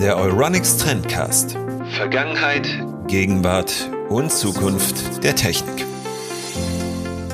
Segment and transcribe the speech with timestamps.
[0.00, 1.56] Der Euronics Trendcast.
[1.96, 2.66] Vergangenheit,
[3.06, 5.86] Gegenwart und Zukunft der Technik.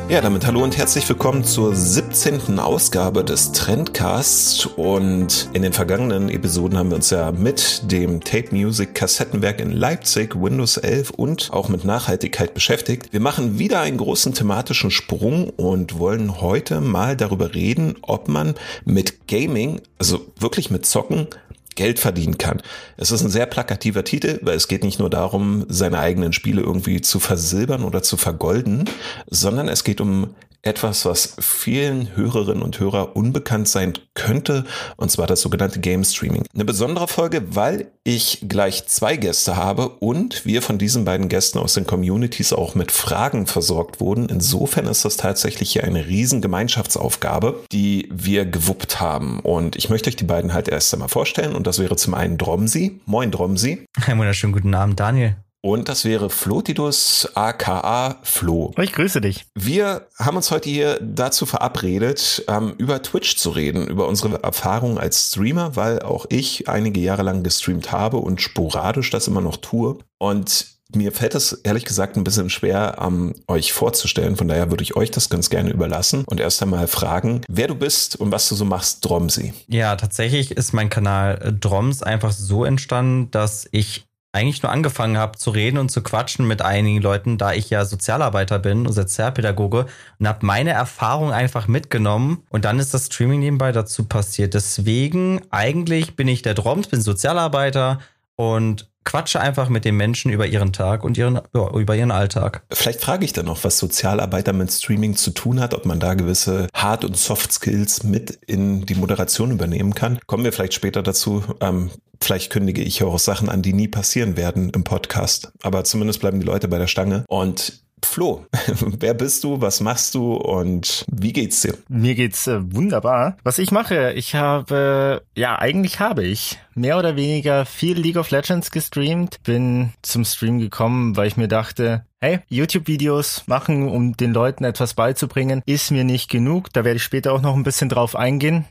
[0.07, 2.59] Ja, damit hallo und herzlich willkommen zur 17.
[2.59, 8.55] Ausgabe des Trendcasts und in den vergangenen Episoden haben wir uns ja mit dem Tape
[8.55, 13.15] Music Kassettenwerk in Leipzig, Windows 11 und auch mit Nachhaltigkeit beschäftigt.
[13.15, 18.57] Wir machen wieder einen großen thematischen Sprung und wollen heute mal darüber reden, ob man
[18.85, 21.29] mit Gaming, also wirklich mit Zocken,
[21.75, 22.63] Geld verdienen kann.
[22.97, 26.63] Es ist ein sehr plakativer Titel, weil es geht nicht nur darum, seine eigenen Spiele
[26.63, 28.85] irgendwie zu versilbern oder zu vergolden,
[29.29, 34.65] sondern es geht um etwas, was vielen Hörerinnen und Hörer unbekannt sein könnte,
[34.97, 36.45] und zwar das sogenannte Game Streaming.
[36.55, 41.59] Eine besondere Folge, weil ich gleich zwei Gäste habe und wir von diesen beiden Gästen
[41.59, 44.29] aus den Communities auch mit Fragen versorgt wurden.
[44.29, 49.41] Insofern ist das tatsächlich hier eine riesen Gemeinschaftsaufgabe, die wir gewuppt haben.
[49.41, 52.39] Und ich möchte euch die beiden halt erst einmal vorstellen und das wäre zum einen
[52.39, 53.01] Dromsi.
[53.07, 53.87] Moin Dromsi.
[54.07, 55.37] Einen wunderschönen guten Abend, Daniel.
[55.65, 58.75] Und das wäre Flotidus aka Flo.
[58.79, 59.47] Ich grüße dich.
[59.55, 64.99] Wir haben uns heute hier dazu verabredet, ähm, über Twitch zu reden, über unsere Erfahrungen
[64.99, 69.57] als Streamer, weil auch ich einige Jahre lang gestreamt habe und sporadisch das immer noch
[69.57, 69.97] tue.
[70.19, 74.37] Und mir fällt es ehrlich gesagt ein bisschen schwer, ähm, euch vorzustellen.
[74.37, 77.75] Von daher würde ich euch das ganz gerne überlassen und erst einmal fragen, wer du
[77.75, 79.55] bist und was du so machst, Dromsi.
[79.69, 84.05] Ja, tatsächlich ist mein Kanal äh, Droms einfach so entstanden, dass ich
[84.35, 87.85] eigentlich nur angefangen habe zu reden und zu quatschen mit einigen Leuten, da ich ja
[87.85, 89.87] Sozialarbeiter bin und Sozialpädagoge
[90.19, 94.55] und habe meine Erfahrung einfach mitgenommen und dann ist das Streaming nebenbei dazu passiert.
[94.55, 98.01] Deswegen eigentlich bin ich der Droms, bin Sozialarbeiter
[98.35, 102.63] und quatsche einfach mit den Menschen über ihren Tag und ihren, über ihren Alltag.
[102.71, 106.15] Vielleicht frage ich dann noch, was Sozialarbeiter mit Streaming zu tun hat, ob man da
[106.15, 110.19] gewisse Hard- und Soft-Skills mit in die Moderation übernehmen kann.
[110.27, 111.45] Kommen wir vielleicht später dazu.
[111.61, 115.53] Ähm, vielleicht kündige ich auch Sachen an, die nie passieren werden im Podcast.
[115.63, 117.25] Aber zumindest bleiben die Leute bei der Stange.
[117.29, 118.47] Und Flo,
[118.81, 121.75] wer bist du, was machst du und wie geht's dir?
[121.89, 123.37] Mir geht's äh, wunderbar.
[123.43, 128.31] Was ich mache, ich habe, ja, eigentlich habe ich mehr oder weniger viel League of
[128.31, 129.43] Legends gestreamt.
[129.43, 134.95] Bin zum Stream gekommen, weil ich mir dachte, hey, YouTube-Videos machen, um den Leuten etwas
[134.95, 136.73] beizubringen, ist mir nicht genug.
[136.73, 138.65] Da werde ich später auch noch ein bisschen drauf eingehen.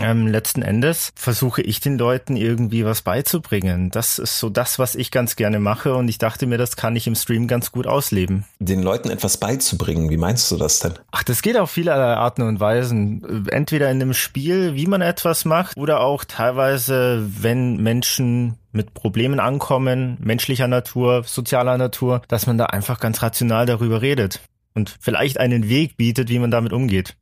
[0.00, 3.90] Ähm, letzten Endes versuche ich den Leuten irgendwie was beizubringen.
[3.90, 6.96] Das ist so das, was ich ganz gerne mache und ich dachte mir, das kann
[6.96, 8.44] ich im Stream ganz gut ausleben.
[8.58, 10.94] Den Leuten etwas beizubringen, wie meinst du das denn?
[11.10, 13.46] Ach, das geht auf vielerlei Arten und Weisen.
[13.50, 19.40] Entweder in einem Spiel, wie man etwas macht, oder auch teilweise, wenn Menschen mit Problemen
[19.40, 24.40] ankommen, menschlicher Natur, sozialer Natur, dass man da einfach ganz rational darüber redet
[24.74, 27.16] und vielleicht einen Weg bietet, wie man damit umgeht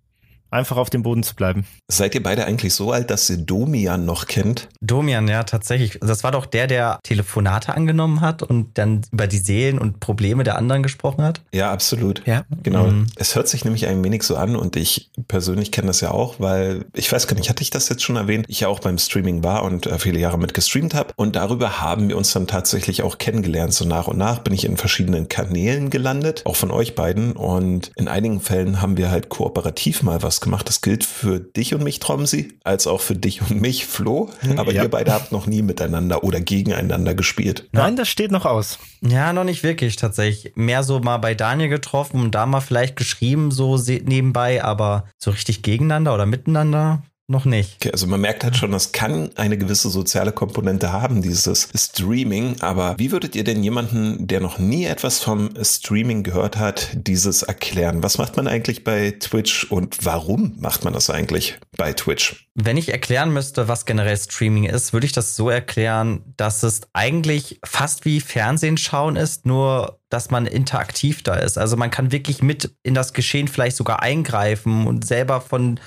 [0.53, 1.65] einfach auf dem Boden zu bleiben.
[1.89, 4.69] Seid ihr beide eigentlich so alt, dass ihr Domian noch kennt?
[4.81, 5.99] Domian, ja, tatsächlich.
[6.01, 10.45] Das war doch der, der Telefonate angenommen hat und dann über die Seelen und Probleme
[10.45, 11.41] der anderen gesprochen hat.
[11.53, 12.23] Ja, absolut.
[12.27, 12.45] Ja.
[12.63, 12.87] Genau.
[12.87, 13.07] Mhm.
[13.17, 16.39] Es hört sich nämlich ein wenig so an und ich persönlich kenne das ja auch,
[16.39, 18.45] weil ich weiß gar nicht, hatte ich das jetzt schon erwähnt?
[18.49, 21.81] Ich ja auch beim Streaming war und äh, viele Jahre mit gestreamt habe und darüber
[21.81, 23.73] haben wir uns dann tatsächlich auch kennengelernt.
[23.73, 27.91] So nach und nach bin ich in verschiedenen Kanälen gelandet, auch von euch beiden und
[27.97, 30.69] in einigen Fällen haben wir halt kooperativ mal was gemacht.
[30.69, 34.31] Das gilt für dich und mich, Tromsi, als auch für dich und mich, Flo.
[34.41, 34.83] Hm, Aber ja.
[34.83, 37.69] ihr beide habt noch nie miteinander oder gegeneinander gespielt.
[37.73, 38.79] Nein, das steht noch aus.
[39.01, 40.55] Ja, noch nicht wirklich tatsächlich.
[40.55, 45.31] Mehr so mal bei Daniel getroffen und da mal vielleicht geschrieben, so nebenbei, aber so
[45.31, 47.79] richtig gegeneinander oder miteinander noch nicht.
[47.81, 52.61] Okay, also man merkt halt schon, das kann eine gewisse soziale Komponente haben, dieses Streaming.
[52.61, 57.43] Aber wie würdet ihr denn jemanden, der noch nie etwas vom Streaming gehört hat, dieses
[57.43, 58.05] erklären?
[58.05, 62.49] Was macht man eigentlich bei Twitch und warum macht man das eigentlich bei Twitch?
[62.55, 66.83] Wenn ich erklären müsste, was generell Streaming ist, würde ich das so erklären, dass es
[66.93, 71.57] eigentlich fast wie Fernsehen schauen ist, nur dass man interaktiv da ist.
[71.57, 75.81] Also man kann wirklich mit in das Geschehen vielleicht sogar eingreifen und selber von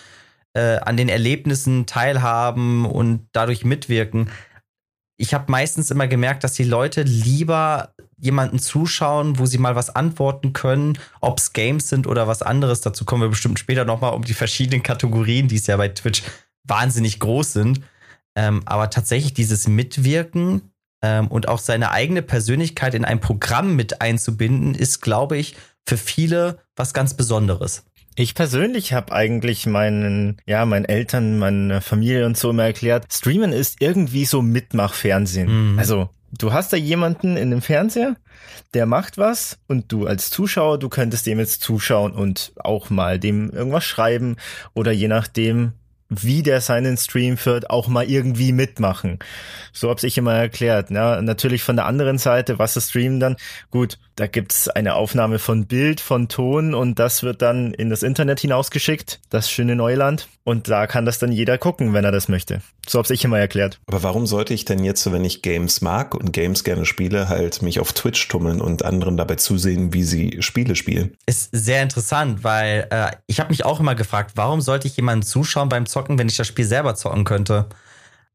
[0.55, 4.29] äh, an den Erlebnissen teilhaben und dadurch mitwirken.
[5.17, 9.95] Ich habe meistens immer gemerkt, dass die Leute lieber jemanden zuschauen, wo sie mal was
[9.95, 12.81] antworten können, ob es Games sind oder was anderes.
[12.81, 16.23] Dazu kommen wir bestimmt später nochmal um die verschiedenen Kategorien, die es ja bei Twitch
[16.63, 17.81] wahnsinnig groß sind.
[18.37, 24.01] Ähm, aber tatsächlich dieses Mitwirken ähm, und auch seine eigene Persönlichkeit in ein Programm mit
[24.01, 25.55] einzubinden, ist, glaube ich,
[25.87, 27.85] für viele was ganz Besonderes.
[28.15, 33.51] Ich persönlich habe eigentlich meinen, ja, meinen Eltern, meiner Familie und so immer erklärt, Streamen
[33.51, 35.73] ist irgendwie so Mitmachfernsehen.
[35.73, 35.79] Mhm.
[35.79, 38.15] Also du hast da jemanden in dem Fernseher,
[38.73, 43.19] der macht was und du als Zuschauer, du könntest dem jetzt zuschauen und auch mal
[43.19, 44.37] dem irgendwas schreiben
[44.73, 45.73] oder je nachdem
[46.09, 49.19] wie der seinen Stream führt, auch mal irgendwie mitmachen.
[49.73, 50.91] So hab's ich immer erklärt.
[50.91, 53.37] Ja, natürlich von der anderen Seite, was ist Streamen dann?
[53.71, 58.01] Gut, da gibt's eine Aufnahme von Bild, von Ton und das wird dann in das
[58.01, 60.29] Internet hinausgeschickt, das schöne Neuland.
[60.45, 62.61] Und da kann das dann jeder gucken, wenn er das möchte.
[62.87, 63.79] So hab's ich immer erklärt.
[63.87, 67.63] Aber warum sollte ich denn jetzt, wenn ich Games mag und Games gerne spiele, halt
[67.63, 71.17] mich auf Twitch tummeln und anderen dabei zusehen, wie sie Spiele spielen?
[71.25, 75.23] Ist sehr interessant, weil äh, ich habe mich auch immer gefragt, warum sollte ich jemanden
[75.23, 77.65] zuschauen beim zocken, wenn ich das Spiel selber zocken könnte.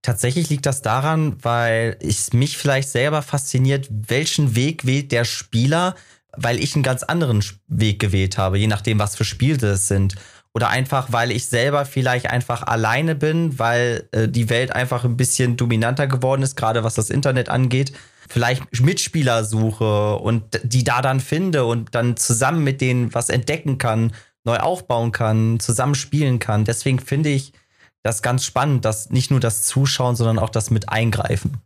[0.02, 5.94] Tatsächlich liegt das daran, weil es mich vielleicht selber fasziniert, welchen Weg wählt der Spieler,
[6.36, 10.14] weil ich einen ganz anderen Weg gewählt habe, je nachdem, was für Spiele es sind.
[10.52, 15.16] Oder einfach, weil ich selber vielleicht einfach alleine bin, weil äh, die Welt einfach ein
[15.16, 17.92] bisschen dominanter geworden ist, gerade was das Internet angeht.
[18.28, 23.78] Vielleicht Mitspieler suche und die da dann finde und dann zusammen mit denen was entdecken
[23.78, 24.12] kann
[24.44, 26.64] neu aufbauen kann, zusammen spielen kann.
[26.64, 27.52] Deswegen finde ich
[28.02, 31.58] das ganz spannend, dass nicht nur das Zuschauen, sondern auch das mit eingreifen.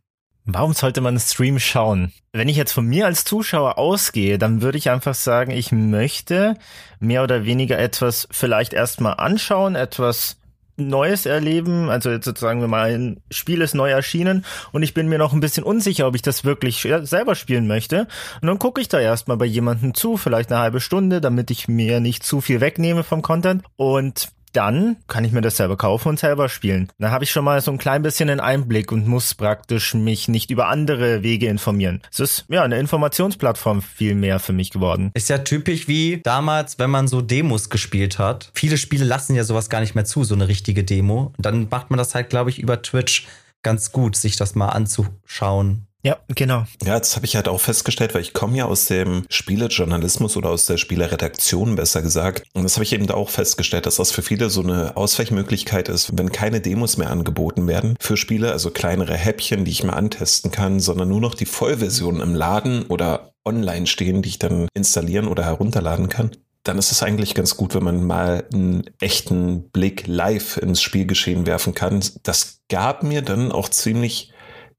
[0.46, 2.12] Warum sollte man einen Stream schauen?
[2.32, 6.56] Wenn ich jetzt von mir als Zuschauer ausgehe, dann würde ich einfach sagen, ich möchte
[7.00, 10.36] mehr oder weniger etwas vielleicht erstmal anschauen, etwas
[10.76, 11.88] Neues erleben.
[11.88, 15.40] Also jetzt sozusagen, wenn mal Spiel ist neu erschienen und ich bin mir noch ein
[15.40, 18.06] bisschen unsicher, ob ich das wirklich selber spielen möchte.
[18.42, 21.68] Und dann gucke ich da erstmal bei jemandem zu, vielleicht eine halbe Stunde, damit ich
[21.68, 23.62] mir nicht zu viel wegnehme vom Content.
[23.76, 26.88] Und dann kann ich mir das selber kaufen und selber spielen.
[26.98, 30.28] Dann habe ich schon mal so ein klein bisschen einen Einblick und muss praktisch mich
[30.28, 32.00] nicht über andere Wege informieren.
[32.10, 35.10] Es ist ja eine Informationsplattform viel mehr für mich geworden.
[35.14, 38.50] Ist ja typisch wie damals, wenn man so Demos gespielt hat.
[38.54, 41.32] Viele Spiele lassen ja sowas gar nicht mehr zu, so eine richtige Demo.
[41.38, 43.26] dann macht man das halt, glaube ich, über Twitch
[43.62, 45.86] ganz gut, sich das mal anzuschauen.
[46.04, 46.64] Ja, genau.
[46.84, 50.50] Ja, das habe ich halt auch festgestellt, weil ich komme ja aus dem Spielejournalismus oder
[50.50, 52.44] aus der Spieleredaktion, besser gesagt.
[52.52, 55.88] Und das habe ich eben da auch festgestellt, dass das für viele so eine Ausweichmöglichkeit
[55.88, 59.94] ist, wenn keine Demos mehr angeboten werden für Spiele, also kleinere Häppchen, die ich mal
[59.94, 64.68] antesten kann, sondern nur noch die Vollversion im Laden oder online stehen, die ich dann
[64.74, 66.32] installieren oder herunterladen kann
[66.64, 71.46] dann ist es eigentlich ganz gut, wenn man mal einen echten Blick live ins Spielgeschehen
[71.46, 72.02] werfen kann.
[72.22, 74.32] Das gab mir dann auch ziemlich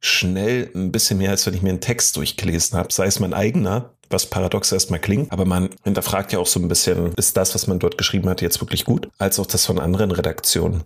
[0.05, 3.33] schnell ein bisschen mehr, als wenn ich mir einen Text durchgelesen habe, sei es mein
[3.33, 7.55] eigener, was paradox erstmal klingt, aber man hinterfragt ja auch so ein bisschen, ist das,
[7.55, 10.83] was man dort geschrieben hat, jetzt wirklich gut, als auch das von anderen Redaktionen.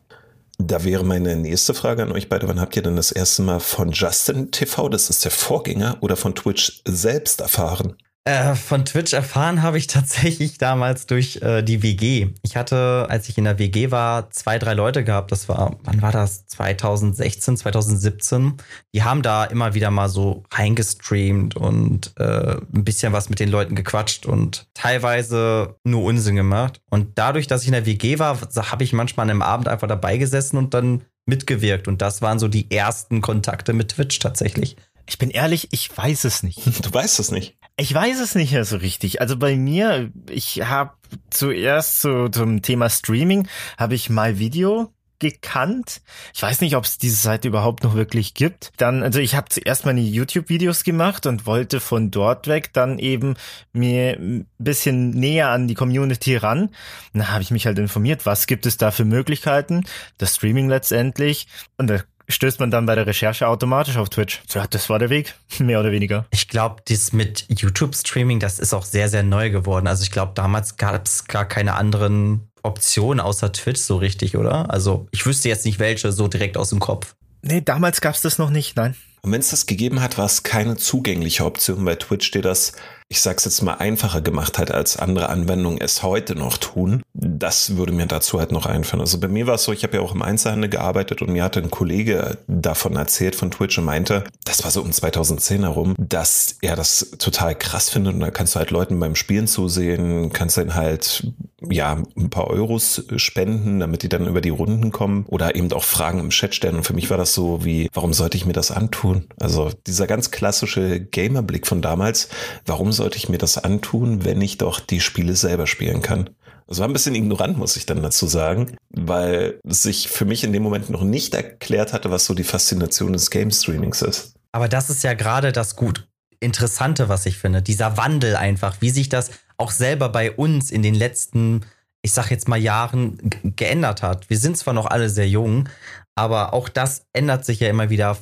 [0.58, 2.48] Da wäre meine nächste Frage an euch beide.
[2.50, 6.18] Wann habt ihr denn das erste Mal von Justin TV, das ist der Vorgänger, oder
[6.18, 7.96] von Twitch selbst erfahren?
[8.26, 12.30] Äh, von Twitch erfahren habe ich tatsächlich damals durch äh, die WG.
[12.44, 15.32] Ich hatte, als ich in der WG war, zwei, drei Leute gehabt.
[15.32, 16.46] Das war, wann war das?
[16.48, 18.54] 2016, 2017.
[18.94, 23.50] Die haben da immer wieder mal so reingestreamt und äh, ein bisschen was mit den
[23.50, 26.82] Leuten gequatscht und teilweise nur Unsinn gemacht.
[26.90, 29.88] Und dadurch, dass ich in der WG war, habe ich manchmal an einem Abend einfach
[29.88, 31.88] dabei gesessen und dann mitgewirkt.
[31.88, 34.76] Und das waren so die ersten Kontakte mit Twitch tatsächlich.
[35.08, 36.60] Ich bin ehrlich, ich weiß es nicht.
[36.84, 37.58] Du weißt es nicht.
[37.80, 39.22] Ich weiß es nicht mehr so richtig.
[39.22, 40.92] Also bei mir, ich habe
[41.30, 43.48] zuerst so zum Thema Streaming,
[43.78, 46.02] habe ich My Video gekannt.
[46.34, 48.74] Ich weiß nicht, ob es diese Seite überhaupt noch wirklich gibt.
[48.76, 53.36] Dann, also ich habe zuerst meine YouTube-Videos gemacht und wollte von dort weg dann eben
[53.72, 56.72] mir ein bisschen näher an die Community ran.
[57.14, 59.86] Dann habe ich mich halt informiert, was gibt es da für Möglichkeiten,
[60.18, 61.48] das Streaming letztendlich.
[61.78, 62.00] Und da
[62.30, 64.42] stößt man dann bei der Recherche automatisch auf Twitch.
[64.54, 66.26] Ja, das war der Weg, mehr oder weniger.
[66.32, 69.88] Ich glaube, das mit YouTube-Streaming, das ist auch sehr, sehr neu geworden.
[69.88, 74.70] Also ich glaube, damals gab es gar keine anderen Optionen außer Twitch so richtig, oder?
[74.70, 77.16] Also ich wüsste jetzt nicht welche so direkt aus dem Kopf.
[77.42, 78.96] Nee, damals gab es das noch nicht, nein.
[79.22, 81.84] Und wenn es das gegeben hat, war es keine zugängliche Option.
[81.86, 82.74] Bei Twitch steht das
[83.12, 87.02] ich sag's jetzt mal, einfacher gemacht hat, als andere Anwendungen es heute noch tun.
[87.14, 89.02] Das würde mir dazu halt noch einfallen.
[89.02, 91.44] Also bei mir war es so, ich habe ja auch im Einzelhandel gearbeitet und mir
[91.44, 95.96] hatte ein Kollege davon erzählt von Twitch und meinte, das war so um 2010 herum,
[95.98, 100.32] dass er das total krass findet und da kannst du halt Leuten beim Spielen zusehen,
[100.32, 101.24] kannst dann halt
[101.68, 105.84] ja ein paar Euros spenden, damit die dann über die Runden kommen oder eben auch
[105.84, 108.54] Fragen im Chat stellen und für mich war das so wie, warum sollte ich mir
[108.54, 109.26] das antun?
[109.40, 112.30] Also dieser ganz klassische Gamerblick von damals,
[112.66, 116.30] warum sollte ich mir das antun, wenn ich doch die Spiele selber spielen kann?
[116.68, 120.54] Das war ein bisschen ignorant, muss ich dann dazu sagen, weil sich für mich in
[120.54, 124.36] dem Moment noch nicht erklärt hatte, was so die Faszination des Game Streamings ist.
[124.52, 126.08] Aber das ist ja gerade das gut
[126.42, 127.62] Interessante, was ich finde.
[127.62, 131.66] Dieser Wandel einfach, wie sich das auch selber bei uns in den letzten,
[132.02, 134.30] ich sag jetzt mal Jahren geändert hat.
[134.30, 135.68] Wir sind zwar noch alle sehr jung,
[136.16, 138.18] aber auch das ändert sich ja immer wieder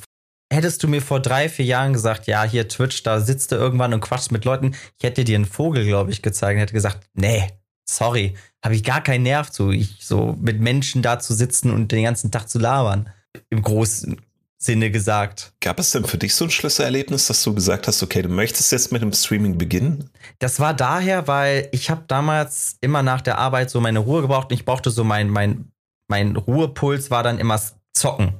[0.50, 3.92] hättest du mir vor drei, vier Jahren gesagt, ja, hier Twitch, da sitzt du irgendwann
[3.92, 7.08] und quatschst mit Leuten, ich hätte dir einen Vogel, glaube ich, gezeigt und hätte gesagt,
[7.14, 7.46] nee,
[7.88, 11.92] sorry, habe ich gar keinen Nerv zu, ich so mit Menschen da zu sitzen und
[11.92, 13.10] den ganzen Tag zu labern.
[13.50, 14.20] Im großen
[14.60, 15.52] Sinne gesagt.
[15.60, 18.72] Gab es denn für dich so ein Schlüsselerlebnis, dass du gesagt hast, okay, du möchtest
[18.72, 20.10] jetzt mit dem Streaming beginnen?
[20.40, 24.50] Das war daher, weil ich habe damals immer nach der Arbeit so meine Ruhe gebraucht
[24.50, 25.70] und ich brauchte so mein, mein,
[26.08, 27.60] mein Ruhepuls war dann immer
[27.92, 28.34] Zocken.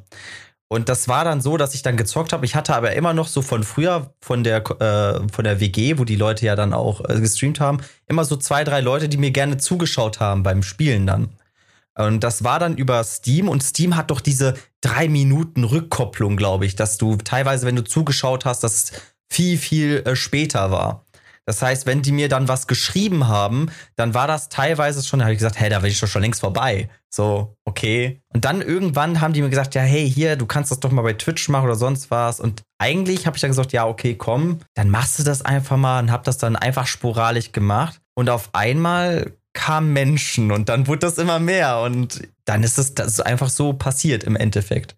[0.68, 2.44] Und das war dann so, dass ich dann gezockt habe.
[2.44, 6.04] Ich hatte aber immer noch so von früher, von der, äh, von der WG, wo
[6.04, 9.30] die Leute ja dann auch äh, gestreamt haben, immer so zwei, drei Leute, die mir
[9.30, 11.30] gerne zugeschaut haben beim Spielen dann.
[11.96, 16.66] Und das war dann über Steam und Steam hat doch diese drei Minuten Rückkopplung, glaube
[16.66, 18.92] ich, dass du teilweise, wenn du zugeschaut hast, das
[19.28, 21.06] viel, viel äh, später war.
[21.48, 25.24] Das heißt, wenn die mir dann was geschrieben haben, dann war das teilweise schon, da
[25.24, 26.90] habe ich gesagt, hey, da bin ich doch schon längst vorbei.
[27.08, 28.20] So, okay.
[28.34, 31.00] Und dann irgendwann haben die mir gesagt, ja, hey, hier, du kannst das doch mal
[31.00, 32.38] bei Twitch machen oder sonst was.
[32.38, 36.00] Und eigentlich habe ich dann gesagt, ja, okay, komm, dann machst du das einfach mal
[36.00, 37.98] und hab das dann einfach sporadisch gemacht.
[38.14, 42.94] Und auf einmal kamen Menschen und dann wurde das immer mehr und dann ist es
[42.94, 44.96] das einfach so passiert im Endeffekt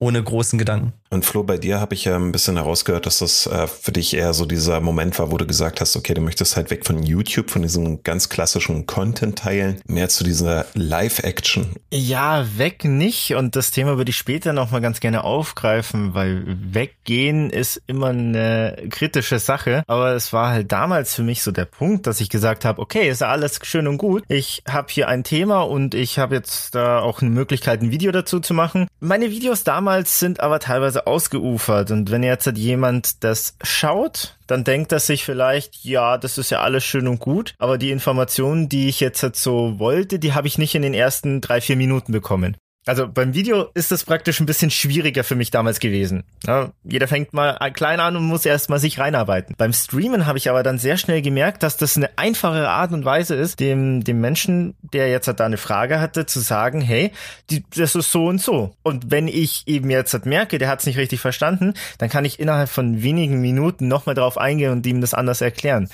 [0.00, 0.92] ohne großen Gedanken.
[1.12, 4.14] Und Flo, bei dir habe ich ja ein bisschen herausgehört, dass das äh, für dich
[4.14, 7.02] eher so dieser Moment war, wo du gesagt hast, okay, du möchtest halt weg von
[7.02, 11.76] YouTube, von diesem ganz klassischen Content teilen, mehr zu dieser Live-Action.
[11.92, 13.34] Ja, weg nicht.
[13.34, 18.78] Und das Thema würde ich später nochmal ganz gerne aufgreifen, weil weggehen ist immer eine
[18.88, 19.82] kritische Sache.
[19.88, 23.10] Aber es war halt damals für mich so der Punkt, dass ich gesagt habe, okay,
[23.10, 24.24] ist alles schön und gut.
[24.28, 28.12] Ich habe hier ein Thema und ich habe jetzt da auch eine Möglichkeit, ein Video
[28.12, 28.88] dazu zu machen.
[28.98, 31.90] Meine Videos damals sind aber teilweise ausgeufert.
[31.90, 36.60] Und wenn jetzt jemand das schaut, dann denkt er sich vielleicht, ja, das ist ja
[36.60, 40.58] alles schön und gut, aber die Informationen, die ich jetzt so wollte, die habe ich
[40.58, 42.56] nicht in den ersten drei, vier Minuten bekommen.
[42.84, 46.24] Also beim Video ist das praktisch ein bisschen schwieriger für mich damals gewesen.
[46.44, 49.54] Ja, jeder fängt mal klein an und muss erst mal sich reinarbeiten.
[49.56, 53.04] Beim Streamen habe ich aber dann sehr schnell gemerkt, dass das eine einfache Art und
[53.04, 57.12] Weise ist, dem, dem Menschen, der jetzt da eine Frage hatte, zu sagen, hey,
[57.50, 58.74] die, das ist so und so.
[58.82, 62.40] Und wenn ich eben jetzt merke, der hat es nicht richtig verstanden, dann kann ich
[62.40, 65.88] innerhalb von wenigen Minuten nochmal drauf eingehen und ihm das anders erklären.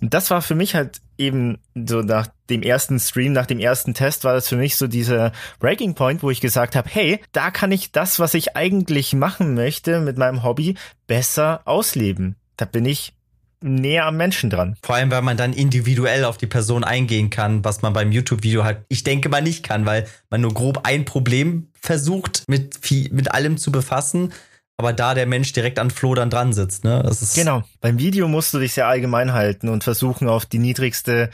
[0.00, 3.94] Und das war für mich halt eben so nach dem ersten Stream, nach dem ersten
[3.94, 7.50] Test war das für mich so dieser Breaking Point, wo ich gesagt habe, hey, da
[7.50, 10.76] kann ich das, was ich eigentlich machen möchte mit meinem Hobby,
[11.06, 12.36] besser ausleben.
[12.56, 13.14] Da bin ich
[13.62, 14.76] näher am Menschen dran.
[14.82, 18.64] Vor allem, weil man dann individuell auf die Person eingehen kann, was man beim YouTube-Video
[18.64, 23.12] halt, ich denke mal nicht kann, weil man nur grob ein Problem versucht, mit, viel,
[23.12, 24.32] mit allem zu befassen
[24.82, 26.82] aber da der Mensch direkt an Flo dann dran sitzt.
[26.82, 27.02] Ne?
[27.04, 27.62] Das ist genau.
[27.80, 31.30] Beim Video musst du dich sehr allgemein halten und versuchen, auf die niedrigste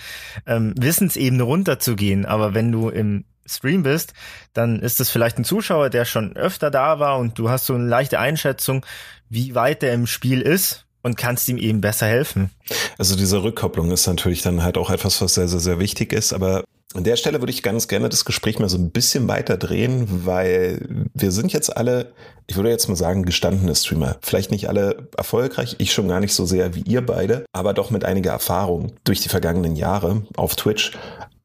[0.47, 2.27] ähm, Wissensebene runterzugehen.
[2.27, 4.13] Aber wenn du im Stream bist,
[4.53, 7.75] dann ist es vielleicht ein Zuschauer, der schon öfter da war und du hast so
[7.75, 8.85] eine leichte Einschätzung,
[9.31, 12.51] wie weit er im Spiel ist und kannst ihm eben besser helfen.
[12.99, 16.33] Also diese Rückkopplung ist natürlich dann halt auch etwas, was sehr, sehr, sehr wichtig ist.
[16.33, 19.57] Aber an der Stelle würde ich ganz gerne das Gespräch mal so ein bisschen weiter
[19.57, 22.13] drehen, weil wir sind jetzt alle,
[22.47, 24.17] ich würde jetzt mal sagen, gestandene Streamer.
[24.21, 27.91] Vielleicht nicht alle erfolgreich, ich schon gar nicht so sehr wie ihr beide, aber doch
[27.91, 30.93] mit einiger Erfahrung durch die vergangenen Jahre auf Twitch.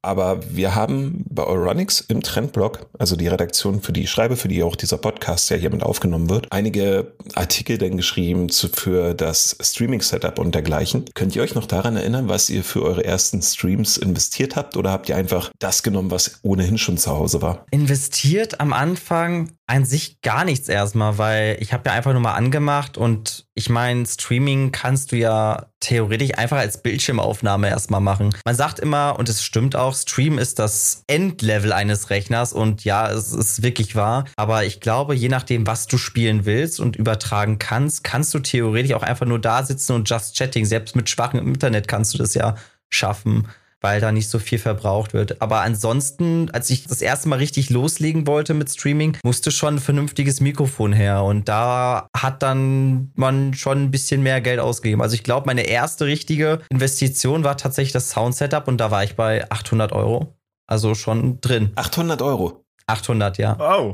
[0.04, 4.50] Aber wir haben bei Euronics im Trendblog, also die Redaktion, für die ich schreibe, für
[4.50, 9.56] die auch dieser Podcast ja hiermit aufgenommen wird, einige Artikel denn geschrieben zu, für das
[9.62, 11.06] Streaming-Setup und dergleichen.
[11.14, 14.92] Könnt ihr euch noch daran erinnern, was ihr für eure ersten Streams investiert habt oder
[14.92, 17.66] habt ihr einfach das genommen, was ohnehin schon zu Hause war?
[17.72, 22.36] Investiert am Anfang an sich gar nichts erstmal, weil ich habe ja einfach nur mal
[22.36, 28.36] angemacht und ich meine, Streaming kannst du ja theoretisch einfach als Bildschirmaufnahme erstmal machen.
[28.46, 33.10] Man sagt immer, und es stimmt auch, Stream ist das Endlevel eines Rechners und ja,
[33.10, 34.26] es ist wirklich wahr.
[34.36, 38.94] Aber ich glaube, je nachdem, was du spielen willst und übertragen kannst, kannst du theoretisch
[38.94, 40.66] auch einfach nur da sitzen und just chatting.
[40.66, 42.54] Selbst mit schwachem Internet kannst du das ja
[42.92, 43.48] schaffen
[43.84, 45.42] weil da nicht so viel verbraucht wird.
[45.42, 49.80] Aber ansonsten, als ich das erste Mal richtig loslegen wollte mit Streaming, musste schon ein
[49.80, 51.24] vernünftiges Mikrofon her.
[51.24, 55.02] Und da hat dann man schon ein bisschen mehr Geld ausgegeben.
[55.02, 59.16] Also ich glaube, meine erste richtige Investition war tatsächlich das Sound-Setup und da war ich
[59.16, 60.38] bei 800 Euro.
[60.66, 61.72] Also schon drin.
[61.76, 62.66] 800 Euro?
[62.88, 63.58] 800, ja.
[63.60, 63.94] Oh.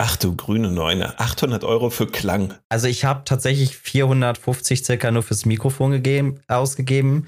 [0.00, 2.54] Ach du grüne Neune, 800 Euro für Klang.
[2.68, 7.26] Also ich habe tatsächlich 450 circa nur fürs Mikrofon gegeben, ausgegeben.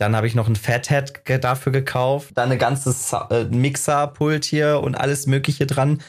[0.00, 1.12] Dann habe ich noch ein Fathead
[1.44, 2.30] dafür gekauft.
[2.34, 6.00] Dann ein ganzes äh, Mixerpult hier und alles Mögliche dran.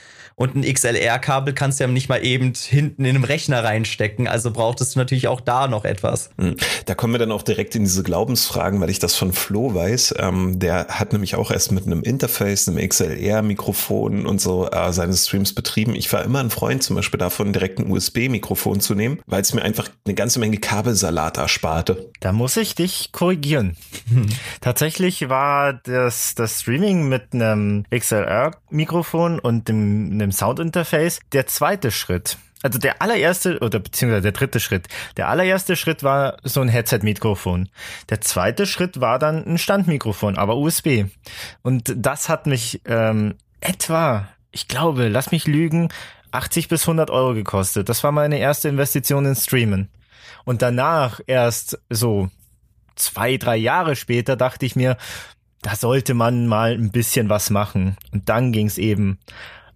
[0.41, 4.27] Und ein XLR-Kabel kannst du ja nicht mal eben hinten in einem Rechner reinstecken.
[4.27, 6.31] Also brauchtest du natürlich auch da noch etwas.
[6.39, 6.55] Hm.
[6.87, 10.15] Da kommen wir dann auch direkt in diese Glaubensfragen, weil ich das von Flo weiß.
[10.17, 15.13] Ähm, der hat nämlich auch erst mit einem Interface, einem XLR-Mikrofon und so äh, seine
[15.13, 15.93] Streams betrieben.
[15.93, 19.53] Ich war immer ein Freund zum Beispiel davon, direkt ein USB-Mikrofon zu nehmen, weil es
[19.53, 22.09] mir einfach eine ganze Menge Kabelsalat ersparte.
[22.19, 23.77] Da muss ich dich korrigieren.
[24.61, 32.37] Tatsächlich war das, das Streaming mit einem XLR-Mikrofon und dem, einem Soundinterface der zweite Schritt.
[32.63, 34.87] Also der allererste oder beziehungsweise der dritte Schritt.
[35.17, 37.69] Der allererste Schritt war so ein Headset-Mikrofon.
[38.09, 41.05] Der zweite Schritt war dann ein Standmikrofon, aber USB.
[41.63, 45.89] Und das hat mich ähm, etwa, ich glaube, lass mich lügen,
[46.31, 47.89] 80 bis 100 Euro gekostet.
[47.89, 49.89] Das war meine erste Investition in Streamen.
[50.45, 52.29] Und danach erst so
[52.95, 54.97] zwei, drei Jahre später dachte ich mir,
[55.61, 57.97] da sollte man mal ein bisschen was machen.
[58.11, 59.19] Und dann ging's eben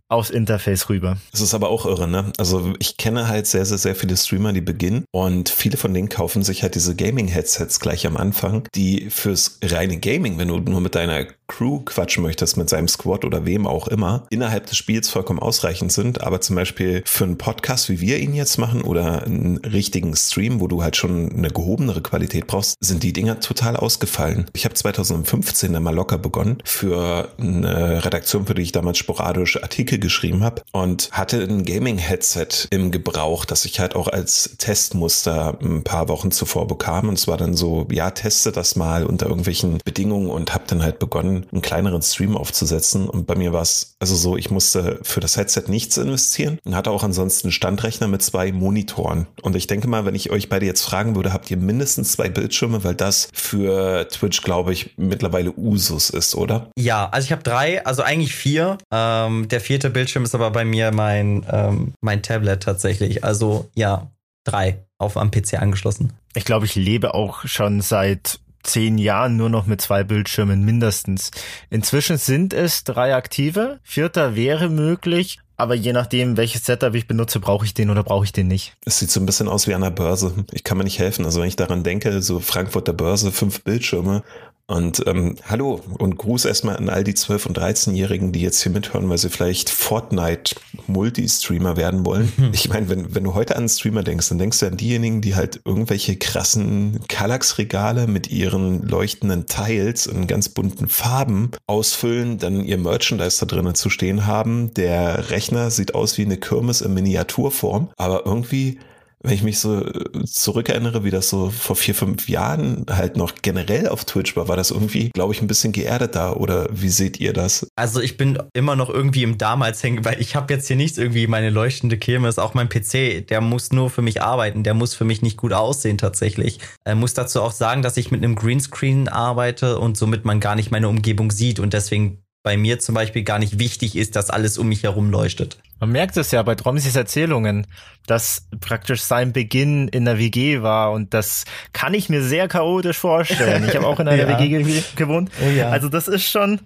[0.08, 1.18] aufs Interface rüber.
[1.32, 2.32] Das ist aber auch irre, ne?
[2.38, 6.10] Also ich kenne halt sehr, sehr, sehr viele Streamer, die beginnen und viele von denen
[6.10, 10.82] kaufen sich halt diese Gaming-Headsets gleich am Anfang, die fürs reine Gaming, wenn du nur
[10.82, 15.10] mit deiner Crew quatschen möchtest, mit seinem Squad oder wem auch immer, innerhalb des Spiels
[15.10, 19.24] vollkommen ausreichend sind, aber zum Beispiel für einen Podcast, wie wir ihn jetzt machen oder
[19.24, 23.76] einen richtigen Stream, wo du halt schon eine gehobenere Qualität brauchst, sind die Dinger total
[23.76, 24.46] ausgefallen.
[24.54, 29.62] Ich habe 2015 dann mal locker begonnen für eine Redaktion, für die ich damals sporadisch
[29.62, 35.58] Artikel geschrieben habe und hatte ein Gaming-Headset im Gebrauch, das ich halt auch als Testmuster
[35.62, 39.28] ein paar Wochen zuvor bekam und es war dann so, ja, teste das mal unter
[39.28, 43.10] irgendwelchen Bedingungen und habe dann halt begonnen, einen kleineren Stream aufzusetzen.
[43.10, 46.76] Und bei mir war es also so, ich musste für das Headset nichts investieren und
[46.76, 49.28] hatte auch ansonsten einen Standrechner mit zwei Monitoren.
[49.42, 52.30] Und ich denke mal, wenn ich euch beide jetzt fragen würde, habt ihr mindestens zwei
[52.30, 56.70] Bildschirme, weil das für Twitch, glaube ich, mittlerweile Usus ist, oder?
[56.78, 58.78] Ja, also ich habe drei, also eigentlich vier.
[58.92, 63.24] Ähm, der vierte Bildschirm ist aber bei mir mein, ähm, mein Tablet tatsächlich.
[63.24, 64.12] Also ja,
[64.46, 66.14] drei auf am PC angeschlossen.
[66.36, 71.32] Ich glaube, ich lebe auch schon seit zehn Jahren nur noch mit zwei Bildschirmen mindestens.
[71.70, 77.40] Inzwischen sind es drei aktive, vierter wäre möglich, aber je nachdem, welches Setup ich benutze,
[77.40, 78.74] brauche ich den oder brauche ich den nicht.
[78.86, 80.46] Es sieht so ein bisschen aus wie an der Börse.
[80.52, 81.24] Ich kann mir nicht helfen.
[81.26, 84.24] Also wenn ich daran denke, so Frankfurter Börse, fünf Bildschirme
[84.68, 88.72] und ähm, hallo und Gruß erstmal an all die 12- und 13-Jährigen, die jetzt hier
[88.72, 92.34] mithören, weil sie vielleicht Fortnite-Multi-Streamer werden wollen.
[92.38, 92.50] Mhm.
[92.54, 95.36] Ich meine, wenn, wenn du heute an Streamer denkst, dann denkst du an diejenigen, die
[95.36, 102.80] halt irgendwelche krassen Kallax-Regale mit ihren leuchtenden Tiles in ganz bunten Farben ausfüllen, dann ihr
[102.80, 104.74] Merchandise da drinnen zu stehen haben.
[104.74, 108.80] Der Rechner sieht aus wie eine Kirmes in Miniaturform, aber irgendwie
[109.26, 113.34] wenn ich mich so äh, zurückerinnere, wie das so vor vier, fünf Jahren halt noch
[113.42, 117.20] generell auf Twitch war, war das irgendwie, glaube ich, ein bisschen geerdeter oder wie seht
[117.20, 117.68] ihr das?
[117.76, 120.98] Also ich bin immer noch irgendwie im damals hängen, weil ich habe jetzt hier nichts
[120.98, 124.94] irgendwie meine leuchtende Kirmes, auch mein PC, der muss nur für mich arbeiten, der muss
[124.94, 126.60] für mich nicht gut aussehen tatsächlich.
[126.84, 130.56] Er muss dazu auch sagen, dass ich mit einem Greenscreen arbeite und somit man gar
[130.56, 134.30] nicht meine Umgebung sieht und deswegen bei mir zum Beispiel gar nicht wichtig ist, dass
[134.30, 135.58] alles um mich herum leuchtet.
[135.80, 137.66] Man merkt es ja bei Tromsys Erzählungen,
[138.06, 143.00] dass praktisch sein Beginn in der WG war und das kann ich mir sehr chaotisch
[143.00, 143.68] vorstellen.
[143.68, 144.40] Ich habe auch in einer ja.
[144.40, 145.32] WG gewohnt.
[145.44, 145.70] Oh ja.
[145.70, 146.62] Also das ist schon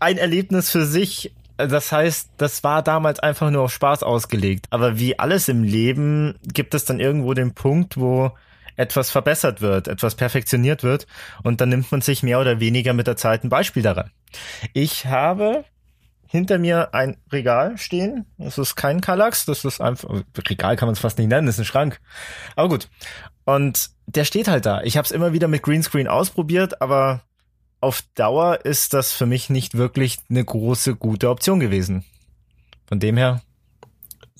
[0.00, 1.34] ein Erlebnis für sich.
[1.58, 4.64] Das heißt, das war damals einfach nur auf Spaß ausgelegt.
[4.70, 8.32] Aber wie alles im Leben gibt es dann irgendwo den Punkt, wo
[8.78, 11.06] etwas verbessert wird, etwas perfektioniert wird
[11.42, 14.10] und dann nimmt man sich mehr oder weniger mit der Zeit ein Beispiel daran.
[14.72, 15.64] Ich habe
[16.28, 18.26] hinter mir ein Regal stehen.
[18.38, 20.08] Das ist kein Kallax, das ist einfach,
[20.48, 22.00] Regal kann man es fast nicht nennen, das ist ein Schrank.
[22.54, 22.88] Aber gut.
[23.44, 24.82] Und der steht halt da.
[24.82, 27.22] Ich habe es immer wieder mit Greenscreen ausprobiert, aber
[27.80, 32.04] auf Dauer ist das für mich nicht wirklich eine große, gute Option gewesen.
[32.86, 33.42] Von dem her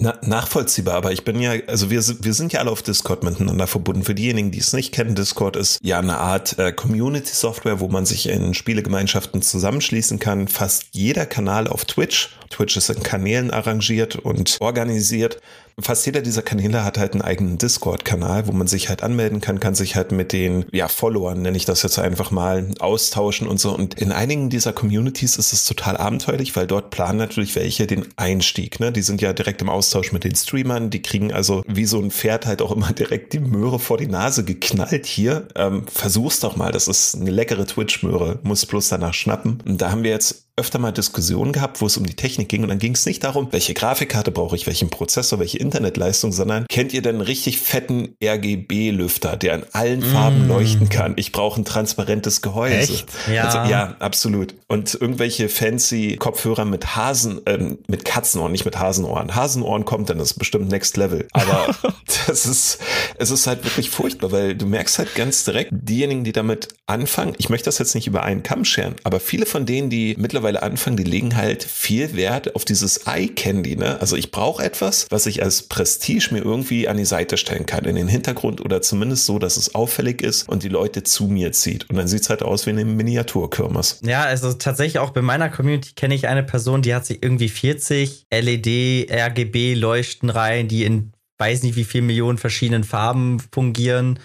[0.00, 3.66] na, nachvollziehbar, aber ich bin ja, also wir, wir sind ja alle auf Discord miteinander
[3.66, 4.04] verbunden.
[4.04, 8.06] Für diejenigen, die es nicht kennen, Discord ist ja eine Art äh, Community-Software, wo man
[8.06, 10.46] sich in Spielegemeinschaften zusammenschließen kann.
[10.46, 15.40] Fast jeder Kanal auf Twitch, Twitch ist in Kanälen arrangiert und organisiert,
[15.80, 19.60] fast jeder dieser Kanäle hat halt einen eigenen Discord-Kanal, wo man sich halt anmelden kann,
[19.60, 23.60] kann sich halt mit den, ja, Followern, nenne ich das jetzt einfach mal, austauschen und
[23.60, 23.74] so.
[23.74, 28.06] Und in einigen dieser Communities ist es total abenteuerlich, weil dort planen natürlich welche den
[28.16, 28.80] Einstieg.
[28.80, 28.92] Ne?
[28.92, 32.10] Die sind ja direkt im Austausch mit den Streamern, die kriegen also wie so ein
[32.10, 35.48] Pferd halt auch immer direkt die Möhre vor die Nase geknallt hier.
[35.54, 39.62] Ähm, versuch's doch mal, das ist eine leckere Twitch-Möhre, muss bloß danach schnappen.
[39.66, 42.62] Und da haben wir jetzt öfter mal Diskussionen gehabt, wo es um die Technik ging
[42.62, 46.66] und dann ging es nicht darum, welche Grafikkarte brauche ich, welchen Prozessor, welche Internetleistung, sondern
[46.68, 50.48] kennt ihr denn einen richtig fetten RGB-Lüfter, der in allen Farben mm.
[50.48, 51.14] leuchten kann?
[51.16, 52.74] Ich brauche ein transparentes Gehäuse.
[52.74, 53.06] Echt?
[53.32, 53.44] Ja.
[53.44, 54.54] Also, ja, absolut.
[54.66, 59.34] Und irgendwelche fancy Kopfhörer mit Hasen, äh, mit Katzenohren, nicht mit Hasenohren.
[59.34, 61.28] Hasenohren kommt dann, das ist bestimmt Next Level.
[61.32, 61.74] Aber
[62.26, 62.78] das ist,
[63.16, 67.34] es ist halt wirklich furchtbar, weil du merkst halt ganz direkt, diejenigen, die damit anfangen,
[67.38, 70.47] ich möchte das jetzt nicht über einen Kamm scheren, aber viele von denen, die mittlerweile
[70.56, 74.00] anfangen, die legen halt viel Wert auf dieses Eye Candy, ne?
[74.00, 77.84] Also ich brauche etwas, was ich als Prestige mir irgendwie an die Seite stellen kann,
[77.84, 81.52] in den Hintergrund oder zumindest so, dass es auffällig ist und die Leute zu mir
[81.52, 81.88] zieht.
[81.90, 84.00] Und dann sieht's halt aus wie eine Miniaturkirmes.
[84.02, 87.48] Ja, also tatsächlich auch bei meiner Community kenne ich eine Person, die hat sich irgendwie
[87.48, 94.18] 40 LED, RGB Leuchten rein, die in weiß nicht wie viel Millionen verschiedenen Farben fungieren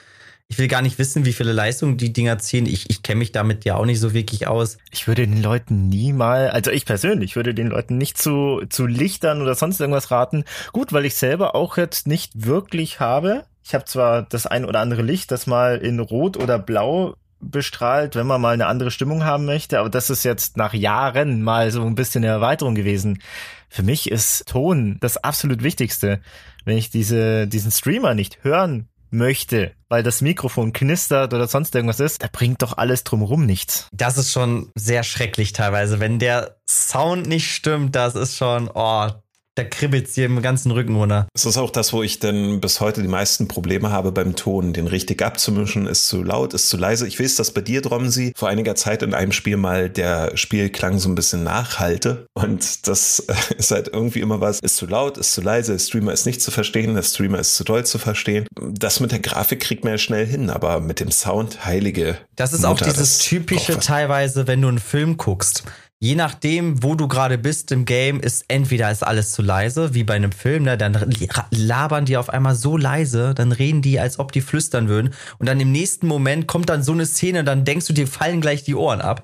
[0.53, 2.67] ich will gar nicht wissen, wie viele Leistungen die Dinger ziehen.
[2.67, 4.77] Ich, ich kenne mich damit ja auch nicht so wirklich aus.
[4.91, 8.85] Ich würde den Leuten nie mal, also ich persönlich würde den Leuten nicht zu, zu
[8.85, 10.43] Lichtern oder sonst irgendwas raten.
[10.71, 13.45] Gut, weil ich selber auch jetzt nicht wirklich habe.
[13.63, 18.15] Ich habe zwar das ein oder andere Licht, das mal in Rot oder Blau bestrahlt,
[18.15, 21.71] wenn man mal eine andere Stimmung haben möchte, aber das ist jetzt nach Jahren mal
[21.71, 23.23] so ein bisschen eine Erweiterung gewesen.
[23.69, 26.21] Für mich ist Ton das absolut Wichtigste.
[26.63, 31.99] Wenn ich diese, diesen Streamer nicht hören möchte, weil das Mikrofon knistert oder sonst irgendwas
[31.99, 33.89] ist, da bringt doch alles drumherum nichts.
[33.93, 35.99] Das ist schon sehr schrecklich teilweise.
[35.99, 39.09] Wenn der Sound nicht stimmt, das ist schon, oh,
[39.55, 41.27] da kribbelt es dir im ganzen Rücken runter.
[41.33, 44.73] Das ist auch das, wo ich denn bis heute die meisten Probleme habe beim Ton.
[44.73, 47.07] Den richtig abzumischen, ist zu laut, ist zu leise.
[47.07, 50.97] Ich weiß, dass bei dir, Dromsi, vor einiger Zeit in einem Spiel mal der Spielklang
[50.97, 52.25] so ein bisschen nachhalte.
[52.33, 53.19] Und das
[53.57, 56.41] ist halt irgendwie immer was, ist zu laut, ist zu leise, der Streamer ist nicht
[56.41, 58.47] zu verstehen, der Streamer ist zu doll zu verstehen.
[58.59, 62.17] Das mit der Grafik kriegt man ja schnell hin, aber mit dem Sound, heilige.
[62.35, 65.63] Das ist Mutter, auch dieses typische teilweise, wenn du einen Film guckst
[66.03, 70.03] je nachdem, wo du gerade bist im Game, ist entweder ist alles zu leise, wie
[70.03, 70.77] bei einem Film, ne?
[70.77, 71.15] dann
[71.49, 75.13] labern die auf einmal so leise, dann reden die, als ob die flüstern würden.
[75.37, 78.41] Und dann im nächsten Moment kommt dann so eine Szene, dann denkst du, dir fallen
[78.41, 79.23] gleich die Ohren ab.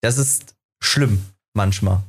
[0.00, 2.00] Das ist schlimm manchmal.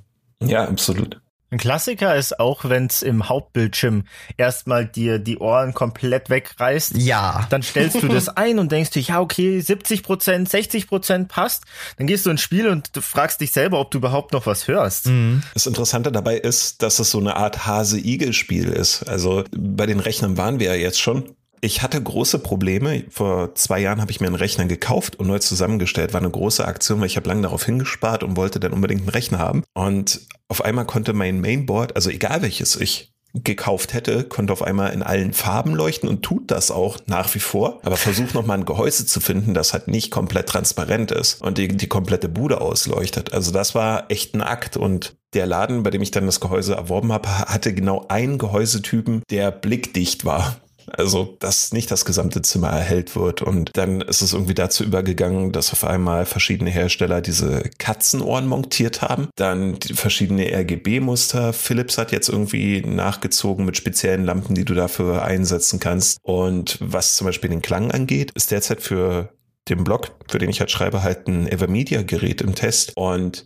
[0.41, 1.21] Ja, absolut.
[1.49, 4.03] Ein Klassiker ist auch, wenn es im Hauptbildschirm
[4.35, 6.97] erstmal dir die Ohren komplett wegreißt.
[6.97, 7.47] Ja.
[7.49, 11.63] Dann stellst du das ein und denkst dir, ja, okay, 70 Prozent, 60 Prozent passt.
[11.97, 14.67] Dann gehst du ins Spiel und du fragst dich selber, ob du überhaupt noch was
[14.67, 15.05] hörst.
[15.05, 15.41] Mhm.
[15.53, 19.03] Das Interessante dabei ist, dass es so eine Art Hase-Igel-Spiel ist.
[19.03, 21.36] Also bei den Rechnern waren wir ja jetzt schon.
[21.61, 23.03] Ich hatte große Probleme.
[23.09, 26.13] Vor zwei Jahren habe ich mir einen Rechner gekauft und neu zusammengestellt.
[26.13, 29.09] War eine große Aktion, weil ich habe lange darauf hingespart und wollte dann unbedingt einen
[29.09, 29.63] Rechner haben.
[29.73, 33.11] Und auf einmal konnte mein Mainboard, also egal welches ich
[33.43, 37.39] gekauft hätte, konnte auf einmal in allen Farben leuchten und tut das auch nach wie
[37.39, 37.79] vor.
[37.83, 41.57] Aber versuch noch mal ein Gehäuse zu finden, das halt nicht komplett transparent ist und
[41.57, 43.33] die, die komplette Bude ausleuchtet.
[43.33, 46.75] Also das war echt ein Akt und der Laden, bei dem ich dann das Gehäuse
[46.75, 50.57] erworben habe, hatte genau einen Gehäusetypen, der blickdicht war.
[50.91, 53.41] Also, dass nicht das gesamte Zimmer erhellt wird.
[53.41, 59.01] Und dann ist es irgendwie dazu übergegangen, dass auf einmal verschiedene Hersteller diese Katzenohren montiert
[59.01, 59.27] haben.
[59.35, 61.53] Dann verschiedene RGB-Muster.
[61.53, 66.19] Philips hat jetzt irgendwie nachgezogen mit speziellen Lampen, die du dafür einsetzen kannst.
[66.23, 69.33] Und was zum Beispiel den Klang angeht, ist derzeit für
[69.69, 72.93] den Blog, für den ich halt schreibe, halt ein Evermedia-Gerät im Test.
[72.95, 73.45] Und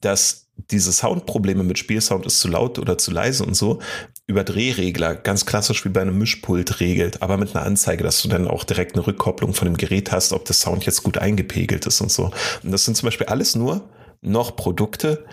[0.00, 3.80] das diese Soundprobleme mit Spielsound ist zu laut oder zu leise und so,
[4.26, 8.28] über Drehregler, ganz klassisch wie bei einem Mischpult regelt, aber mit einer Anzeige, dass du
[8.28, 11.86] dann auch direkt eine Rückkopplung von dem Gerät hast, ob der Sound jetzt gut eingepegelt
[11.86, 12.30] ist und so.
[12.62, 13.88] Und das sind zum Beispiel alles nur
[14.22, 15.26] noch Produkte,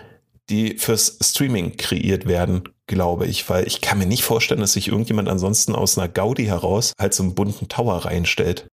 [0.50, 4.88] die fürs Streaming kreiert werden, glaube ich, weil ich kann mir nicht vorstellen, dass sich
[4.88, 8.66] irgendjemand ansonsten aus einer Gaudi heraus halt so einen bunten Tower reinstellt.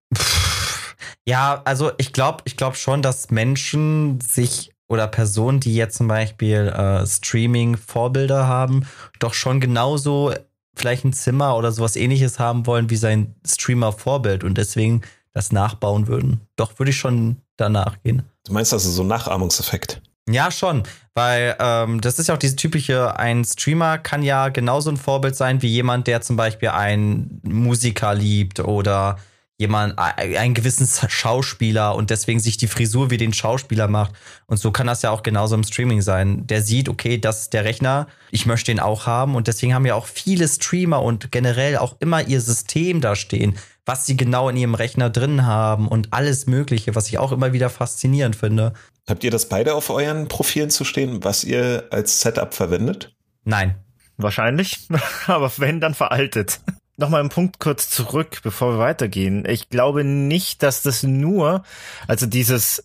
[1.28, 6.08] Ja, also ich glaube, ich glaube schon, dass Menschen sich oder Personen, die jetzt zum
[6.08, 8.86] Beispiel äh, Streaming-Vorbilder haben,
[9.18, 10.32] doch schon genauso
[10.74, 15.02] vielleicht ein Zimmer oder sowas ähnliches haben wollen wie sein Streamer-Vorbild und deswegen
[15.34, 16.40] das nachbauen würden.
[16.56, 18.22] Doch würde ich schon danach gehen.
[18.44, 20.00] Du meinst also so ein Nachahmungseffekt?
[20.30, 20.82] Ja, schon,
[21.14, 25.34] weil ähm, das ist ja auch diese typische, ein Streamer kann ja genauso ein Vorbild
[25.34, 29.18] sein wie jemand, der zum Beispiel einen Musiker liebt oder
[29.58, 34.12] jemand, einen gewissen Schauspieler und deswegen sich die Frisur wie den Schauspieler macht.
[34.46, 36.46] Und so kann das ja auch genauso im Streaming sein.
[36.46, 39.34] Der sieht, okay, das ist der Rechner, ich möchte den auch haben.
[39.34, 43.58] Und deswegen haben ja auch viele Streamer und generell auch immer ihr System da stehen,
[43.84, 47.52] was sie genau in ihrem Rechner drin haben und alles Mögliche, was ich auch immer
[47.52, 48.74] wieder faszinierend finde.
[49.08, 53.12] Habt ihr das beide auf euren Profilen zu stehen, was ihr als Setup verwendet?
[53.44, 53.74] Nein.
[54.18, 54.88] Wahrscheinlich,
[55.26, 56.60] aber wenn, dann veraltet
[56.98, 59.44] nochmal einen Punkt kurz zurück, bevor wir weitergehen.
[59.48, 61.62] Ich glaube nicht, dass das nur,
[62.06, 62.82] also dieses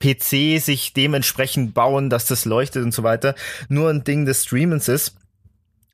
[0.00, 3.34] PC sich dementsprechend bauen, dass das leuchtet und so weiter,
[3.68, 5.16] nur ein Ding des Streamens ist.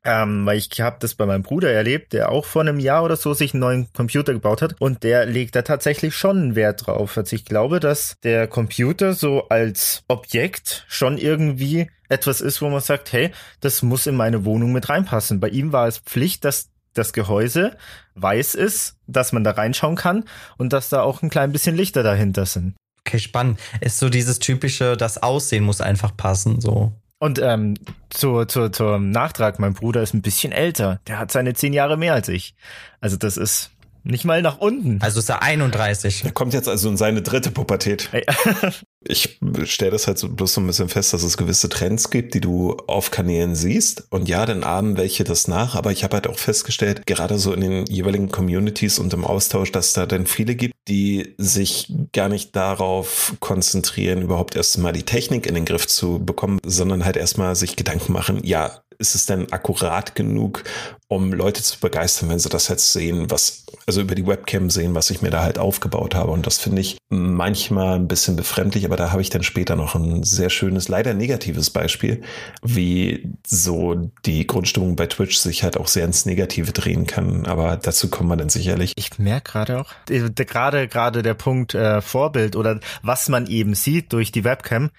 [0.05, 3.17] Ähm, weil ich habe das bei meinem Bruder erlebt, der auch vor einem Jahr oder
[3.17, 6.87] so sich einen neuen Computer gebaut hat und der legt da tatsächlich schon einen Wert
[6.87, 7.17] drauf.
[7.17, 12.79] Also ich glaube, dass der Computer so als Objekt schon irgendwie etwas ist, wo man
[12.79, 15.41] sagt, hey, das muss in meine Wohnung mit reinpassen.
[15.41, 17.77] Bei ihm war es Pflicht, dass das Gehäuse
[18.15, 20.25] weiß ist, dass man da reinschauen kann
[20.57, 22.75] und dass da auch ein klein bisschen Lichter dahinter sind.
[23.01, 23.59] Okay, spannend.
[23.81, 26.93] Ist so dieses typische, das Aussehen muss einfach passen, so.
[27.19, 27.75] Und ähm,
[28.09, 31.01] zu, zu, zum Nachtrag, mein Bruder ist ein bisschen älter.
[31.07, 32.55] Der hat seine zehn Jahre mehr als ich.
[33.01, 33.71] Also das ist
[34.09, 34.99] nicht mal nach unten.
[35.01, 36.25] Also ist er 31.
[36.25, 38.09] Er kommt jetzt also in seine dritte Pubertät.
[39.01, 42.33] ich stelle das halt so bloß so ein bisschen fest, dass es gewisse Trends gibt,
[42.33, 44.07] die du auf Kanälen siehst.
[44.09, 45.75] Und ja, dann ahmen welche das nach.
[45.75, 49.71] Aber ich habe halt auch festgestellt, gerade so in den jeweiligen Communities und im Austausch,
[49.71, 55.03] dass da dann viele gibt, die sich gar nicht darauf konzentrieren, überhaupt erst mal die
[55.03, 59.25] Technik in den Griff zu bekommen, sondern halt erstmal sich Gedanken machen, ja, ist es
[59.25, 60.63] denn akkurat genug,
[61.07, 64.93] um Leute zu begeistern, wenn sie das jetzt sehen, was, also über die Webcam sehen,
[64.93, 66.31] was ich mir da halt aufgebaut habe.
[66.31, 69.95] Und das finde ich manchmal ein bisschen befremdlich, aber da habe ich dann später noch
[69.95, 72.21] ein sehr schönes, leider negatives Beispiel,
[72.61, 77.45] wie so die Grundstimmung bei Twitch sich halt auch sehr ins Negative drehen kann.
[77.47, 78.93] Aber dazu kommen wir dann sicherlich.
[78.97, 83.73] Ich merke gerade auch, äh, gerade, gerade der Punkt äh, Vorbild oder was man eben
[83.73, 84.91] sieht durch die Webcam,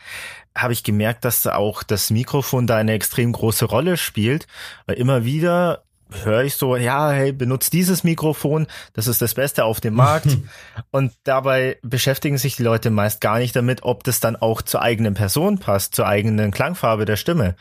[0.57, 4.47] habe ich gemerkt, dass da auch das Mikrofon da eine extrem große Rolle spielt.
[4.87, 5.85] Weil immer wieder
[6.25, 10.39] höre ich so, ja, hey, benutzt dieses Mikrofon, das ist das Beste auf dem Markt.
[10.91, 14.83] und dabei beschäftigen sich die Leute meist gar nicht damit, ob das dann auch zur
[14.83, 17.55] eigenen Person passt, zur eigenen Klangfarbe der Stimme.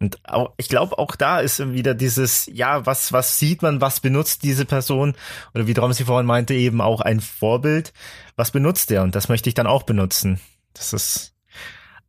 [0.00, 4.00] Und auch, ich glaube, auch da ist wieder dieses, ja, was, was sieht man, was
[4.00, 5.14] benutzt diese Person?
[5.54, 7.92] Oder wie Drom sie vorhin meinte, eben auch ein Vorbild.
[8.36, 9.02] Was benutzt der?
[9.02, 10.40] Und das möchte ich dann auch benutzen.
[10.74, 11.33] Das ist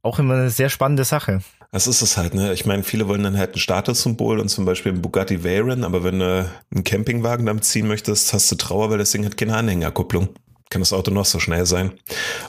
[0.05, 1.41] auch immer eine sehr spannende Sache.
[1.71, 2.53] Das ist es halt, ne?
[2.53, 6.03] Ich meine, viele wollen dann halt ein Statussymbol und zum Beispiel ein Bugatti Veyron, aber
[6.03, 9.57] wenn du einen Campingwagen damit ziehen möchtest, hast du Trauer, weil das Ding hat keine
[9.57, 10.29] Anhängerkupplung.
[10.69, 11.91] Kann das Auto noch so schnell sein.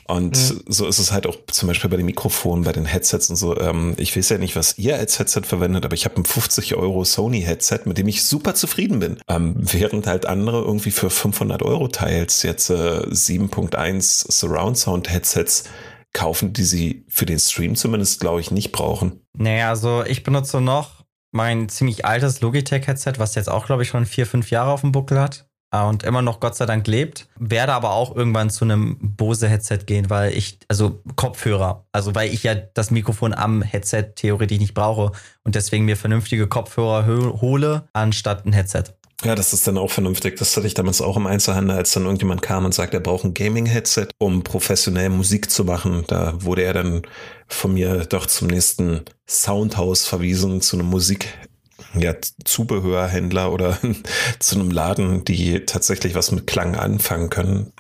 [0.07, 0.63] Und mhm.
[0.69, 3.59] so ist es halt auch zum Beispiel bei den Mikrofonen, bei den Headsets und so.
[3.61, 6.77] Ähm, ich weiß ja nicht, was ihr als Headset verwendet, aber ich habe ein 50
[6.77, 9.19] Euro Sony Headset, mit dem ich super zufrieden bin.
[9.29, 15.65] Ähm, während halt andere irgendwie für 500 Euro Teils jetzt äh, 7.1 Surround Sound Headsets
[16.13, 19.21] kaufen, die sie für den Stream zumindest, glaube ich, nicht brauchen.
[19.37, 24.07] Naja, also ich benutze noch mein ziemlich altes Logitech-Headset, was jetzt auch, glaube ich, schon
[24.07, 27.29] vier, fünf Jahre auf dem Buckel hat äh, und immer noch Gott sei Dank lebt.
[27.39, 32.43] Werde aber auch irgendwann zu einem Bose-Headset gehen, weil ich, also Kopfhörer, also weil ich
[32.43, 35.13] ja das Mikrofon am Headset theoretisch nicht brauche
[35.45, 38.85] und deswegen mir vernünftige Kopfhörer hole, anstatt ein Headset.
[39.25, 40.37] Ja, das ist dann auch vernünftig.
[40.37, 43.25] Das hatte ich damals auch im Einzelhandel, als dann irgendjemand kam und sagt, er braucht
[43.25, 46.05] ein Gaming-Headset, um professionell Musik zu machen.
[46.07, 47.03] Da wurde er dann
[47.49, 51.29] von mir doch zum nächsten Soundhaus verwiesen, zu einem Musik,
[51.95, 53.79] ja, Zubehörhändler oder
[54.39, 57.73] zu einem Laden, die tatsächlich was mit Klang anfangen können.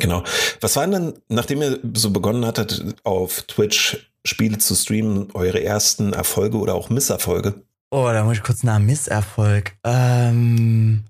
[0.00, 0.22] Genau.
[0.60, 6.12] Was waren denn, nachdem ihr so begonnen hattet, auf Twitch Spiele zu streamen, eure ersten
[6.12, 7.62] Erfolge oder auch Misserfolge?
[7.94, 9.72] Oh, da muss ich kurz nach Misserfolg.
[9.84, 11.04] Ähm,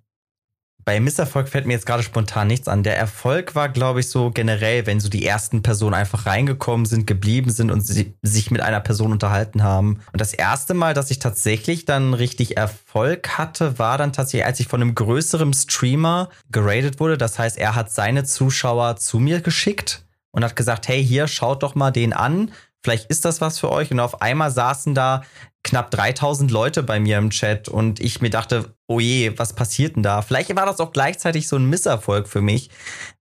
[0.84, 2.82] bei Misserfolg fällt mir jetzt gerade spontan nichts an.
[2.82, 7.06] Der Erfolg war, glaube ich, so generell, wenn so die ersten Personen einfach reingekommen sind,
[7.06, 10.00] geblieben sind und sie, sich mit einer Person unterhalten haben.
[10.10, 14.58] Und das erste Mal, dass ich tatsächlich dann richtig Erfolg hatte, war dann tatsächlich, als
[14.58, 17.16] ich von einem größeren Streamer geradet wurde.
[17.16, 21.62] Das heißt, er hat seine Zuschauer zu mir geschickt und hat gesagt, hey, hier, schaut
[21.62, 22.50] doch mal den an
[22.84, 23.90] vielleicht ist das was für euch.
[23.90, 25.22] Und auf einmal saßen da
[25.64, 29.96] knapp 3000 Leute bei mir im Chat und ich mir dachte, oh je, was passiert
[29.96, 30.22] denn da?
[30.22, 32.70] Vielleicht war das auch gleichzeitig so ein Misserfolg für mich,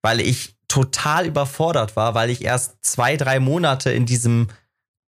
[0.02, 4.48] weil ich total überfordert war, weil ich erst zwei, drei Monate in diesem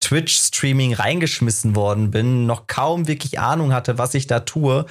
[0.01, 4.87] Twitch-Streaming reingeschmissen worden bin, noch kaum wirklich Ahnung hatte, was ich da tue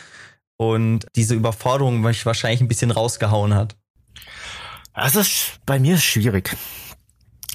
[0.58, 3.76] und diese Überforderung mich wahrscheinlich ein bisschen rausgehauen hat.
[4.96, 6.56] Das ist bei mir schwierig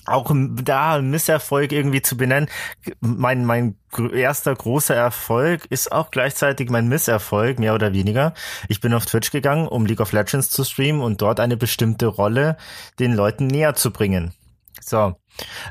[0.06, 2.48] auch da Misserfolg irgendwie zu benennen.
[3.00, 3.76] Mein, mein
[4.12, 8.34] erster großer Erfolg ist auch gleichzeitig mein Misserfolg, mehr oder weniger.
[8.68, 12.06] Ich bin auf Twitch gegangen, um League of Legends zu streamen und dort eine bestimmte
[12.06, 12.56] Rolle
[12.98, 14.32] den Leuten näher zu bringen.
[14.80, 15.16] So.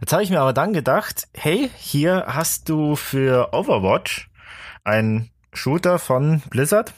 [0.01, 4.29] Jetzt habe ich mir aber dann gedacht, hey, hier hast du für Overwatch
[4.83, 6.93] einen Shooter von Blizzard.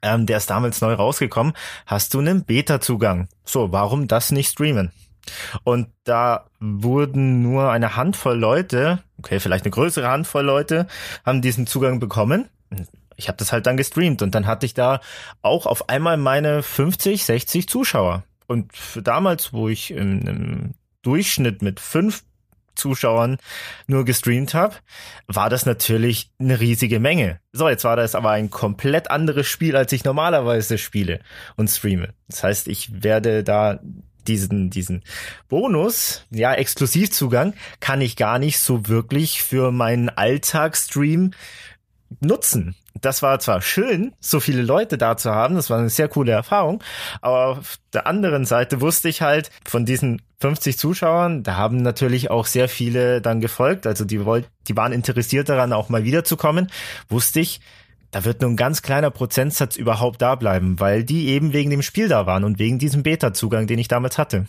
[0.00, 1.54] Ähm, der ist damals neu rausgekommen.
[1.86, 3.28] Hast du einen Beta-Zugang?
[3.44, 4.92] So, warum das nicht streamen?
[5.64, 10.86] Und da wurden nur eine Handvoll Leute, okay, vielleicht eine größere Handvoll Leute,
[11.24, 12.48] haben diesen Zugang bekommen.
[13.16, 15.00] Ich habe das halt dann gestreamt und dann hatte ich da
[15.42, 18.24] auch auf einmal meine 50, 60 Zuschauer.
[18.46, 22.22] Und für damals, wo ich im, im Durchschnitt mit fünf
[22.78, 23.36] Zuschauern
[23.86, 24.76] nur gestreamt habe,
[25.26, 27.40] war das natürlich eine riesige Menge.
[27.52, 31.20] So, jetzt war das aber ein komplett anderes Spiel, als ich normalerweise spiele
[31.56, 32.14] und streame.
[32.28, 33.80] Das heißt, ich werde da
[34.28, 35.02] diesen, diesen
[35.48, 41.32] Bonus, ja, Exklusivzugang, kann ich gar nicht so wirklich für meinen Alltagsstream
[42.20, 42.74] nutzen.
[43.00, 46.32] Das war zwar schön, so viele Leute da zu haben, das war eine sehr coole
[46.32, 46.82] Erfahrung,
[47.20, 52.30] aber auf der anderen Seite wusste ich halt von diesen 50 Zuschauern, da haben natürlich
[52.30, 56.72] auch sehr viele dann gefolgt, also die wollten, die waren interessiert daran, auch mal wiederzukommen,
[57.08, 57.60] wusste ich,
[58.10, 61.82] da wird nur ein ganz kleiner Prozentsatz überhaupt da bleiben, weil die eben wegen dem
[61.82, 64.46] Spiel da waren und wegen diesem Beta-Zugang, den ich damals hatte.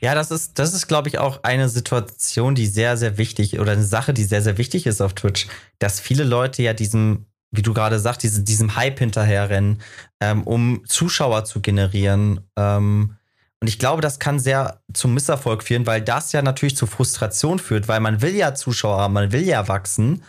[0.00, 3.72] Ja, das ist, das ist, glaube ich, auch eine Situation, die sehr, sehr wichtig oder
[3.72, 7.62] eine Sache, die sehr, sehr wichtig ist auf Twitch, dass viele Leute ja diesem, wie
[7.62, 9.80] du gerade sagst, diese, diesem Hype hinterherrennen,
[10.20, 12.40] ähm, um Zuschauer zu generieren.
[12.56, 13.17] Ähm,
[13.60, 17.58] und ich glaube, das kann sehr zum Misserfolg führen, weil das ja natürlich zu Frustration
[17.58, 20.22] führt, weil man will ja Zuschauer haben, man will ja wachsen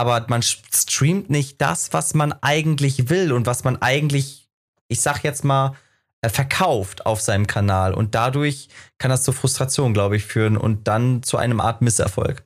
[0.00, 4.48] aber man streamt nicht das, was man eigentlich will und was man eigentlich,
[4.88, 5.76] ich sag jetzt mal,
[6.22, 7.92] äh, verkauft auf seinem Kanal.
[7.92, 12.44] Und dadurch kann das zu Frustration, glaube ich, führen und dann zu einem Art Misserfolg.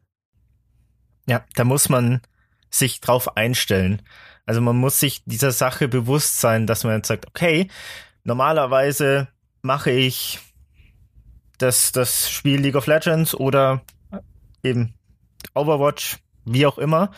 [1.27, 2.23] Ja, da muss man
[2.70, 4.03] sich drauf einstellen.
[4.47, 7.68] Also man muss sich dieser Sache bewusst sein, dass man jetzt sagt, okay,
[8.25, 9.29] normalerweise
[9.64, 10.40] mache ich
[11.59, 13.83] das, das Spiel League of Legends oder
[14.62, 14.94] eben
[15.55, 17.11] Overwatch wie auch immer.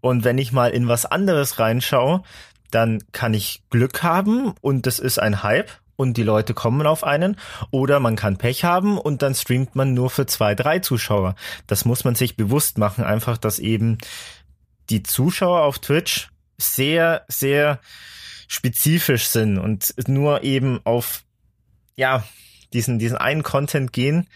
[0.00, 2.22] Und wenn ich mal in was anderes reinschaue,
[2.70, 7.04] dann kann ich Glück haben und das ist ein Hype und die Leute kommen auf
[7.04, 7.36] einen.
[7.70, 11.36] Oder man kann Pech haben und dann streamt man nur für zwei, drei Zuschauer.
[11.68, 13.98] Das muss man sich bewusst machen, einfach, dass eben
[14.90, 17.78] die Zuschauer auf Twitch sehr, sehr
[18.48, 21.22] spezifisch sind und nur eben auf,
[21.96, 22.24] ja,
[22.72, 24.28] diesen, diesen einen Content gehen.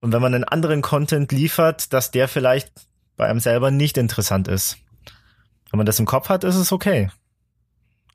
[0.00, 2.70] Und wenn man einen anderen Content liefert, dass der vielleicht
[3.16, 4.76] bei einem selber nicht interessant ist.
[5.70, 7.10] Wenn man das im Kopf hat, ist es okay.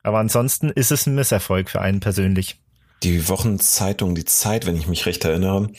[0.02, 2.58] Aber ansonsten ist es ein Misserfolg für einen persönlich.
[3.02, 5.70] Die Wochenzeitung Die Zeit, wenn ich mich recht erinnere,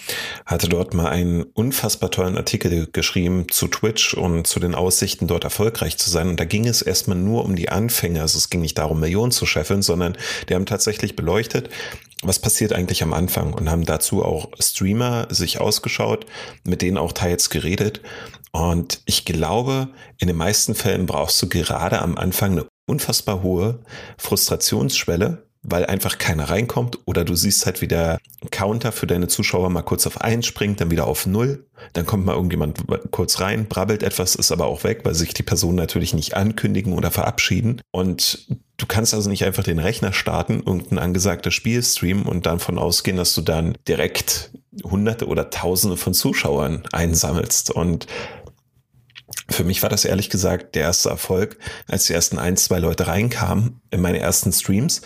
[0.46, 5.46] hatte dort mal einen unfassbar tollen Artikel geschrieben zu Twitch und zu den Aussichten, dort
[5.46, 6.28] erfolgreich zu sein.
[6.28, 8.22] Und da ging es erstmal nur um die Anfänge.
[8.22, 10.18] Also es ging nicht darum, Millionen zu scheffeln, sondern
[10.50, 11.70] die haben tatsächlich beleuchtet,
[12.24, 16.26] was passiert eigentlich am Anfang und haben dazu auch Streamer sich ausgeschaut,
[16.64, 18.02] mit denen auch teils geredet.
[18.52, 23.80] Und ich glaube, in den meisten Fällen brauchst du gerade am Anfang eine unfassbar hohe
[24.18, 28.20] Frustrationsschwelle, weil einfach keiner reinkommt oder du siehst halt, wie der
[28.52, 32.26] Counter für deine Zuschauer mal kurz auf eins springt, dann wieder auf null, dann kommt
[32.26, 32.80] mal irgendjemand
[33.12, 36.94] kurz rein, brabbelt etwas, ist aber auch weg, weil sich die Personen natürlich nicht ankündigen
[36.94, 37.82] oder verabschieden.
[37.92, 38.48] Und
[38.78, 43.18] du kannst also nicht einfach den Rechner starten, irgendein angesagtes Spiel streamen und davon ausgehen,
[43.18, 44.52] dass du dann direkt
[44.84, 47.72] hunderte oder tausende von Zuschauern einsammelst.
[47.72, 48.08] Und
[49.50, 53.08] für mich war das ehrlich gesagt der erste Erfolg, als die ersten ein, zwei Leute
[53.08, 55.02] reinkamen in meine ersten Streams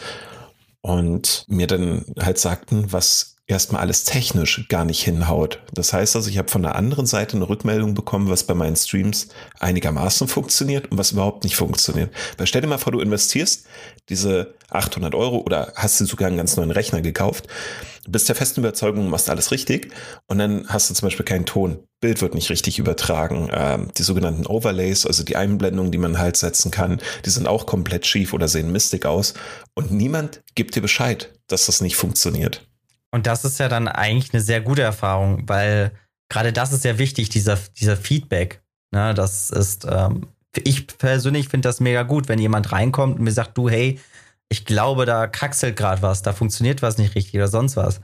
[0.87, 5.61] und mir dann halt sagten, was erstmal alles technisch gar nicht hinhaut.
[5.73, 8.75] Das heißt also, ich habe von der anderen Seite eine Rückmeldung bekommen, was bei meinen
[8.75, 9.29] Streams
[9.59, 12.13] einigermaßen funktioniert und was überhaupt nicht funktioniert.
[12.37, 13.65] Weil stell dir mal vor, du investierst
[14.09, 17.47] diese 800 Euro oder hast dir sogar einen ganz neuen Rechner gekauft,
[18.09, 19.91] bist der festen Überzeugung, du machst alles richtig
[20.27, 21.79] und dann hast du zum Beispiel keinen Ton.
[21.99, 23.49] Bild wird nicht richtig übertragen.
[23.51, 27.65] Ähm, die sogenannten Overlays, also die Einblendungen, die man halt setzen kann, die sind auch
[27.65, 29.33] komplett schief oder sehen mistig aus
[29.73, 32.67] und niemand gibt dir Bescheid, dass das nicht funktioniert.
[33.11, 35.91] Und das ist ja dann eigentlich eine sehr gute Erfahrung, weil
[36.29, 38.61] gerade das ist ja wichtig, dieser, dieser Feedback.
[38.93, 40.27] Ne, das ist, ähm,
[40.63, 43.99] ich persönlich finde das mega gut, wenn jemand reinkommt und mir sagt, du, hey,
[44.49, 48.01] ich glaube, da kraxelt gerade was, da funktioniert was nicht richtig oder sonst was.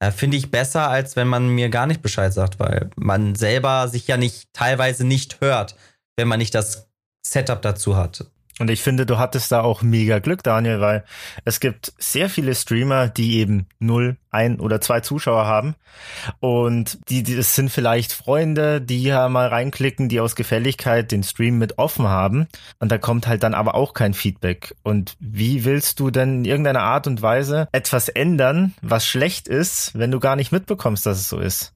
[0.00, 3.88] Äh, finde ich besser, als wenn man mir gar nicht Bescheid sagt, weil man selber
[3.88, 5.76] sich ja nicht teilweise nicht hört,
[6.16, 6.88] wenn man nicht das
[7.24, 8.26] Setup dazu hat.
[8.58, 11.04] Und ich finde, du hattest da auch mega Glück, Daniel, weil
[11.44, 15.74] es gibt sehr viele Streamer, die eben null, ein oder zwei Zuschauer haben.
[16.38, 21.22] Und die, die das sind vielleicht Freunde, die ja mal reinklicken, die aus Gefälligkeit den
[21.22, 22.46] Stream mit offen haben.
[22.78, 24.74] Und da kommt halt dann aber auch kein Feedback.
[24.82, 29.98] Und wie willst du denn in irgendeiner Art und Weise etwas ändern, was schlecht ist,
[29.98, 31.71] wenn du gar nicht mitbekommst, dass es so ist?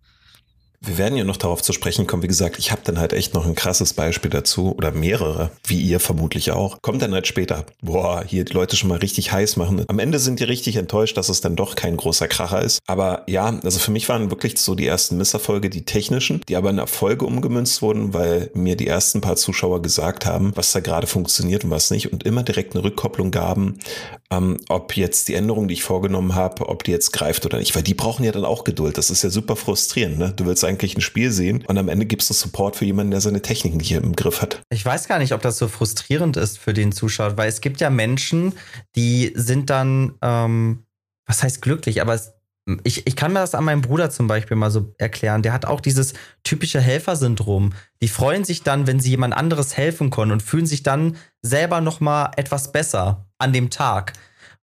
[0.81, 2.23] Wir werden ja noch darauf zu sprechen kommen.
[2.23, 5.81] Wie gesagt, ich habe dann halt echt noch ein krasses Beispiel dazu oder mehrere, wie
[5.81, 6.81] ihr vermutlich auch.
[6.83, 7.65] Kommt dann halt später.
[7.83, 9.85] Boah, hier die Leute schon mal richtig heiß machen.
[9.89, 12.81] Am Ende sind die richtig enttäuscht, dass es dann doch kein großer Kracher ist.
[12.87, 16.71] Aber ja, also für mich waren wirklich so die ersten Misserfolge die technischen, die aber
[16.71, 21.07] in Erfolge umgemünzt wurden, weil mir die ersten paar Zuschauer gesagt haben, was da gerade
[21.07, 23.79] funktioniert und was nicht und immer direkt eine Rückkopplung gaben,
[24.31, 27.75] ähm, ob jetzt die Änderung, die ich vorgenommen habe, ob die jetzt greift oder nicht.
[27.75, 28.99] Weil die brauchen ja dann auch Geduld.
[28.99, 30.19] Das ist ja super frustrierend.
[30.19, 30.33] Ne?
[30.35, 33.21] Du willst eigentlich ein Spiel sehen und am Ende gibst du Support für jemanden, der
[33.21, 34.61] seine Technik nicht im Griff hat.
[34.71, 37.81] Ich weiß gar nicht, ob das so frustrierend ist für den Zuschauer, weil es gibt
[37.81, 38.53] ja Menschen,
[38.95, 40.85] die sind dann, ähm,
[41.27, 42.33] was heißt glücklich, aber es,
[42.83, 45.43] ich, ich kann mir das an meinem Bruder zum Beispiel mal so erklären.
[45.43, 47.73] Der hat auch dieses typische Helfersyndrom.
[48.03, 51.81] Die freuen sich dann, wenn sie jemand anderes helfen können und fühlen sich dann selber
[51.81, 54.15] noch mal etwas besser an dem Tag.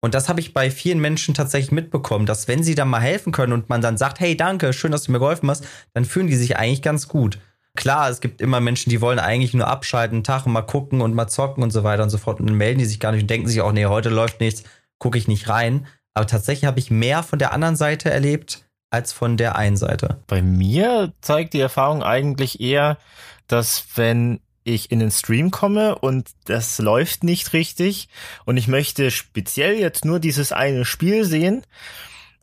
[0.00, 3.32] Und das habe ich bei vielen Menschen tatsächlich mitbekommen, dass wenn sie dann mal helfen
[3.32, 6.26] können und man dann sagt, hey, danke, schön, dass du mir geholfen hast, dann fühlen
[6.26, 7.38] die sich eigentlich ganz gut.
[7.76, 11.02] Klar, es gibt immer Menschen, die wollen eigentlich nur abschalten, einen Tag und mal gucken
[11.02, 12.40] und mal zocken und so weiter und so fort.
[12.40, 14.64] Und dann melden die sich gar nicht und denken sich auch, nee, heute läuft nichts,
[14.98, 15.86] gucke ich nicht rein.
[16.14, 20.18] Aber tatsächlich habe ich mehr von der anderen Seite erlebt als von der einen Seite.
[20.26, 22.98] Bei mir zeigt die Erfahrung eigentlich eher,
[23.46, 28.08] dass wenn ich in den Stream komme und das läuft nicht richtig
[28.44, 31.62] und ich möchte speziell jetzt nur dieses eine Spiel sehen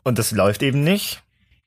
[0.03, 1.21] und das läuft eben nicht,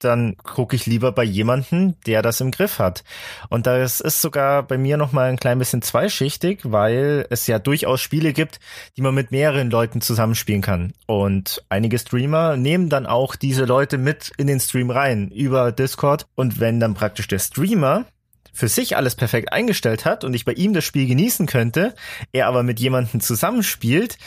[0.05, 3.05] dann gucke ich lieber bei jemanden, der das im Griff hat.
[3.49, 7.59] Und das ist sogar bei mir noch mal ein klein bisschen zweischichtig, weil es ja
[7.59, 8.61] durchaus Spiele gibt,
[8.97, 10.93] die man mit mehreren Leuten zusammenspielen kann.
[11.07, 16.27] Und einige Streamer nehmen dann auch diese Leute mit in den Stream rein über Discord.
[16.35, 18.07] Und wenn dann praktisch der Streamer
[18.53, 21.95] für sich alles perfekt eingestellt hat und ich bei ihm das Spiel genießen könnte,
[22.33, 24.19] er aber mit jemandem zusammenspielt,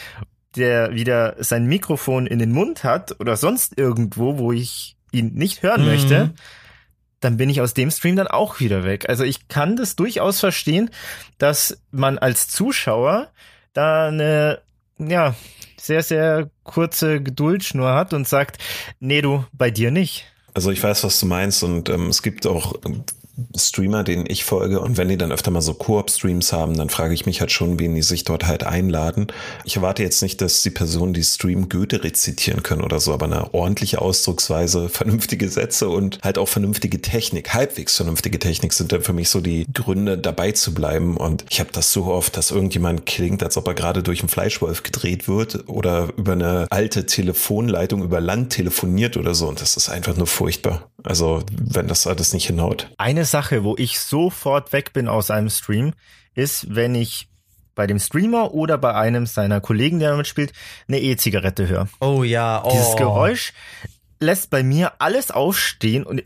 [0.55, 5.63] der wieder sein Mikrofon in den Mund hat oder sonst irgendwo, wo ich ihn nicht
[5.63, 5.87] hören mhm.
[5.87, 6.33] möchte,
[7.19, 9.07] dann bin ich aus dem Stream dann auch wieder weg.
[9.09, 10.89] Also ich kann das durchaus verstehen,
[11.37, 13.29] dass man als Zuschauer
[13.73, 14.61] da eine,
[14.99, 15.35] ja,
[15.79, 18.57] sehr, sehr kurze Geduldschnur hat und sagt,
[18.99, 20.25] nee, du, bei dir nicht.
[20.53, 22.75] Also ich weiß, was du meinst und ähm, es gibt auch
[23.55, 27.13] Streamer, denen ich folge und wenn die dann öfter mal so Koop-Streams haben, dann frage
[27.13, 29.27] ich mich halt schon, wen die sich dort halt einladen.
[29.63, 33.25] Ich erwarte jetzt nicht, dass die Personen, die Stream Goethe rezitieren können oder so, aber
[33.25, 39.01] eine ordentliche Ausdrucksweise, vernünftige Sätze und halt auch vernünftige Technik, halbwegs vernünftige Technik sind dann
[39.01, 41.17] für mich so die Gründe, dabei zu bleiben.
[41.17, 44.29] Und ich habe das so oft, dass irgendjemand klingt, als ob er gerade durch einen
[44.29, 49.47] Fleischwolf gedreht wird oder über eine alte Telefonleitung über Land telefoniert oder so.
[49.47, 50.89] Und das ist einfach nur furchtbar.
[51.03, 52.89] Also, wenn das alles nicht hinhaut.
[52.97, 55.93] Eine Sache, wo ich sofort weg bin aus einem Stream,
[56.35, 57.29] ist, wenn ich
[57.75, 60.53] bei dem Streamer oder bei einem seiner Kollegen, der mitspielt,
[60.87, 61.87] eine E-Zigarette höre.
[61.99, 62.69] Oh ja, oh.
[62.71, 63.53] Dieses Geräusch
[64.19, 66.23] lässt bei mir alles aufstehen und,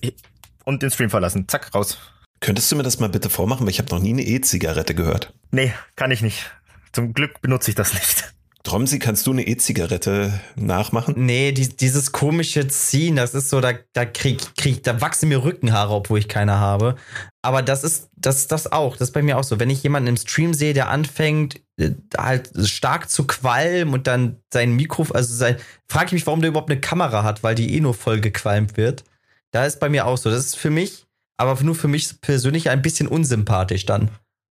[0.66, 1.48] und den Stream verlassen.
[1.48, 1.98] Zack, raus.
[2.39, 5.34] Könntest du mir das mal bitte vormachen, weil ich habe noch nie eine E-Zigarette gehört.
[5.52, 6.52] Nee, kann ich nicht.
[6.91, 8.34] Zum Glück benutze ich das nicht.
[8.64, 11.14] Tromsi, kannst du eine E-Zigarette nachmachen?
[11.18, 15.43] Nee, die, dieses komische Ziehen, das ist so, da, da krieg, krieg, da wachsen mir
[15.43, 16.95] Rückenhaare, obwohl ich keine habe.
[17.41, 19.60] Aber das ist, das, das auch, das ist bei mir auch so.
[19.60, 24.38] Wenn ich jemanden im Stream sehe, der anfängt, äh, halt stark zu qualmen und dann
[24.51, 27.76] sein Mikro, also sein, frage ich mich, warum der überhaupt eine Kamera hat, weil die
[27.76, 29.05] eh nur voll gequalmt wird.
[29.51, 30.30] Da ist bei mir auch so.
[30.30, 31.05] Das ist für mich,
[31.38, 34.10] aber nur für mich persönlich ein bisschen unsympathisch dann.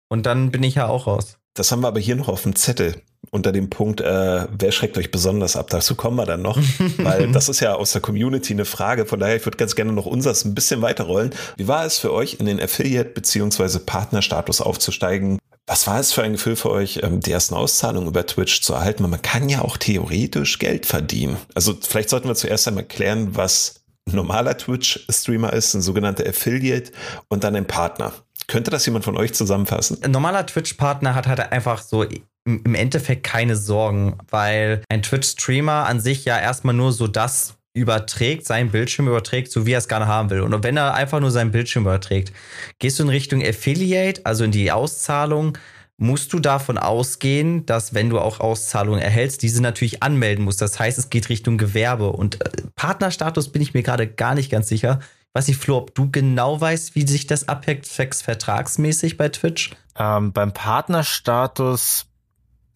[0.09, 1.39] Und dann bin ich ja auch raus.
[1.55, 3.03] Das haben wir aber hier noch auf dem Zettel
[3.37, 5.69] unter dem Punkt, äh, wer schreckt euch besonders ab?
[5.71, 6.59] Dazu kommen wir dann noch,
[6.99, 9.07] weil das ist ja aus der Community eine Frage.
[9.07, 11.31] Von daher, ich würde ganz gerne noch unseres ein bisschen weiterrollen.
[11.57, 13.79] Wie war es für euch, in den Affiliate- bzw.
[13.79, 15.39] Partnerstatus aufzusteigen?
[15.69, 18.75] Was war es für ein Gefühl für euch, ähm, die ersten Auszahlungen über Twitch zu
[18.75, 19.09] erhalten?
[19.09, 21.37] Man kann ja auch theoretisch Geld verdienen.
[21.55, 26.93] Also vielleicht sollten wir zuerst einmal klären, was ein normaler Twitch-Streamer ist, ein sogenannter Affiliate
[27.29, 28.13] und dann ein Partner.
[28.47, 29.99] Könnte das jemand von euch zusammenfassen?
[30.03, 32.05] Ein normaler Twitch-Partner hat halt einfach so
[32.47, 38.47] im Endeffekt keine Sorgen, weil ein Twitch-Streamer an sich ja erstmal nur so das überträgt,
[38.47, 40.41] seinen Bildschirm überträgt, so wie er es gerne haben will.
[40.41, 42.33] Und wenn er einfach nur seinen Bildschirm überträgt,
[42.79, 45.59] gehst du in Richtung Affiliate, also in die Auszahlung,
[45.99, 50.61] musst du davon ausgehen, dass wenn du auch Auszahlungen erhältst, diese natürlich anmelden musst.
[50.61, 52.13] Das heißt, es geht Richtung Gewerbe.
[52.13, 55.01] Und äh, Partnerstatus bin ich mir gerade gar nicht ganz sicher.
[55.33, 59.73] Weiß nicht, Flo, ob du genau weißt, wie sich das abhängt, vertragsmäßig bei Twitch?
[59.99, 62.06] Ähm, beim Partnerstatus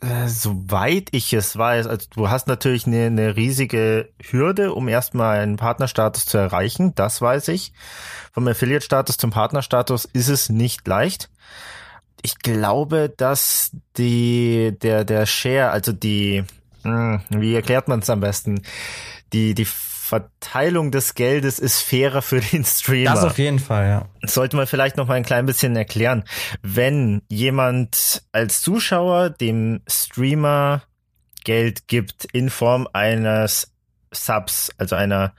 [0.00, 5.40] äh, soweit ich es weiß, also du hast natürlich eine, eine riesige Hürde, um erstmal
[5.40, 7.72] einen Partnerstatus zu erreichen, das weiß ich.
[8.32, 11.30] Vom Affiliate-Status zum Partnerstatus ist es nicht leicht.
[12.22, 16.44] Ich glaube, dass die, der, der Share, also die,
[16.82, 18.62] hm, wie erklärt man es am besten?
[19.32, 19.66] Die, die
[20.10, 23.14] Verteilung des Geldes ist fairer für den Streamer.
[23.14, 24.08] Das auf jeden Fall, ja.
[24.28, 26.24] Sollte man vielleicht noch mal ein klein bisschen erklären.
[26.62, 30.82] Wenn jemand als Zuschauer dem Streamer
[31.44, 33.72] Geld gibt in Form eines
[34.10, 35.32] Subs, also einer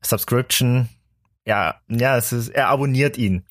[0.00, 0.88] Subscription,
[1.44, 3.44] ja, ja, es ist, er abonniert ihn.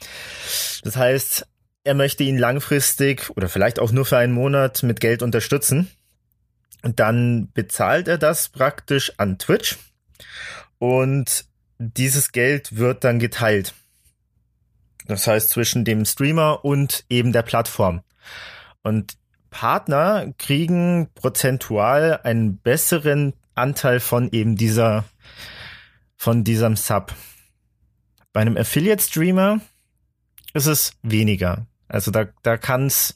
[0.84, 1.45] Das heißt,
[1.84, 5.91] er möchte ihn langfristig oder vielleicht auch nur für einen Monat mit Geld unterstützen.
[6.84, 9.78] Und dann bezahlt er das praktisch an Twitch
[10.80, 11.46] und
[11.78, 13.74] dieses Geld wird dann geteilt.
[15.06, 18.02] Das heißt zwischen dem Streamer und eben der Plattform.
[18.84, 19.18] Und
[19.50, 25.06] Partner kriegen prozentual einen besseren Anteil von eben dieser,
[26.18, 27.14] von diesem Sub.
[28.32, 29.62] Bei einem Affiliate-Streamer
[30.54, 31.68] ist es weniger.
[31.88, 33.16] Also da, da kann es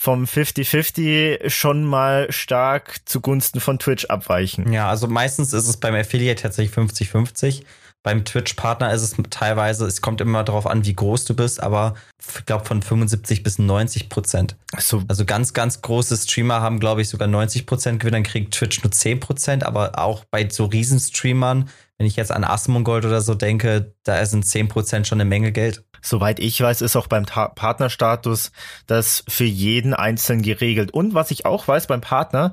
[0.00, 4.72] vom 50-50 schon mal stark zugunsten von Twitch abweichen.
[4.72, 7.64] Ja, also meistens ist es beim Affiliate tatsächlich 50-50.
[8.02, 11.96] Beim Twitch-Partner ist es teilweise, es kommt immer darauf an, wie groß du bist, aber
[12.18, 14.56] ich glaube von 75 bis 90 Prozent.
[14.78, 15.02] So.
[15.06, 18.82] Also ganz, ganz große Streamer haben, glaube ich, sogar 90 Prozent Gewinn, dann kriegt Twitch
[18.82, 23.34] nur 10 Prozent, aber auch bei so Riesenstreamern, wenn ich jetzt an Asmongold oder so
[23.34, 25.84] denke, da sind 10 Prozent schon eine Menge Geld.
[26.02, 28.52] Soweit ich weiß, ist auch beim Ta Partnerstatus
[28.86, 30.92] das für jeden einzeln geregelt.
[30.92, 32.52] Und was ich auch weiß beim Partner,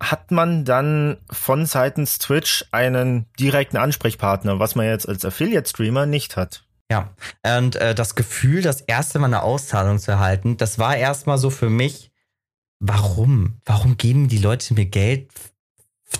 [0.00, 6.36] hat man dann von seitens Twitch einen direkten Ansprechpartner, was man jetzt als Affiliate-Streamer nicht
[6.36, 6.64] hat.
[6.90, 7.14] Ja,
[7.58, 11.48] und äh, das Gefühl, das erste Mal eine Auszahlung zu erhalten, das war erstmal so
[11.48, 12.10] für mich,
[12.80, 13.60] warum?
[13.64, 15.30] Warum geben die Leute mir Geld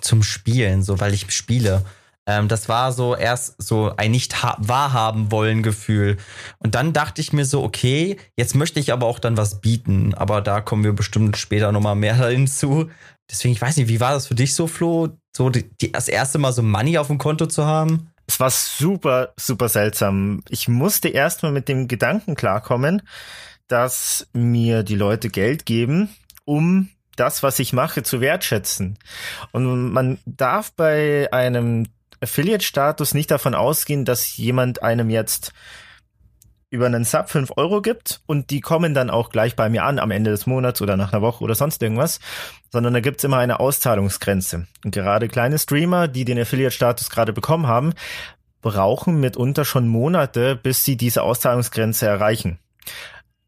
[0.00, 1.84] zum Spielen, so weil ich spiele?
[2.26, 6.18] Ähm, das war so erst so ein nicht wahrhaben wollen Gefühl.
[6.58, 10.14] Und dann dachte ich mir so, okay, jetzt möchte ich aber auch dann was bieten.
[10.14, 12.90] Aber da kommen wir bestimmt später nochmal mehr hinzu.
[13.30, 16.08] Deswegen, ich weiß nicht, wie war das für dich so, Flo, so die, die, das
[16.08, 18.10] erste Mal so Money auf dem Konto zu haben?
[18.26, 20.42] Es war super, super seltsam.
[20.48, 23.02] Ich musste erstmal mit dem Gedanken klarkommen,
[23.66, 26.08] dass mir die Leute Geld geben,
[26.44, 28.98] um das, was ich mache, zu wertschätzen.
[29.52, 31.86] Und man darf bei einem
[32.22, 35.52] Affiliate-Status nicht davon ausgehen, dass jemand einem jetzt
[36.72, 39.98] über einen Sub 5 Euro gibt und die kommen dann auch gleich bei mir an
[39.98, 42.18] am Ende des Monats oder nach einer Woche oder sonst irgendwas,
[42.70, 44.66] sondern da gibt's immer eine Auszahlungsgrenze.
[44.82, 47.92] Und gerade kleine Streamer, die den Affiliate-Status gerade bekommen haben,
[48.62, 52.58] brauchen mitunter schon Monate, bis sie diese Auszahlungsgrenze erreichen.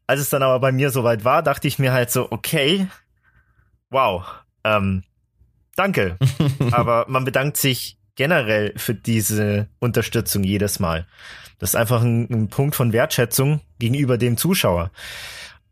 [0.05, 2.87] Als es dann aber bei mir soweit war, dachte ich mir halt so, okay,
[3.89, 4.23] wow,
[4.63, 5.03] ähm,
[5.75, 6.17] danke.
[6.71, 11.05] aber man bedankt sich generell für diese Unterstützung jedes Mal.
[11.59, 14.91] Das ist einfach ein, ein Punkt von Wertschätzung gegenüber dem Zuschauer.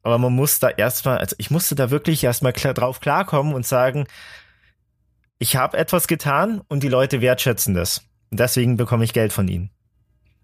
[0.02, 3.66] Aber man muss da erstmal, also ich musste da wirklich erstmal klar, drauf klarkommen und
[3.66, 4.06] sagen,
[5.40, 8.02] ich habe etwas getan und die Leute wertschätzen das.
[8.30, 9.72] Und deswegen bekomme ich Geld von ihnen.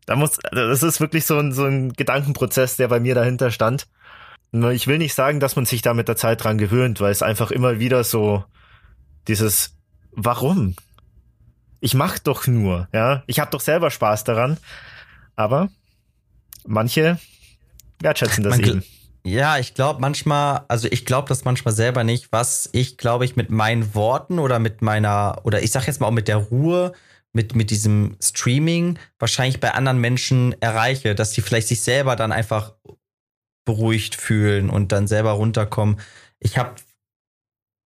[0.06, 3.88] Da muss, das ist wirklich so ein, so ein Gedankenprozess, der bei mir dahinter stand.
[4.52, 7.22] Ich will nicht sagen, dass man sich da mit der Zeit dran gewöhnt, weil es
[7.22, 8.43] einfach immer wieder so
[9.28, 9.76] dieses
[10.12, 10.76] Warum?
[11.80, 13.23] Ich mach doch nur, ja.
[13.27, 14.57] Ich habe doch selber Spaß daran.
[15.36, 15.69] Aber
[16.65, 17.19] manche
[18.01, 18.84] wertschätzen das Man, eben.
[19.23, 23.36] Ja, ich glaube manchmal, also ich glaube das manchmal selber nicht, was ich glaube ich
[23.36, 26.93] mit meinen Worten oder mit meiner, oder ich sag jetzt mal auch mit der Ruhe,
[27.34, 32.32] mit, mit diesem Streaming wahrscheinlich bei anderen Menschen erreiche, dass die vielleicht sich selber dann
[32.32, 32.73] einfach
[33.65, 35.99] beruhigt fühlen und dann selber runterkommen.
[36.39, 36.75] Ich habe,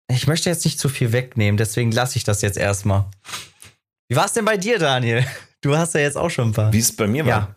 [0.09, 3.07] ich möchte jetzt nicht zu viel wegnehmen, deswegen lasse ich das jetzt erstmal.
[4.11, 5.25] Wie war es denn bei dir, Daniel?
[5.61, 6.73] Du hast ja jetzt auch schon ein paar.
[6.73, 7.55] Wie es bei mir war.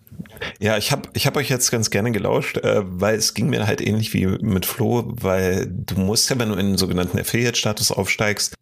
[0.60, 3.66] Ja, ich habe ich hab euch jetzt ganz gerne gelauscht, äh, weil es ging mir
[3.66, 7.92] halt ähnlich wie mit Flo, weil du musst ja, wenn du in den sogenannten Affiliate-Status
[7.92, 8.54] aufsteigst,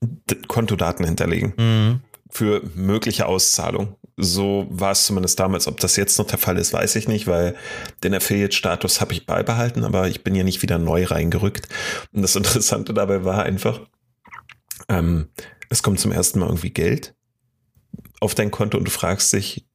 [0.48, 1.54] Kontodaten hinterlegen.
[1.58, 2.00] Mhm.
[2.30, 3.98] Für mögliche Auszahlung.
[4.16, 5.68] So war es zumindest damals.
[5.68, 7.56] Ob das jetzt noch der Fall ist, weiß ich nicht, weil
[8.06, 11.68] den Affiliate-Status habe ich beibehalten, aber ich bin ja nicht wieder neu reingerückt.
[12.14, 13.82] Und das Interessante dabei war einfach,
[14.88, 15.28] ähm,
[15.70, 17.16] es kommt zum ersten Mal irgendwie Geld
[18.22, 19.65] auf dein Konto und du fragst dich,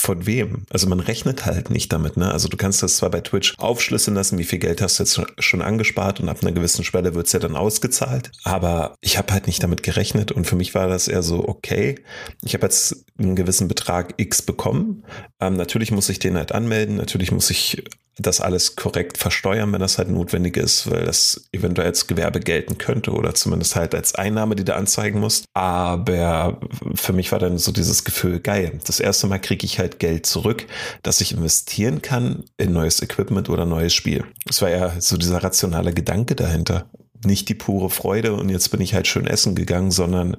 [0.00, 0.64] von wem?
[0.70, 2.32] Also man rechnet halt nicht damit, ne?
[2.32, 5.20] Also du kannst das zwar bei Twitch aufschlüsseln lassen, wie viel Geld hast du jetzt
[5.38, 8.32] schon angespart und ab einer gewissen Schwelle wird's ja dann ausgezahlt.
[8.42, 11.96] Aber ich habe halt nicht damit gerechnet und für mich war das eher so, okay,
[12.42, 15.04] ich habe jetzt einen gewissen Betrag X bekommen.
[15.38, 17.84] Ähm, natürlich muss ich den halt anmelden, natürlich muss ich
[18.20, 22.78] das alles korrekt versteuern, wenn das halt notwendig ist, weil das eventuell als Gewerbe gelten
[22.78, 25.44] könnte oder zumindest halt als Einnahme, die du anzeigen musst.
[25.54, 26.60] Aber
[26.94, 30.26] für mich war dann so dieses Gefühl, geil, das erste Mal kriege ich halt Geld
[30.26, 30.66] zurück,
[31.02, 34.24] dass ich investieren kann in neues Equipment oder neues Spiel.
[34.46, 36.90] Das war ja so dieser rationale Gedanke dahinter.
[37.24, 40.36] Nicht die pure Freude und jetzt bin ich halt schön essen gegangen, sondern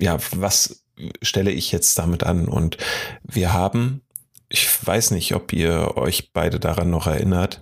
[0.00, 0.84] ja, was
[1.22, 2.48] stelle ich jetzt damit an?
[2.48, 2.76] Und
[3.22, 4.02] wir haben,
[4.50, 7.60] ich weiß nicht, ob ihr euch beide daran noch erinnert,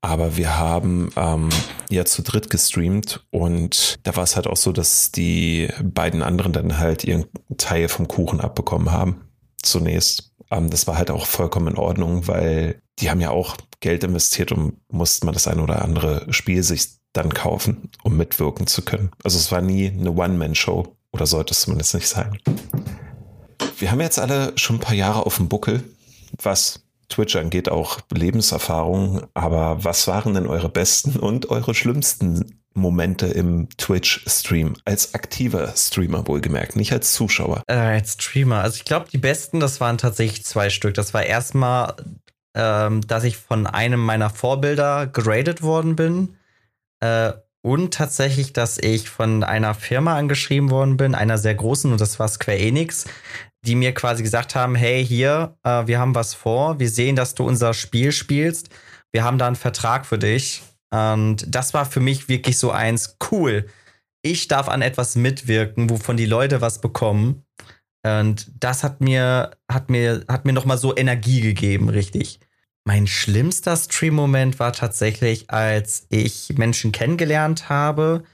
[0.00, 1.50] aber wir haben ähm,
[1.90, 6.52] ja zu dritt gestreamt und da war es halt auch so, dass die beiden anderen
[6.52, 7.26] dann halt ihren
[7.58, 9.22] Teil vom Kuchen abbekommen haben.
[9.60, 10.32] Zunächst.
[10.50, 14.52] Ähm, das war halt auch vollkommen in Ordnung, weil die haben ja auch Geld investiert
[14.52, 19.10] und musste man das ein oder andere Spiel sich dann kaufen, um mitwirken zu können.
[19.24, 22.38] Also es war nie eine One-Man-Show oder sollte es zumindest nicht sein.
[23.78, 25.82] Wir haben jetzt alle schon ein paar Jahre auf dem Buckel,
[26.44, 29.26] was Twitch angeht, auch Lebenserfahrung.
[29.34, 34.76] Aber was waren denn eure besten und eure schlimmsten Momente im Twitch-Stream?
[34.84, 37.62] Als aktiver Streamer wohlgemerkt, nicht als Zuschauer.
[37.66, 38.62] Äh, als Streamer.
[38.62, 40.94] Also ich glaube, die besten, das waren tatsächlich zwei Stück.
[40.94, 41.96] Das war erstmal,
[42.54, 46.36] ähm, dass ich von einem meiner Vorbilder geradet worden bin.
[47.00, 47.32] Äh,
[47.62, 52.18] und tatsächlich, dass ich von einer Firma angeschrieben worden bin, einer sehr großen, und das
[52.18, 53.04] war Square Enix,
[53.66, 57.34] die mir quasi gesagt haben, hey, hier, äh, wir haben was vor, wir sehen, dass
[57.34, 58.70] du unser Spiel spielst,
[59.12, 60.62] wir haben da einen Vertrag für dich.
[60.90, 63.66] Und das war für mich wirklich so eins, cool.
[64.22, 67.44] Ich darf an etwas mitwirken, wovon die Leute was bekommen.
[68.02, 72.40] Und das hat mir, hat mir, hat mir nochmal so Energie gegeben, richtig.
[72.84, 78.24] Mein schlimmster Stream-Moment war tatsächlich, als ich Menschen kennengelernt habe,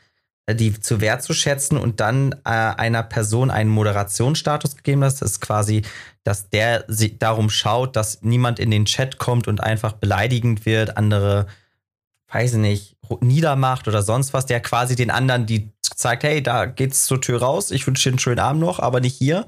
[0.55, 5.21] die zu Wert zu schätzen und dann äh, einer Person einen Moderationsstatus gegeben hast.
[5.21, 5.83] Das ist quasi,
[6.23, 10.97] dass der sich darum schaut, dass niemand in den Chat kommt und einfach beleidigend wird,
[10.97, 11.47] andere,
[12.31, 16.67] weiß ich nicht, niedermacht oder sonst was, der quasi den anderen, die zeigt, hey, da
[16.67, 19.47] geht's zur Tür raus, ich wünsche dir einen schönen Abend noch, aber nicht hier.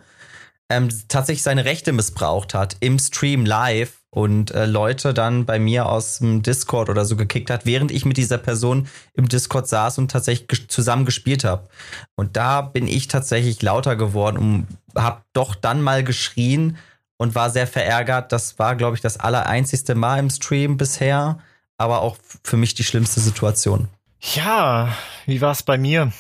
[0.71, 5.87] Ähm, tatsächlich seine Rechte missbraucht hat im Stream live und äh, Leute dann bei mir
[5.87, 9.99] aus dem Discord oder so gekickt hat, während ich mit dieser Person im Discord saß
[9.99, 11.69] und tatsächlich zusammen gespielt habe.
[12.17, 16.77] Und da bin ich tatsächlich lauter geworden und habe doch dann mal geschrien
[17.19, 18.33] und war sehr verärgert.
[18.33, 21.39] Das war, glaube ich, das allereinzigste Mal im Stream bisher,
[21.77, 23.89] aber auch für mich die schlimmste Situation.
[24.21, 24.97] Ja,
[25.27, 26.13] wie war es bei mir?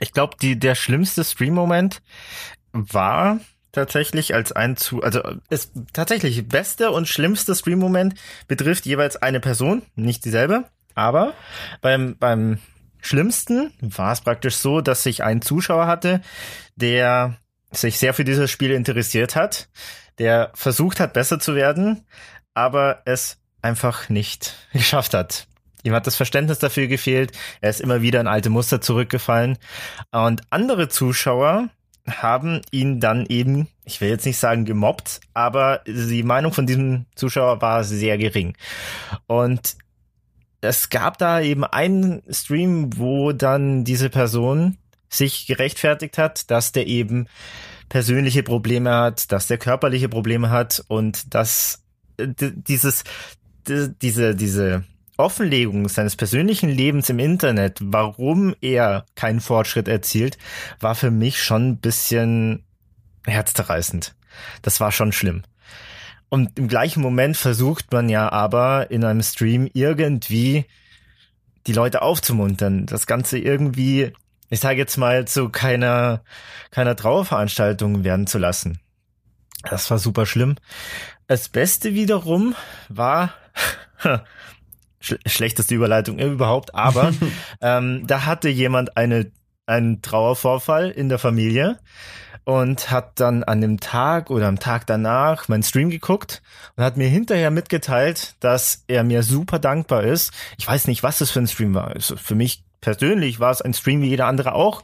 [0.00, 2.02] Ich glaube, der schlimmste Stream-Moment
[2.72, 3.40] war,
[3.74, 5.20] tatsächlich als ein zu, also
[5.50, 8.14] ist tatsächlich beste und schlimmste Stream-Moment
[8.48, 10.64] betrifft jeweils eine Person, nicht dieselbe,
[10.94, 11.34] aber
[11.80, 12.58] beim, beim
[13.00, 16.20] schlimmsten war es praktisch so, dass ich einen Zuschauer hatte,
[16.76, 17.36] der
[17.72, 19.68] sich sehr für dieses Spiel interessiert hat,
[20.18, 22.06] der versucht hat, besser zu werden,
[22.54, 25.46] aber es einfach nicht geschafft hat.
[25.82, 27.32] Ihm hat das Verständnis dafür gefehlt.
[27.60, 29.58] Er ist immer wieder in alte Muster zurückgefallen.
[30.12, 31.68] Und andere Zuschauer,
[32.06, 37.06] haben ihn dann eben, ich will jetzt nicht sagen gemobbt, aber die Meinung von diesem
[37.14, 38.56] Zuschauer war sehr gering.
[39.26, 39.76] Und
[40.60, 44.76] es gab da eben einen Stream, wo dann diese Person
[45.08, 47.26] sich gerechtfertigt hat, dass der eben
[47.88, 51.82] persönliche Probleme hat, dass der körperliche Probleme hat und dass
[52.18, 53.04] dieses,
[53.66, 54.84] diese, diese
[55.16, 60.38] Offenlegung seines persönlichen Lebens im Internet, warum er keinen Fortschritt erzielt,
[60.80, 62.64] war für mich schon ein bisschen
[63.26, 64.14] herzzerreißend.
[64.62, 65.42] Das war schon schlimm.
[66.28, 70.64] Und im gleichen Moment versucht man ja aber in einem Stream irgendwie
[71.66, 74.12] die Leute aufzumuntern, das Ganze irgendwie,
[74.50, 76.22] ich sage jetzt mal, zu keiner,
[76.70, 78.80] keiner Trauerveranstaltung werden zu lassen.
[79.62, 80.56] Das war super schlimm.
[81.26, 82.54] Das Beste wiederum
[82.88, 83.32] war,
[85.26, 87.12] schlechteste Überleitung überhaupt, aber
[87.60, 89.30] ähm, da hatte jemand eine,
[89.66, 91.78] einen Trauervorfall in der Familie
[92.44, 96.42] und hat dann an dem Tag oder am Tag danach meinen Stream geguckt
[96.76, 100.32] und hat mir hinterher mitgeteilt, dass er mir super dankbar ist.
[100.58, 101.88] Ich weiß nicht, was das für ein Stream war.
[101.88, 104.82] Also für mich persönlich war es ein Stream wie jeder andere auch,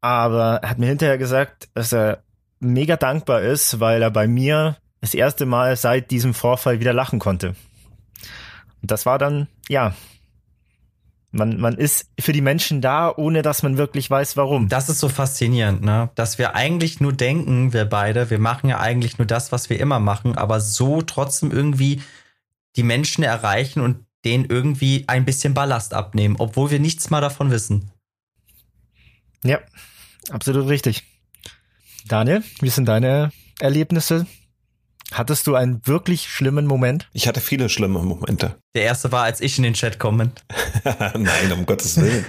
[0.00, 2.22] aber er hat mir hinterher gesagt, dass er
[2.58, 7.18] mega dankbar ist, weil er bei mir das erste Mal seit diesem Vorfall wieder lachen
[7.18, 7.54] konnte.
[8.82, 9.94] Und das war dann, ja,
[11.32, 14.68] man, man ist für die Menschen da, ohne dass man wirklich weiß, warum.
[14.68, 16.10] Das ist so faszinierend, ne?
[16.16, 19.78] Dass wir eigentlich nur denken, wir beide, wir machen ja eigentlich nur das, was wir
[19.78, 22.02] immer machen, aber so trotzdem irgendwie
[22.76, 27.50] die Menschen erreichen und denen irgendwie ein bisschen Ballast abnehmen, obwohl wir nichts mal davon
[27.50, 27.90] wissen.
[29.44, 29.60] Ja,
[30.30, 31.04] absolut richtig.
[32.06, 34.26] Daniel, wie sind deine Erlebnisse
[35.12, 37.08] Hattest du einen wirklich schlimmen Moment?
[37.12, 38.56] Ich hatte viele schlimme Momente.
[38.74, 40.30] der erste war, als ich in den Chat komme.
[40.84, 42.24] Nein, um Gottes Willen.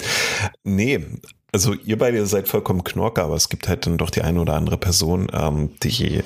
[0.64, 1.06] Nee,
[1.54, 4.54] also ihr beide seid vollkommen Knorke, aber es gibt halt dann doch die eine oder
[4.54, 6.24] andere Person, ähm, die,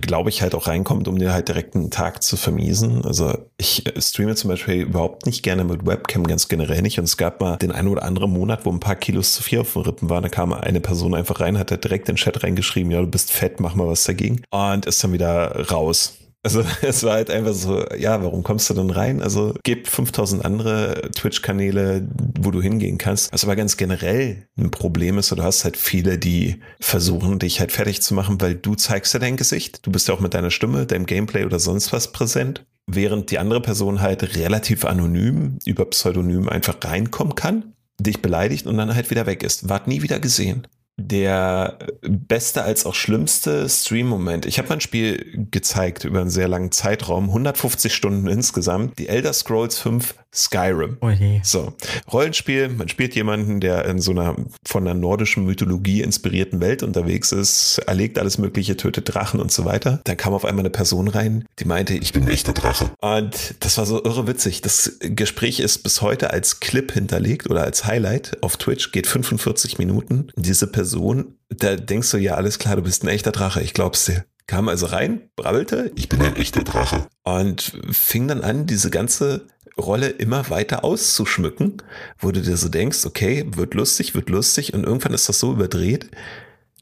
[0.00, 3.04] glaube ich, halt auch reinkommt, um dir halt direkt einen Tag zu vermiesen.
[3.04, 6.98] Also ich streame zum Beispiel überhaupt nicht gerne mit Webcam, ganz generell nicht.
[6.98, 9.58] Und es gab mal den einen oder anderen Monat, wo ein paar Kilos zu viel
[9.58, 10.22] auf den Rippen waren.
[10.22, 13.08] Da kam eine Person einfach rein, hat da direkt in den Chat reingeschrieben, ja, du
[13.08, 14.42] bist fett, mach mal was dagegen.
[14.50, 16.19] Und ist dann wieder raus.
[16.42, 19.22] Also es war halt einfach so, ja, warum kommst du denn rein?
[19.22, 23.32] Also gibt 5000 andere Twitch-Kanäle, wo du hingehen kannst.
[23.32, 27.72] Was aber ganz generell ein Problem ist, du hast halt viele, die versuchen, dich halt
[27.72, 29.86] fertig zu machen, weil du zeigst ja dein Gesicht.
[29.86, 32.64] Du bist ja auch mit deiner Stimme, deinem Gameplay oder sonst was präsent.
[32.86, 38.78] Während die andere Person halt relativ anonym über Pseudonym einfach reinkommen kann, dich beleidigt und
[38.78, 39.68] dann halt wieder weg ist.
[39.68, 40.66] Wart nie wieder gesehen
[40.96, 44.46] der beste als auch schlimmste Stream-Moment.
[44.46, 48.98] Ich habe mein Spiel gezeigt über einen sehr langen Zeitraum, 150 Stunden insgesamt.
[48.98, 50.96] Die Elder Scrolls 5 Skyrim.
[51.00, 51.10] Oh.
[51.42, 51.74] So,
[52.12, 57.32] Rollenspiel, man spielt jemanden, der in so einer von der nordischen Mythologie inspirierten Welt unterwegs
[57.32, 60.00] ist, erlegt alles Mögliche, tötet Drachen und so weiter.
[60.04, 62.90] Dann kam auf einmal eine Person rein, die meinte, ich bin ein echter Drache.
[63.00, 64.60] Und das war so irre witzig.
[64.60, 69.78] Das Gespräch ist bis heute als Clip hinterlegt oder als Highlight auf Twitch, geht 45
[69.78, 70.28] Minuten.
[70.36, 74.04] Diese Person, da denkst du ja, alles klar, du bist ein echter Drache, ich glaub's
[74.04, 77.06] dir kam also rein, brabbelte, ich bin ein echter Drache.
[77.22, 79.46] Und fing dann an, diese ganze
[79.78, 81.82] Rolle immer weiter auszuschmücken,
[82.18, 85.52] wo du dir so denkst, okay, wird lustig, wird lustig und irgendwann ist das so
[85.52, 86.10] überdreht,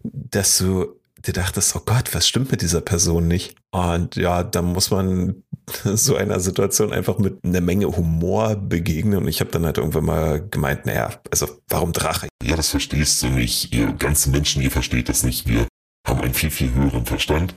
[0.03, 3.57] dass du dir dachtest, oh Gott, was stimmt mit dieser Person nicht?
[3.71, 5.43] Und ja, da muss man
[5.85, 9.19] so einer Situation einfach mit einer Menge Humor begegnen.
[9.19, 12.29] Und ich habe dann halt irgendwann mal gemeint, naja, also warum Drache?
[12.43, 13.75] Ja, das verstehst du nicht.
[13.75, 15.49] Ihr ganzen Menschen, ihr versteht das nicht.
[15.49, 15.67] Wir
[16.09, 17.55] haben einen viel, viel höheren Verstand.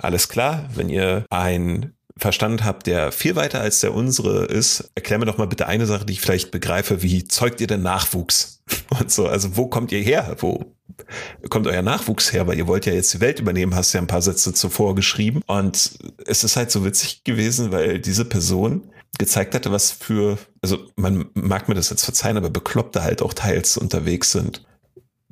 [0.00, 5.18] Alles klar, wenn ihr ein Verstand habt, der viel weiter als der unsere ist, erklär
[5.18, 7.02] mir doch mal bitte eine Sache, die ich vielleicht begreife.
[7.02, 8.62] Wie zeugt ihr denn Nachwuchs?
[9.00, 10.36] Und so, also wo kommt ihr her?
[10.38, 10.74] Wo
[11.48, 12.46] kommt euer Nachwuchs her?
[12.46, 15.42] Weil ihr wollt ja jetzt die Welt übernehmen, hast ja ein paar Sätze zuvor geschrieben.
[15.46, 18.82] Und es ist halt so witzig gewesen, weil diese Person
[19.18, 23.34] gezeigt hatte, was für, also man mag mir das jetzt verzeihen, aber Bekloppte halt auch
[23.34, 24.64] teils unterwegs sind.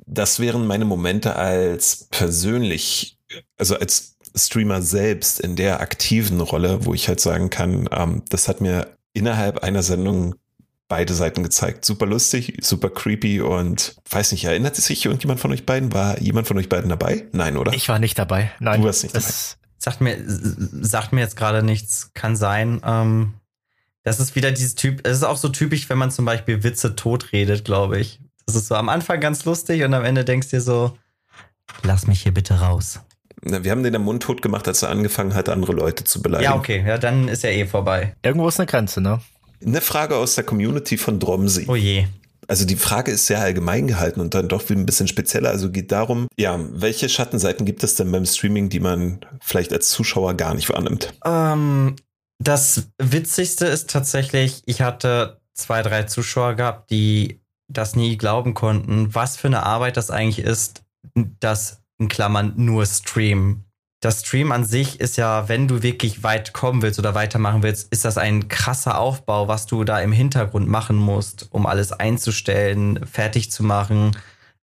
[0.05, 3.17] Das wären meine Momente als persönlich,
[3.57, 8.47] also als Streamer selbst in der aktiven Rolle, wo ich halt sagen kann, ähm, das
[8.47, 10.35] hat mir innerhalb einer Sendung
[10.87, 11.85] beide Seiten gezeigt.
[11.85, 15.93] Super lustig, super creepy und weiß nicht, erinnert sich irgendjemand von euch beiden?
[15.93, 17.25] War jemand von euch beiden dabei?
[17.31, 17.73] Nein, oder?
[17.73, 18.51] Ich war nicht dabei.
[18.59, 18.81] Nein.
[18.81, 19.27] Du warst nicht dabei.
[19.77, 22.11] Sagt mir, sagt mir jetzt gerade nichts.
[22.13, 22.81] Kann sein.
[22.85, 23.35] Ähm,
[24.03, 26.95] das ist wieder dieses Typ, es ist auch so typisch, wenn man zum Beispiel Witze
[26.95, 28.19] tot redet, glaube ich.
[28.45, 30.97] Das ist so am Anfang ganz lustig und am Ende denkst du dir so,
[31.83, 32.99] lass mich hier bitte raus.
[33.43, 36.21] Na, wir haben den am Mund tot gemacht, als er angefangen hat, andere Leute zu
[36.21, 36.51] beleidigen.
[36.51, 38.15] Ja, okay, ja, dann ist er eh vorbei.
[38.23, 39.19] Irgendwo ist eine Grenze, ne?
[39.65, 41.65] Eine Frage aus der Community von Dromsi.
[41.67, 42.05] Oh je.
[42.47, 45.49] Also die Frage ist sehr allgemein gehalten und dann doch ein bisschen spezieller.
[45.49, 49.89] Also geht darum, ja, welche Schattenseiten gibt es denn beim Streaming, die man vielleicht als
[49.89, 51.13] Zuschauer gar nicht wahrnimmt?
[51.23, 51.95] Ähm,
[52.39, 57.40] das Witzigste ist tatsächlich, ich hatte zwei, drei Zuschauer gehabt, die
[57.73, 60.83] das nie glauben konnten, was für eine Arbeit das eigentlich ist,
[61.39, 63.63] das in Klammern nur Stream.
[64.01, 67.91] Das Stream an sich ist ja, wenn du wirklich weit kommen willst oder weitermachen willst,
[67.93, 73.05] ist das ein krasser Aufbau, was du da im Hintergrund machen musst, um alles einzustellen,
[73.05, 74.17] fertig zu machen.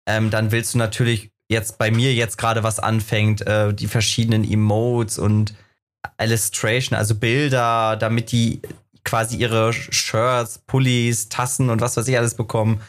[0.07, 4.43] Ähm, dann willst du natürlich jetzt bei mir jetzt gerade was anfängt, äh, die verschiedenen
[4.43, 5.55] Emotes und
[6.21, 8.61] Illustration, also Bilder, damit die
[9.09, 12.83] quasi ihre Shirts, Pullis, Tassen und was weiß ich alles bekommen.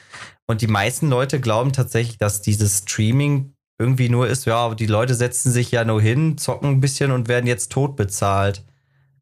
[0.48, 5.16] Und die meisten Leute glauben tatsächlich, dass dieses Streaming irgendwie nur ist, ja, die Leute
[5.16, 8.66] setzen sich ja nur hin, zocken ein bisschen und werden jetzt tot bezahlt.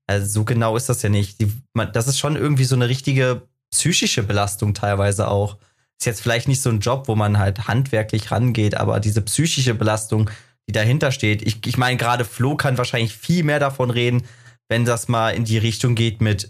[0.08, 1.39] Also so genau ist das ja nicht.
[1.39, 5.58] Die, man, das ist schon irgendwie so eine richtige psychische Belastung teilweise auch.
[6.00, 9.76] Ist jetzt vielleicht nicht so ein Job, wo man halt handwerklich rangeht, aber diese psychische
[9.76, 10.32] Belastung,
[10.68, 11.43] die dahinter steht.
[11.43, 14.24] Ich, ich meine, gerade Flo kann wahrscheinlich viel mehr davon reden,
[14.70, 16.50] wenn das mal in die Richtung geht mit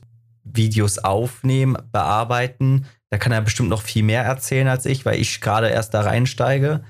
[0.54, 2.86] Videos aufnehmen, bearbeiten.
[3.10, 6.02] Da kann er bestimmt noch viel mehr erzählen als ich, weil ich gerade erst da
[6.02, 6.84] reinsteige.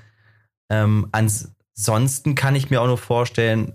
[0.70, 3.74] Ähm, ansonsten kann ich mir auch nur vorstellen,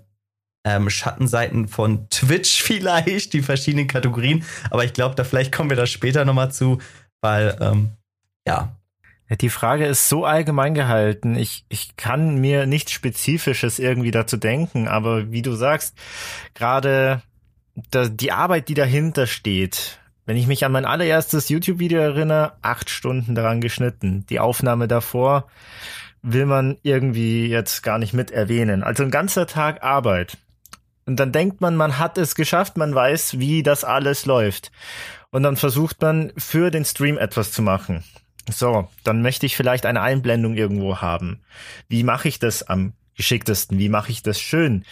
[0.65, 4.43] ähm, Schattenseiten von Twitch vielleicht, die verschiedenen Kategorien.
[4.69, 6.79] Aber ich glaube, da vielleicht kommen wir da später nochmal zu,
[7.21, 7.91] weil, ähm,
[8.47, 8.75] ja.
[9.41, 11.35] Die Frage ist so allgemein gehalten.
[11.35, 15.97] Ich, ich kann mir nichts Spezifisches irgendwie dazu denken, aber wie du sagst,
[16.53, 17.23] gerade
[17.75, 23.35] die Arbeit, die dahinter steht, wenn ich mich an mein allererstes YouTube-Video erinnere, acht Stunden
[23.35, 24.25] daran geschnitten.
[24.29, 25.47] Die Aufnahme davor,
[26.23, 28.81] will man irgendwie jetzt gar nicht mit erwähnen.
[28.81, 30.37] Also ein ganzer Tag Arbeit.
[31.05, 34.71] Und dann denkt man, man hat es geschafft, man weiß, wie das alles läuft.
[35.31, 38.03] Und dann versucht man für den Stream etwas zu machen.
[38.49, 41.43] So, dann möchte ich vielleicht eine Einblendung irgendwo haben.
[41.89, 43.77] Wie mache ich das am geschicktesten?
[43.77, 44.83] Wie mache ich das schön?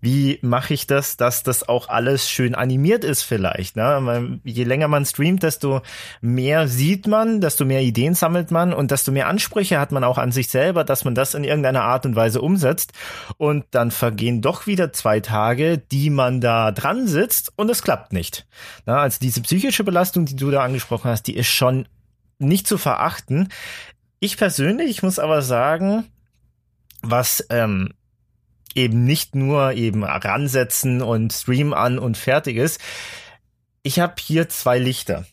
[0.00, 3.76] Wie mache ich das, dass das auch alles schön animiert ist vielleicht?
[3.76, 4.40] Ne?
[4.44, 5.80] Je länger man streamt, desto
[6.20, 10.18] mehr sieht man, desto mehr Ideen sammelt man und desto mehr Ansprüche hat man auch
[10.18, 12.92] an sich selber, dass man das in irgendeiner Art und Weise umsetzt.
[13.38, 18.12] Und dann vergehen doch wieder zwei Tage, die man da dran sitzt und es klappt
[18.12, 18.46] nicht.
[18.86, 18.96] Ne?
[18.96, 21.88] Also diese psychische Belastung, die du da angesprochen hast, die ist schon
[22.38, 23.48] nicht zu verachten.
[24.18, 26.04] Ich persönlich ich muss aber sagen,
[27.02, 27.94] was ähm,
[28.74, 32.80] eben nicht nur eben ransetzen und Stream an und fertig ist.
[33.82, 35.26] Ich habe hier zwei Lichter.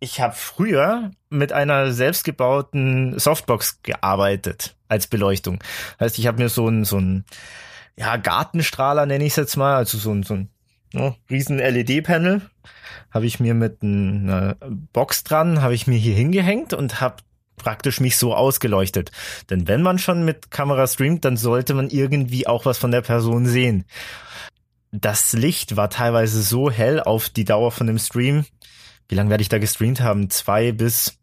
[0.00, 5.62] Ich habe früher mit einer selbstgebauten Softbox gearbeitet als Beleuchtung.
[5.98, 7.24] Heißt, ich habe mir so ein so ein
[7.96, 10.50] ja Gartenstrahler nenne ich es jetzt mal, also so ein so ein
[10.92, 12.42] ja, riesen LED-Panel
[13.10, 14.56] habe ich mir mit einer
[14.92, 17.16] Box dran, habe ich mir hier hingehängt und habe
[17.58, 19.10] praktisch mich so ausgeleuchtet.
[19.50, 23.02] Denn wenn man schon mit Kamera streamt, dann sollte man irgendwie auch was von der
[23.02, 23.84] Person sehen.
[24.90, 28.46] Das Licht war teilweise so hell auf die Dauer von dem Stream.
[29.08, 30.30] Wie lange werde ich da gestreamt haben?
[30.30, 31.18] Zwei bis,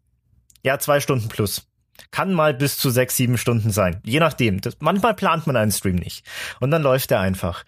[0.62, 1.66] ja, zwei Stunden plus.
[2.10, 4.00] Kann mal bis zu sechs, sieben Stunden sein.
[4.04, 4.60] Je nachdem.
[4.60, 6.24] Das, manchmal plant man einen Stream nicht.
[6.60, 7.64] Und dann läuft er einfach.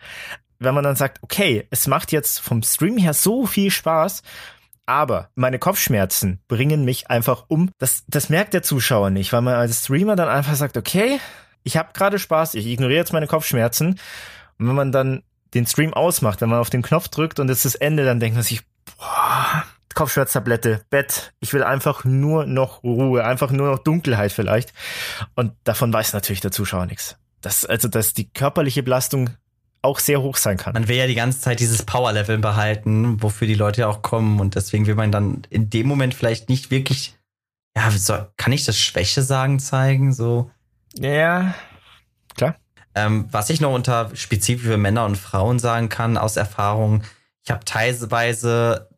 [0.59, 4.23] Wenn man dann sagt, okay, es macht jetzt vom Stream her so viel Spaß,
[4.89, 7.71] aber meine Kopfschmerzen bringen mich einfach um.
[7.79, 11.21] Das, das merkt der Zuschauer nicht, weil man als Streamer dann einfach sagt, okay,
[11.63, 14.01] ich habe gerade Spaß, ich ignoriere jetzt meine Kopfschmerzen.
[14.59, 15.23] Und wenn man dann
[15.53, 18.19] den Stream ausmacht, wenn man auf den Knopf drückt und es ist das Ende, dann
[18.19, 18.63] denkt man sich,
[18.97, 19.65] boah,
[19.95, 24.73] Kopfschmerztablette, Bett, ich will einfach nur noch Ruhe, einfach nur noch Dunkelheit vielleicht.
[25.35, 27.19] Und davon weiß natürlich der Zuschauer nichts.
[27.43, 29.31] Das, also, dass die körperliche Belastung
[29.83, 30.73] auch sehr hoch sein kann.
[30.73, 34.41] Man will ja die ganze Zeit dieses Power-Level behalten, wofür die Leute ja auch kommen.
[34.41, 37.17] Und deswegen will man dann in dem Moment vielleicht nicht wirklich,
[37.77, 40.13] ja, soll, kann ich das Schwäche sagen zeigen?
[40.13, 40.51] So.
[40.95, 41.55] Ja,
[42.37, 42.57] klar.
[42.95, 47.03] Ähm, was ich noch unter spezifisch für Männer und Frauen sagen kann, aus Erfahrung,
[47.45, 48.89] ich habe teilweise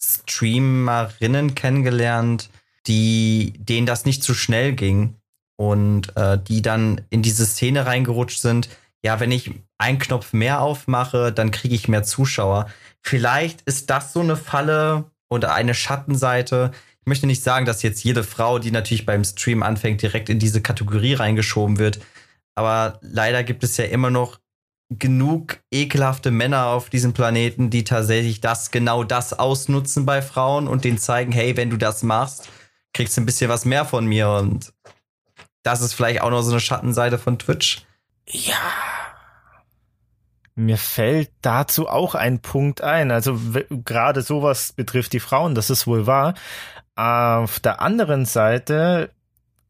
[0.00, 2.50] Streamerinnen kennengelernt,
[2.86, 5.16] die, denen das nicht zu schnell ging
[5.56, 8.68] und äh, die dann in diese Szene reingerutscht sind,
[9.06, 12.68] ja, wenn ich einen Knopf mehr aufmache, dann kriege ich mehr Zuschauer.
[13.02, 16.72] Vielleicht ist das so eine Falle oder eine Schattenseite.
[17.00, 20.40] Ich möchte nicht sagen, dass jetzt jede Frau, die natürlich beim Stream anfängt, direkt in
[20.40, 22.00] diese Kategorie reingeschoben wird.
[22.56, 24.40] Aber leider gibt es ja immer noch
[24.90, 30.84] genug ekelhafte Männer auf diesem Planeten, die tatsächlich das, genau das ausnutzen bei Frauen und
[30.84, 32.48] denen zeigen, hey, wenn du das machst,
[32.92, 34.30] kriegst du ein bisschen was mehr von mir.
[34.30, 34.72] Und
[35.62, 37.86] das ist vielleicht auch noch so eine Schattenseite von Twitch.
[38.28, 38.60] Ja,
[40.58, 43.10] mir fällt dazu auch ein Punkt ein.
[43.10, 43.38] Also
[43.84, 46.34] gerade sowas betrifft die Frauen, das ist wohl wahr.
[46.96, 49.10] Auf der anderen Seite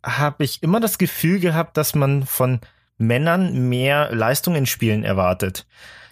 [0.05, 2.61] habe ich immer das Gefühl gehabt, dass man von
[2.99, 5.67] Männern mehr Leistung in Spielen erwartet.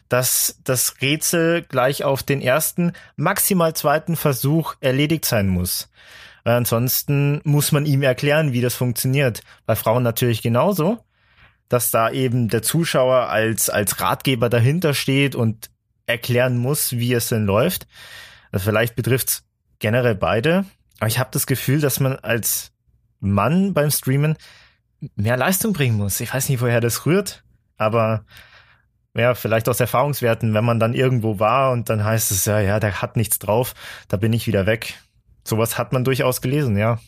[0.08, 5.88] Dass das Rätsel gleich auf den ersten, maximal zweiten Versuch erledigt sein muss.
[6.42, 9.42] Weil ansonsten muss man ihm erklären, wie das funktioniert.
[9.66, 10.98] Bei Frauen natürlich genauso
[11.68, 15.70] dass da eben der Zuschauer als, als Ratgeber dahinter steht und
[16.06, 17.86] erklären muss, wie es denn läuft.
[18.52, 19.44] Also vielleicht betrifft's
[19.78, 20.64] generell beide.
[20.98, 22.72] Aber ich habe das Gefühl, dass man als
[23.20, 24.36] Mann beim Streamen
[25.16, 26.20] mehr Leistung bringen muss.
[26.20, 27.42] Ich weiß nicht, woher das rührt,
[27.76, 28.24] aber
[29.16, 32.80] ja, vielleicht aus Erfahrungswerten, wenn man dann irgendwo war und dann heißt es ja, ja,
[32.80, 33.74] der hat nichts drauf,
[34.08, 34.94] da bin ich wieder weg.
[35.44, 36.98] Sowas hat man durchaus gelesen, ja.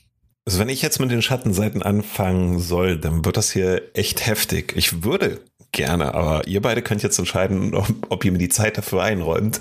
[0.46, 4.74] Also wenn ich jetzt mit den Schattenseiten anfangen soll, dann wird das hier echt heftig.
[4.76, 5.40] Ich würde
[5.72, 9.60] gerne, aber ihr beide könnt jetzt entscheiden, ob, ob ihr mir die Zeit dafür einräumt.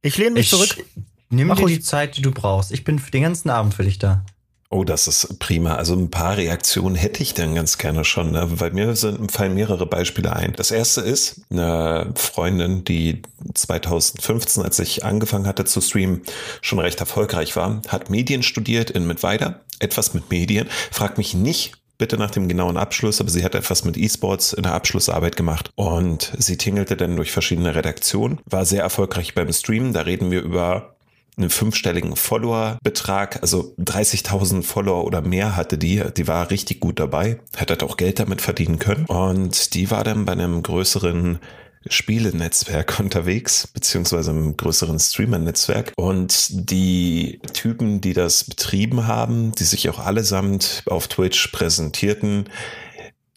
[0.00, 0.84] Ich lehne mich ich zurück.
[1.30, 2.72] Nimm Mach dir die Zeit, die du brauchst.
[2.72, 4.24] Ich bin für den ganzen Abend für dich da.
[4.70, 5.76] Oh, das ist prima.
[5.76, 8.60] Also ein paar Reaktionen hätte ich dann ganz gerne schon, ne?
[8.60, 10.52] weil mir sind, fallen mehrere Beispiele ein.
[10.56, 13.22] Das erste ist eine Freundin, die
[13.54, 16.20] 2015, als ich angefangen hatte zu streamen,
[16.60, 20.68] schon recht erfolgreich war, hat Medien studiert in Mittweida, etwas mit Medien.
[20.90, 24.64] Fragt mich nicht, bitte nach dem genauen Abschluss, aber sie hat etwas mit E-Sports in
[24.64, 29.94] der Abschlussarbeit gemacht und sie tingelte dann durch verschiedene Redaktionen, war sehr erfolgreich beim Streamen.
[29.94, 30.94] Da reden wir über
[31.38, 36.02] einen fünfstelligen Follower-Betrag, also 30.000 Follower oder mehr hatte die.
[36.16, 39.06] Die war richtig gut dabei, hat halt auch Geld damit verdienen können.
[39.06, 41.38] Und die war dann bei einem größeren
[41.86, 45.92] Spielenetzwerk unterwegs, beziehungsweise einem größeren Streamer-Netzwerk.
[45.96, 52.48] Und die Typen, die das betrieben haben, die sich auch allesamt auf Twitch präsentierten,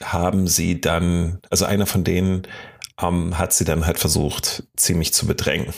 [0.03, 2.43] haben sie dann, also einer von denen
[3.01, 5.73] ähm, hat sie dann halt versucht, ziemlich zu bedrängen.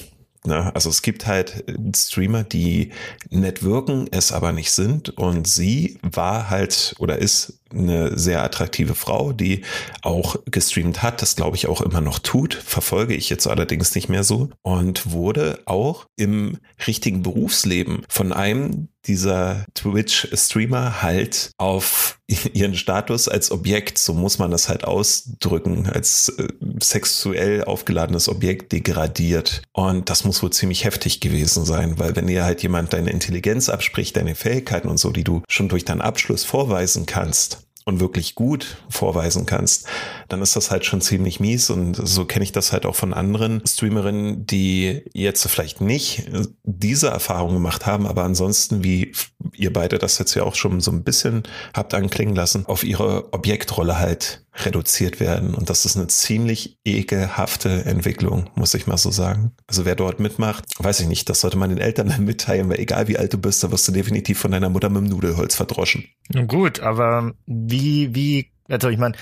[0.46, 0.74] Ne?
[0.76, 1.64] Also es gibt halt
[1.96, 2.92] Streamer, die
[3.30, 5.18] nett wirken, es aber nicht sind.
[5.18, 9.64] Und sie war halt oder ist eine sehr attraktive Frau, die
[10.02, 14.10] auch gestreamt hat, das glaube ich auch immer noch tut, verfolge ich jetzt allerdings nicht
[14.10, 22.20] mehr so und wurde auch im richtigen Berufsleben von einem dieser Twitch-Streamer halt auf
[22.54, 26.48] ihren Status als Objekt, so muss man das halt ausdrücken, als äh,
[26.82, 29.62] sexuell aufgeladenes Objekt degradiert.
[29.74, 33.70] Und das muss wohl ziemlich heftig gewesen sein, weil wenn dir halt jemand deine Intelligenz
[33.70, 38.36] abspricht, deine Fähigkeiten und so, die du schon durch deinen Abschluss vorweisen kannst, und wirklich
[38.36, 39.88] gut vorweisen kannst,
[40.30, 41.70] dann ist das halt schon ziemlich mies.
[41.70, 46.30] Und so kenne ich das halt auch von anderen Streamerinnen, die jetzt vielleicht nicht
[46.64, 49.14] diese Erfahrung gemacht haben, aber ansonsten, wie
[49.54, 53.34] ihr beide das jetzt ja auch schon so ein bisschen habt anklingen lassen, auf ihre
[53.34, 55.56] Objektrolle halt reduziert werden.
[55.56, 59.52] Und das ist eine ziemlich ekelhafte Entwicklung, muss ich mal so sagen.
[59.68, 62.80] Also wer dort mitmacht, weiß ich nicht, das sollte man den Eltern dann mitteilen, weil
[62.80, 65.56] egal wie alt du bist, da wirst du definitiv von deiner Mutter mit dem Nudelholz
[65.56, 66.06] verdroschen.
[66.48, 69.16] Gut, aber wie, wie, also ich meine,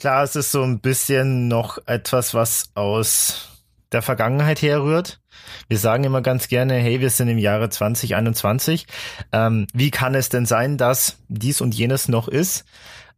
[0.00, 3.48] klar, es ist so ein bisschen noch etwas, was aus
[3.92, 5.20] der Vergangenheit herrührt.
[5.68, 8.86] Wir sagen immer ganz gerne, hey, wir sind im Jahre 2021.
[9.32, 12.64] Ähm, wie kann es denn sein, dass dies und jenes noch ist?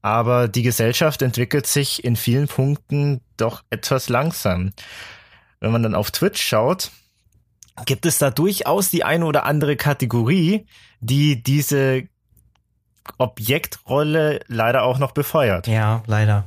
[0.07, 4.71] Aber die Gesellschaft entwickelt sich in vielen Punkten doch etwas langsam.
[5.59, 6.93] Wenn man dann auf Twitch schaut,
[7.87, 10.69] gibt es da durchaus die eine oder andere Kategorie,
[11.01, 12.05] die diese
[13.19, 15.67] Objektrolle leider auch noch befeuert.
[15.67, 16.45] Ja, leider.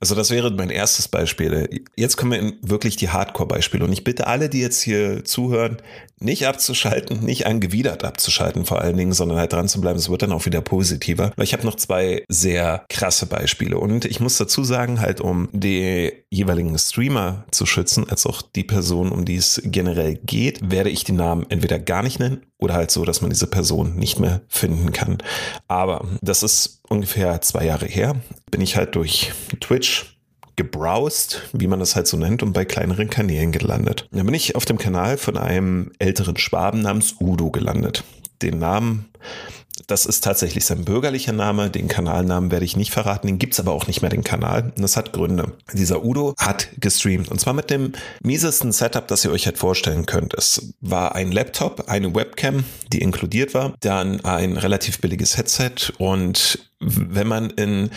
[0.00, 1.84] Also das wäre mein erstes Beispiel.
[1.94, 3.84] Jetzt kommen wir in wirklich die Hardcore-Beispiele.
[3.84, 5.76] Und ich bitte alle, die jetzt hier zuhören,
[6.22, 9.98] nicht abzuschalten, nicht angewidert abzuschalten vor allen Dingen, sondern halt dran zu bleiben.
[9.98, 11.32] Es wird dann auch wieder positiver.
[11.40, 13.78] Ich habe noch zwei sehr krasse Beispiele.
[13.78, 18.64] Und ich muss dazu sagen, halt um die jeweiligen Streamer zu schützen, als auch die
[18.64, 22.74] Person, um die es generell geht, werde ich die Namen entweder gar nicht nennen oder
[22.74, 25.18] halt so, dass man diese Person nicht mehr finden kann.
[25.68, 28.16] Aber das ist ungefähr zwei Jahre her
[28.50, 30.19] bin ich halt durch Twitch
[30.60, 34.06] gebrowst, wie man das halt so nennt, und bei kleineren Kanälen gelandet.
[34.12, 38.04] Da bin ich auf dem Kanal von einem älteren Schwaben namens Udo gelandet.
[38.42, 39.06] Den Namen
[39.86, 41.70] das ist tatsächlich sein bürgerlicher Name.
[41.70, 43.26] Den Kanalnamen werde ich nicht verraten.
[43.26, 44.72] Den gibt's aber auch nicht mehr, den Kanal.
[44.76, 45.52] Und das hat Gründe.
[45.72, 47.28] Dieser Udo hat gestreamt.
[47.28, 47.92] Und zwar mit dem
[48.22, 50.34] miesesten Setup, das ihr euch halt vorstellen könnt.
[50.34, 55.92] Es war ein Laptop, eine Webcam, die inkludiert war, dann ein relativ billiges Headset.
[55.98, 57.90] Und wenn man in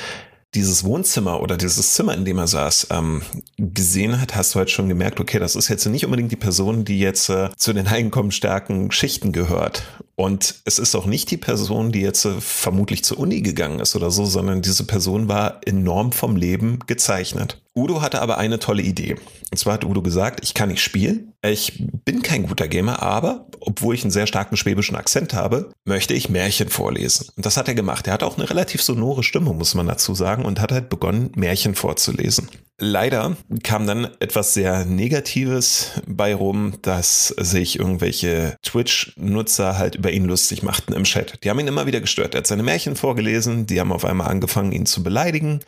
[0.55, 3.21] dieses Wohnzimmer oder dieses Zimmer, in dem er saß, ähm,
[3.57, 6.85] gesehen hat, hast du halt schon gemerkt, okay, das ist jetzt nicht unbedingt die Person,
[6.85, 9.83] die jetzt äh, zu den einkommenstärken Schichten gehört.
[10.15, 13.95] Und es ist auch nicht die Person, die jetzt äh, vermutlich zur Uni gegangen ist
[13.95, 17.61] oder so, sondern diese Person war enorm vom Leben gezeichnet.
[17.75, 19.15] Udo hatte aber eine tolle Idee.
[19.49, 23.47] Und zwar hat Udo gesagt, ich kann nicht spielen, ich bin kein guter Gamer, aber
[23.59, 27.29] obwohl ich einen sehr starken schwäbischen Akzent habe, möchte ich Märchen vorlesen.
[27.35, 28.07] Und das hat er gemacht.
[28.07, 31.31] Er hat auch eine relativ sonore Stimme, muss man dazu sagen, und hat halt begonnen,
[31.35, 32.49] Märchen vorzulesen.
[32.79, 40.25] Leider kam dann etwas sehr Negatives bei rum, dass sich irgendwelche Twitch-Nutzer halt über ihn
[40.25, 41.39] lustig machten im Chat.
[41.43, 42.35] Die haben ihn immer wieder gestört.
[42.35, 45.61] Er hat seine Märchen vorgelesen, die haben auf einmal angefangen, ihn zu beleidigen.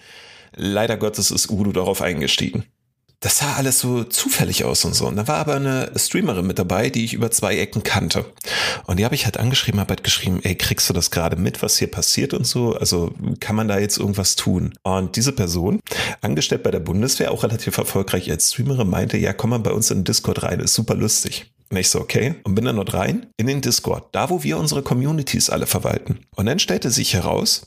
[0.53, 2.65] Leider Gottes ist Udo darauf eingestiegen
[3.25, 5.07] das sah alles so zufällig aus und so.
[5.07, 8.25] Und da war aber eine Streamerin mit dabei, die ich über zwei Ecken kannte.
[8.85, 11.63] Und die habe ich halt angeschrieben, habe halt geschrieben, ey, kriegst du das gerade mit,
[11.63, 12.75] was hier passiert und so?
[12.75, 14.75] Also kann man da jetzt irgendwas tun?
[14.83, 15.79] Und diese Person,
[16.21, 19.89] angestellt bei der Bundeswehr, auch relativ erfolgreich als Streamerin, meinte, ja, komm mal bei uns
[19.89, 21.51] in den Discord rein, ist super lustig.
[21.69, 22.35] Und ich so, okay.
[22.43, 26.19] Und bin dann dort rein in den Discord, da wo wir unsere Communities alle verwalten.
[26.35, 27.65] Und dann stellte sich heraus,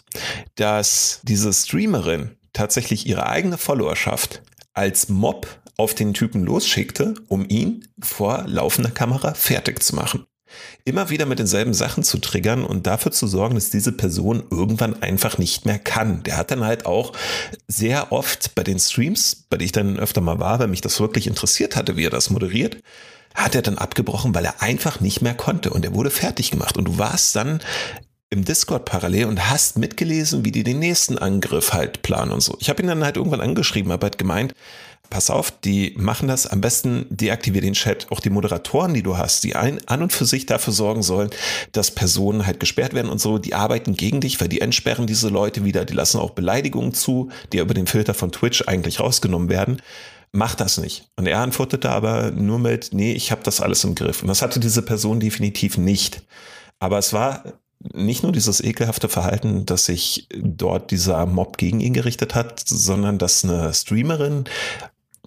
[0.54, 4.42] dass diese Streamerin tatsächlich ihre eigene Followerschaft
[4.72, 5.46] als Mob
[5.76, 10.26] auf den Typen losschickte, um ihn vor laufender Kamera fertig zu machen.
[10.84, 15.02] Immer wieder mit denselben Sachen zu triggern und dafür zu sorgen, dass diese Person irgendwann
[15.02, 16.22] einfach nicht mehr kann.
[16.22, 17.12] Der hat dann halt auch
[17.66, 21.00] sehr oft bei den Streams, bei denen ich dann öfter mal war, weil mich das
[21.00, 22.78] wirklich interessiert hatte, wie er das moderiert,
[23.38, 26.76] hat er dann abgebrochen, weil er einfach nicht mehr konnte und er wurde fertig gemacht.
[26.76, 27.60] Und du warst dann
[28.30, 32.56] im Discord parallel und hast mitgelesen, wie die den nächsten Angriff halt planen und so.
[32.60, 34.52] Ich habe ihn dann halt irgendwann angeschrieben, aber halt gemeint,
[35.08, 38.06] pass auf, die machen das am besten, deaktivier den Chat.
[38.10, 41.30] Auch die Moderatoren, die du hast, die ein, an und für sich dafür sorgen sollen,
[41.72, 45.28] dass Personen halt gesperrt werden und so, die arbeiten gegen dich, weil die entsperren diese
[45.28, 49.48] Leute wieder, die lassen auch Beleidigungen zu, die über den Filter von Twitch eigentlich rausgenommen
[49.48, 49.80] werden.
[50.32, 51.08] Mach das nicht.
[51.16, 54.22] Und er antwortete aber nur mit, nee, ich habe das alles im Griff.
[54.22, 56.22] Und das hatte diese Person definitiv nicht.
[56.78, 57.44] Aber es war
[57.94, 63.18] nicht nur dieses ekelhafte Verhalten, dass sich dort dieser Mob gegen ihn gerichtet hat, sondern
[63.18, 64.44] dass eine Streamerin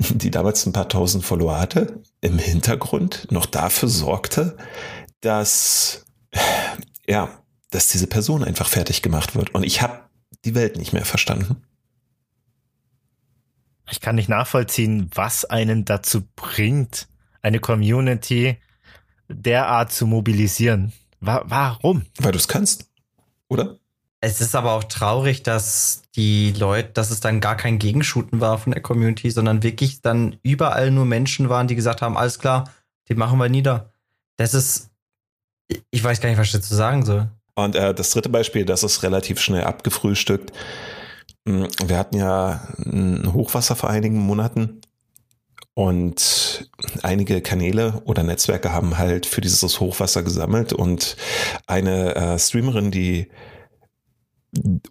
[0.10, 4.58] die damals ein paar tausend Follower hatte, im Hintergrund noch dafür sorgte,
[5.22, 6.06] dass,
[7.08, 7.30] ja,
[7.70, 9.54] dass diese Person einfach fertig gemacht wird.
[9.54, 10.00] Und ich habe
[10.46, 11.64] die Welt nicht mehr verstanden.
[13.92, 17.08] Ich kann nicht nachvollziehen, was einen dazu bringt,
[17.42, 18.58] eine Community
[19.28, 20.94] derart zu mobilisieren.
[21.20, 22.06] Wa warum?
[22.20, 22.90] Weil du es kannst,
[23.48, 23.78] oder?
[24.22, 28.60] Es ist aber auch traurig, dass die Leute, dass es dann gar kein Gegenshooten war
[28.60, 32.70] von der Community, sondern wirklich dann überall nur Menschen waren, die gesagt haben, alles klar,
[33.10, 33.92] die machen wir nieder.
[34.38, 34.92] Das ist,
[35.90, 37.30] ich weiß gar nicht, was ich dazu sagen soll.
[37.56, 40.52] Und äh, das dritte Beispiel, das ist relativ schnell abgefrühstückt.
[41.48, 44.82] Hm, wir hatten ja ein Hochwasser vor einigen Monaten
[45.74, 46.70] und
[47.02, 51.16] einige Kanäle oder Netzwerke haben halt für dieses Hochwasser gesammelt und
[51.68, 53.30] eine äh, Streamerin, die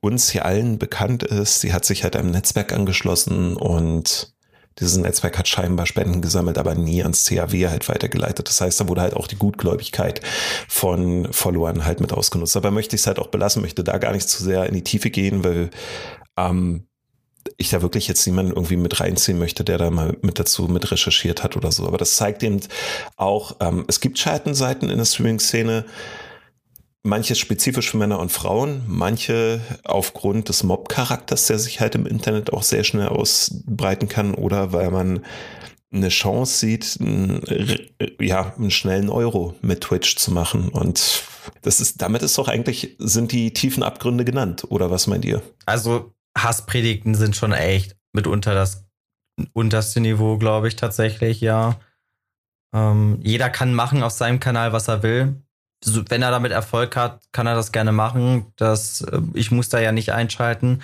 [0.00, 4.34] uns hier allen bekannt ist, sie hat sich halt einem Netzwerk angeschlossen und
[4.78, 8.48] dieses Netzwerk hat scheinbar Spenden gesammelt, aber nie ans CAW halt weitergeleitet.
[8.48, 10.22] Das heißt, da wurde halt auch die Gutgläubigkeit
[10.68, 12.56] von Followern halt mit ausgenutzt.
[12.56, 14.84] Aber möchte ich es halt auch belassen, möchte da gar nicht zu sehr in die
[14.84, 15.70] Tiefe gehen, weil
[16.36, 16.86] ähm,
[17.56, 20.90] ich da wirklich jetzt niemanden irgendwie mit reinziehen möchte, der da mal mit dazu mit
[20.90, 21.86] recherchiert hat oder so.
[21.86, 22.60] Aber das zeigt eben
[23.16, 25.84] auch, ähm, es gibt Schattenseiten in der Streaming-Szene,
[27.02, 32.52] manche spezifisch für Männer und Frauen, manche aufgrund des Mob-Charakters, der sich halt im Internet
[32.52, 35.24] auch sehr schnell ausbreiten kann oder weil man
[35.92, 36.98] eine Chance sieht,
[38.20, 40.68] ja, einen schnellen Euro mit Twitch zu machen.
[40.68, 41.24] Und
[41.62, 45.42] das ist, damit ist doch eigentlich, sind die tiefen Abgründe genannt, oder was meint ihr?
[45.66, 48.86] Also Hasspredigten sind schon echt mitunter das
[49.52, 51.80] unterste Niveau, glaube ich, tatsächlich, ja.
[52.74, 55.42] Ähm, jeder kann machen auf seinem Kanal, was er will
[55.84, 58.52] wenn er damit Erfolg hat, kann er das gerne machen.
[58.56, 60.82] Das, äh, ich muss da ja nicht einschalten.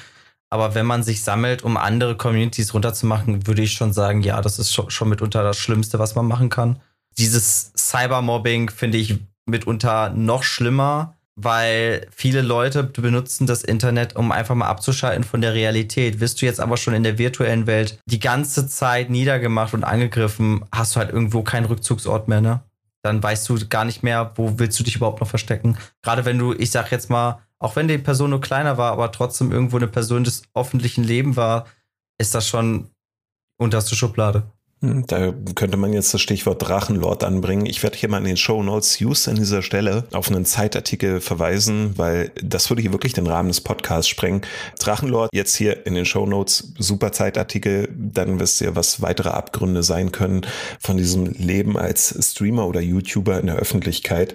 [0.48, 4.58] Aber wenn man sich sammelt, um andere Communities runterzumachen, würde ich schon sagen, ja, das
[4.58, 6.80] ist schon mitunter das Schlimmste, was man machen kann.
[7.18, 14.54] Dieses Cybermobbing finde ich mitunter noch schlimmer, weil viele Leute benutzen das Internet, um einfach
[14.54, 16.20] mal abzuschalten von der Realität.
[16.20, 20.64] Wirst du jetzt aber schon in der virtuellen Welt die ganze Zeit niedergemacht und angegriffen,
[20.72, 22.60] hast du halt irgendwo keinen Rückzugsort mehr, ne?
[23.06, 25.78] dann weißt du gar nicht mehr, wo willst du dich überhaupt noch verstecken.
[26.02, 29.12] Gerade wenn du, ich sag jetzt mal, auch wenn die Person nur kleiner war, aber
[29.12, 31.66] trotzdem irgendwo eine Person des öffentlichen Lebens war,
[32.18, 32.90] ist das schon
[33.58, 34.42] unterste Schublade.
[34.82, 37.64] Hm, da könnte man jetzt das Stichwort Drachenlord anbringen.
[37.64, 41.22] Ich werde hier mal in den Show Notes just an dieser Stelle auf einen Zeitartikel
[41.22, 44.42] verweisen, weil das würde hier wirklich den Rahmen des Podcasts sprengen.
[44.78, 49.82] Drachenlord jetzt hier in den Show Notes, super Zeitartikel, dann wisst ihr, was weitere Abgründe
[49.82, 50.42] sein können
[50.78, 54.34] von diesem Leben als Streamer oder YouTuber in der Öffentlichkeit.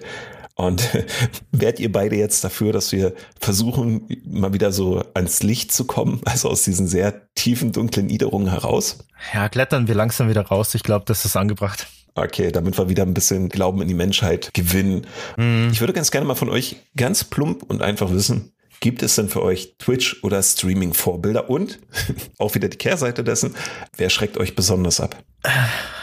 [0.54, 0.88] Und
[1.52, 6.20] werdet ihr beide jetzt dafür, dass wir versuchen, mal wieder so ans Licht zu kommen,
[6.24, 8.98] also aus diesen sehr tiefen, dunklen Niederungen heraus?
[9.32, 10.74] Ja, klettern wir langsam wieder raus.
[10.74, 11.86] Ich glaube, das ist angebracht.
[12.14, 15.06] Okay, damit wir wieder ein bisschen Glauben in die Menschheit gewinnen.
[15.36, 15.70] Mhm.
[15.72, 19.30] Ich würde ganz gerne mal von euch ganz plump und einfach wissen, gibt es denn
[19.30, 21.48] für euch Twitch- oder Streaming-Vorbilder?
[21.48, 21.78] Und
[22.38, 23.54] auch wieder die Kehrseite dessen,
[23.96, 25.16] wer schreckt euch besonders ab?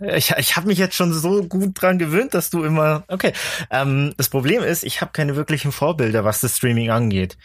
[0.00, 3.04] Ich, ich habe mich jetzt schon so gut dran gewöhnt, dass du immer.
[3.08, 3.32] Okay.
[3.70, 7.36] Ähm, das Problem ist, ich habe keine wirklichen Vorbilder, was das Streaming angeht.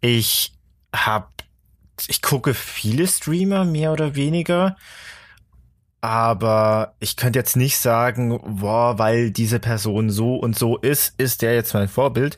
[0.00, 0.52] Ich
[0.94, 1.28] habe,
[2.08, 4.76] ich gucke viele Streamer mehr oder weniger,
[6.00, 11.42] aber ich könnte jetzt nicht sagen, boah, weil diese Person so und so ist, ist
[11.42, 12.36] der jetzt mein Vorbild,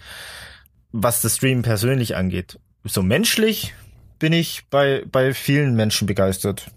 [0.93, 2.59] was das Streamen persönlich angeht.
[2.85, 3.75] So menschlich
[4.19, 6.71] bin ich bei bei vielen Menschen begeistert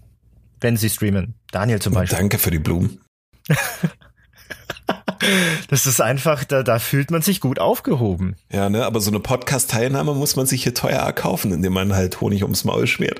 [0.62, 1.34] wenn sie streamen.
[1.50, 2.18] Daniel zum Beispiel.
[2.18, 3.00] Danke für die Blumen.
[5.68, 8.36] das ist einfach, da, da fühlt man sich gut aufgehoben.
[8.50, 12.20] Ja, ne, aber so eine Podcast-Teilnahme muss man sich hier teuer erkaufen, indem man halt
[12.20, 13.18] Honig ums Maul schmiert.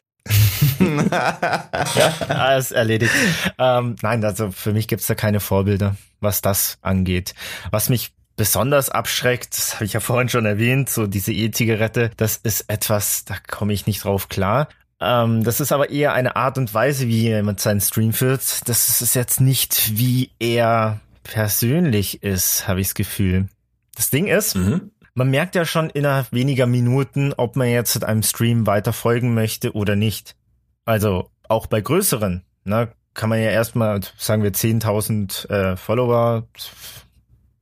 [0.78, 3.12] ja, alles erledigt.
[3.58, 7.34] Ähm, nein, also für mich gibt's da keine Vorbilder, was das angeht.
[7.70, 12.36] Was mich besonders abschreckt, das habe ich ja vorhin schon erwähnt, so diese E-Zigarette, das
[12.36, 14.68] ist etwas, da komme ich nicht drauf klar.
[15.02, 18.68] Ähm, das ist aber eher eine Art und Weise, wie jemand seinen Stream führt.
[18.68, 23.48] Das ist jetzt nicht, wie er persönlich ist, habe ich das Gefühl.
[23.96, 24.92] Das Ding ist, mhm.
[25.14, 29.72] man merkt ja schon innerhalb weniger Minuten, ob man jetzt einem Stream weiter folgen möchte
[29.72, 30.36] oder nicht.
[30.84, 36.46] Also auch bei größeren, ne, kann man ja erstmal, sagen wir 10.000 äh, Follower,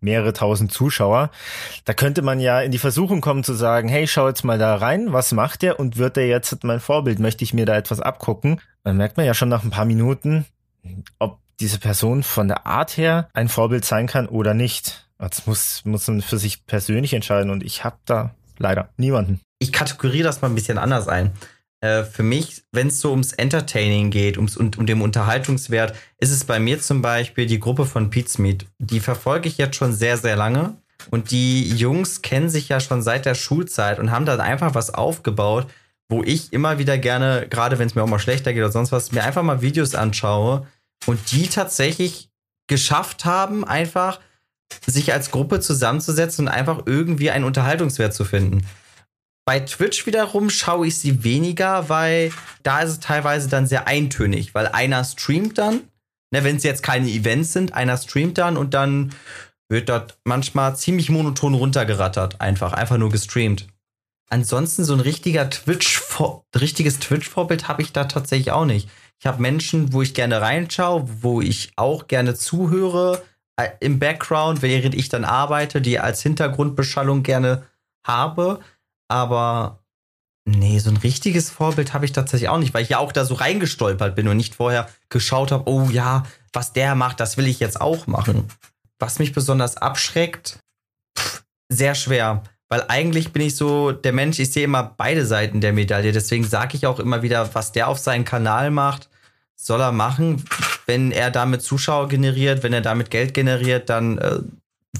[0.00, 1.30] mehrere tausend Zuschauer.
[1.84, 4.76] Da könnte man ja in die Versuchung kommen zu sagen, hey, schau jetzt mal da
[4.76, 7.18] rein, was macht der und wird der jetzt mein Vorbild?
[7.18, 8.60] Möchte ich mir da etwas abgucken?
[8.82, 10.46] Dann merkt man ja schon nach ein paar Minuten,
[11.18, 15.10] ob diese Person von der Art her ein Vorbild sein kann oder nicht.
[15.18, 19.40] Das muss, muss man für sich persönlich entscheiden und ich habe da leider niemanden.
[19.58, 21.32] Ich kategoriere das mal ein bisschen anders ein.
[21.80, 26.30] Äh, für mich, wenn es so ums Entertaining geht, ums, um, um den Unterhaltungswert, ist
[26.30, 28.66] es bei mir zum Beispiel die Gruppe von Pizmeet.
[28.78, 30.76] Die verfolge ich jetzt schon sehr, sehr lange.
[31.10, 34.92] Und die Jungs kennen sich ja schon seit der Schulzeit und haben da einfach was
[34.92, 35.66] aufgebaut,
[36.10, 38.92] wo ich immer wieder gerne, gerade wenn es mir auch mal schlechter geht oder sonst
[38.92, 40.66] was, mir einfach mal Videos anschaue
[41.06, 42.28] und die tatsächlich
[42.66, 44.20] geschafft haben, einfach
[44.86, 48.66] sich als Gruppe zusammenzusetzen und einfach irgendwie einen Unterhaltungswert zu finden.
[49.50, 52.32] Bei Twitch wiederum schaue ich sie weniger, weil
[52.62, 55.80] da ist es teilweise dann sehr eintönig, weil einer streamt dann,
[56.30, 59.12] ne, wenn es jetzt keine Events sind, einer streamt dann und dann
[59.68, 63.66] wird dort manchmal ziemlich monoton runtergerattert, einfach, einfach nur gestreamt.
[64.28, 66.00] Ansonsten so ein richtiger Twitch,
[66.54, 68.88] richtiges Twitch-Vorbild habe ich da tatsächlich auch nicht.
[69.18, 73.24] Ich habe Menschen, wo ich gerne reinschaue, wo ich auch gerne zuhöre
[73.56, 77.64] äh, im Background, während ich dann arbeite, die als Hintergrundbeschallung gerne
[78.06, 78.60] habe.
[79.10, 79.82] Aber
[80.44, 83.24] nee, so ein richtiges Vorbild habe ich tatsächlich auch nicht, weil ich ja auch da
[83.24, 86.22] so reingestolpert bin und nicht vorher geschaut habe, oh ja,
[86.52, 88.48] was der macht, das will ich jetzt auch machen.
[88.98, 90.58] Was mich besonders abschreckt,
[91.18, 92.42] pff, sehr schwer.
[92.68, 96.12] Weil eigentlich bin ich so der Mensch, ich sehe immer beide Seiten der Medaille.
[96.12, 99.08] Deswegen sage ich auch immer wieder, was der auf seinen Kanal macht,
[99.56, 100.44] soll er machen.
[100.86, 104.38] Wenn er damit Zuschauer generiert, wenn er damit Geld generiert, dann äh,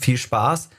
[0.01, 0.71] viel Spaß.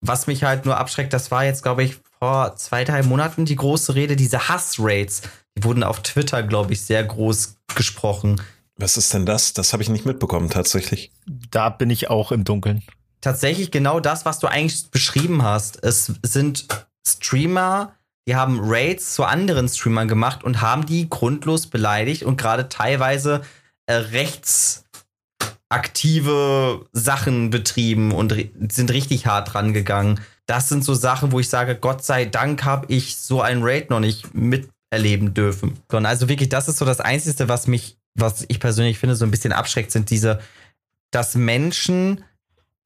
[0.00, 3.56] Was mich halt nur abschreckt, das war jetzt, glaube ich, vor zwei, drei Monaten die
[3.56, 5.22] große Rede, diese Hassrates.
[5.56, 8.40] Die wurden auf Twitter, glaube ich, sehr groß gesprochen.
[8.76, 9.54] Was ist denn das?
[9.54, 11.12] Das habe ich nicht mitbekommen, tatsächlich.
[11.50, 12.82] Da bin ich auch im Dunkeln
[13.26, 15.82] tatsächlich genau das, was du eigentlich beschrieben hast.
[15.82, 16.68] Es sind
[17.04, 17.92] Streamer,
[18.28, 23.42] die haben Raids zu anderen Streamern gemacht und haben die grundlos beleidigt und gerade teilweise
[23.86, 28.32] äh, rechtsaktive Sachen betrieben und
[28.68, 30.20] sind richtig hart dran gegangen.
[30.46, 33.90] Das sind so Sachen, wo ich sage, Gott sei Dank habe ich so einen Raid
[33.90, 35.78] noch nicht miterleben dürfen.
[35.90, 39.30] Also wirklich, das ist so das Einzige, was mich, was ich persönlich finde, so ein
[39.30, 40.40] bisschen abschreckt, sind diese,
[41.10, 42.22] dass Menschen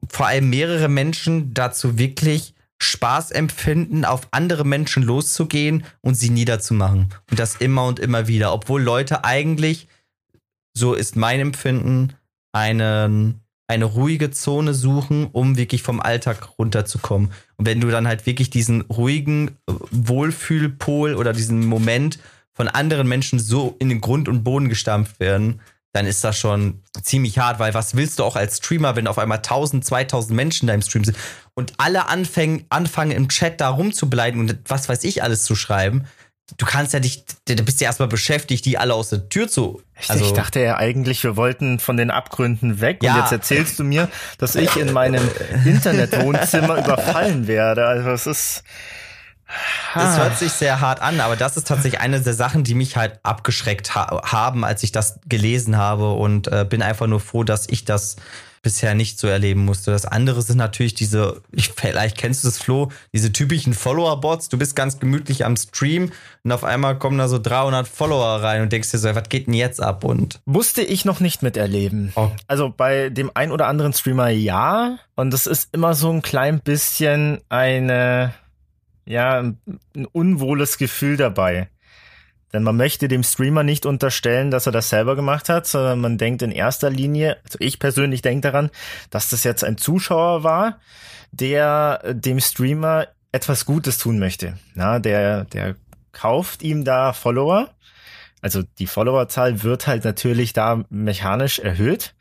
[0.09, 7.13] vor allem mehrere Menschen dazu wirklich Spaß empfinden, auf andere Menschen loszugehen und sie niederzumachen.
[7.29, 8.53] Und das immer und immer wieder.
[8.53, 9.87] Obwohl Leute eigentlich,
[10.75, 12.13] so ist mein Empfinden,
[12.53, 13.40] einen,
[13.71, 17.31] eine ruhige Zone suchen, um wirklich vom Alltag runterzukommen.
[17.55, 19.57] Und wenn du dann halt wirklich diesen ruhigen
[19.91, 22.19] Wohlfühlpol oder diesen Moment
[22.51, 25.61] von anderen Menschen so in den Grund und Boden gestampft werden,
[25.93, 29.17] dann ist das schon ziemlich hart, weil was willst du auch als Streamer, wenn auf
[29.17, 31.17] einmal 1000, 2000 Menschen da im Stream sind
[31.53, 36.05] und alle anfangen, anfangen im Chat da rumzubleiben und was weiß ich alles zu schreiben.
[36.57, 39.81] Du kannst ja dich, du bist ja erstmal beschäftigt, die alle aus der Tür zu.
[40.07, 43.13] Also ich dachte ja eigentlich, wir wollten von den Abgründen weg ja.
[43.13, 45.23] und jetzt erzählst du mir, dass ich in meinem
[45.65, 47.85] Internetwohnzimmer überfallen werde.
[47.85, 48.63] Also es ist,
[49.93, 52.97] das hört sich sehr hart an, aber das ist tatsächlich eine der Sachen, die mich
[52.97, 57.43] halt abgeschreckt ha haben, als ich das gelesen habe und äh, bin einfach nur froh,
[57.43, 58.17] dass ich das
[58.61, 59.91] bisher nicht so erleben musste.
[59.91, 64.49] Das andere sind natürlich diese, ich, vielleicht kennst du das, Flo, diese typischen Follower-Bots.
[64.49, 66.11] Du bist ganz gemütlich am Stream
[66.43, 69.47] und auf einmal kommen da so 300 Follower rein und denkst dir so, was geht
[69.47, 70.03] denn jetzt ab?
[70.03, 72.11] Und musste ich noch nicht miterleben.
[72.15, 72.29] Oh.
[72.47, 74.97] Also bei dem ein oder anderen Streamer ja.
[75.15, 78.33] Und das ist immer so ein klein bisschen eine
[79.05, 79.57] ja, ein
[80.11, 81.69] unwohles Gefühl dabei.
[82.53, 86.17] Denn man möchte dem Streamer nicht unterstellen, dass er das selber gemacht hat, sondern man
[86.17, 88.69] denkt in erster Linie, also ich persönlich denke daran,
[89.09, 90.79] dass das jetzt ein Zuschauer war,
[91.31, 94.57] der dem Streamer etwas Gutes tun möchte.
[94.73, 95.75] Na, der, der
[96.11, 97.69] kauft ihm da Follower.
[98.41, 102.13] Also die Followerzahl wird halt natürlich da mechanisch erhöht.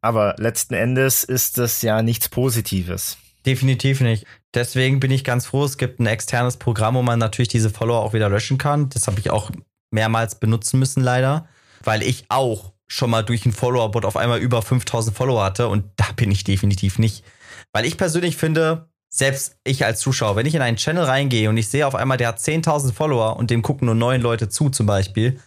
[0.00, 3.18] Aber letzten Endes ist das ja nichts Positives.
[3.46, 4.26] Definitiv nicht.
[4.54, 8.00] Deswegen bin ich ganz froh, es gibt ein externes Programm, wo man natürlich diese Follower
[8.00, 8.90] auch wieder löschen kann.
[8.90, 9.50] Das habe ich auch
[9.90, 11.48] mehrmals benutzen müssen, leider,
[11.82, 15.84] weil ich auch schon mal durch einen Follower-Bot auf einmal über 5000 Follower hatte und
[15.96, 17.24] da bin ich definitiv nicht.
[17.72, 21.56] Weil ich persönlich finde, selbst ich als Zuschauer, wenn ich in einen Channel reingehe und
[21.56, 24.68] ich sehe auf einmal, der hat 10.000 Follower und dem gucken nur neun Leute zu
[24.68, 25.40] zum Beispiel,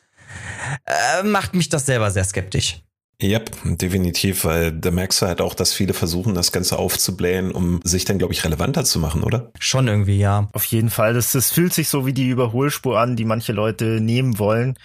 [0.86, 2.82] äh, macht mich das selber sehr skeptisch.
[3.22, 7.80] Ja, definitiv, weil da merkst du halt auch, dass viele versuchen, das Ganze aufzublähen, um
[7.84, 9.52] sich dann, glaube ich, relevanter zu machen, oder?
[9.58, 10.50] Schon irgendwie, ja.
[10.52, 11.14] Auf jeden Fall.
[11.14, 14.78] Das, das fühlt sich so wie die Überholspur an, die manche Leute nehmen wollen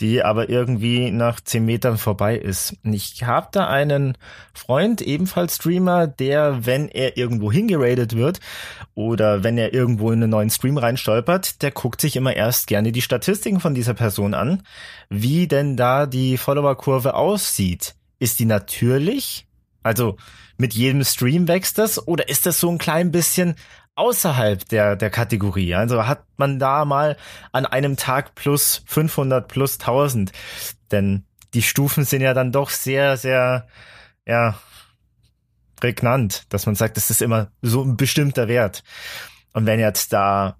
[0.00, 2.76] die aber irgendwie nach zehn Metern vorbei ist.
[2.82, 4.16] Ich habe da einen
[4.54, 8.40] Freund, ebenfalls Streamer, der, wenn er irgendwo hingeradet wird
[8.94, 12.92] oder wenn er irgendwo in einen neuen Stream reinstolpert, der guckt sich immer erst gerne
[12.92, 14.62] die Statistiken von dieser Person an,
[15.08, 17.94] wie denn da die Followerkurve aussieht.
[18.18, 19.46] Ist die natürlich?
[19.82, 20.16] Also
[20.56, 23.54] mit jedem Stream wächst das oder ist das so ein klein bisschen
[23.94, 25.74] außerhalb der, der Kategorie.
[25.74, 27.16] Also hat man da mal
[27.52, 30.32] an einem Tag plus 500 plus 1000.
[30.90, 33.66] Denn die Stufen sind ja dann doch sehr, sehr,
[34.26, 34.58] ja,
[35.80, 38.84] prägnant, dass man sagt, das ist immer so ein bestimmter Wert.
[39.52, 40.56] Und wenn jetzt da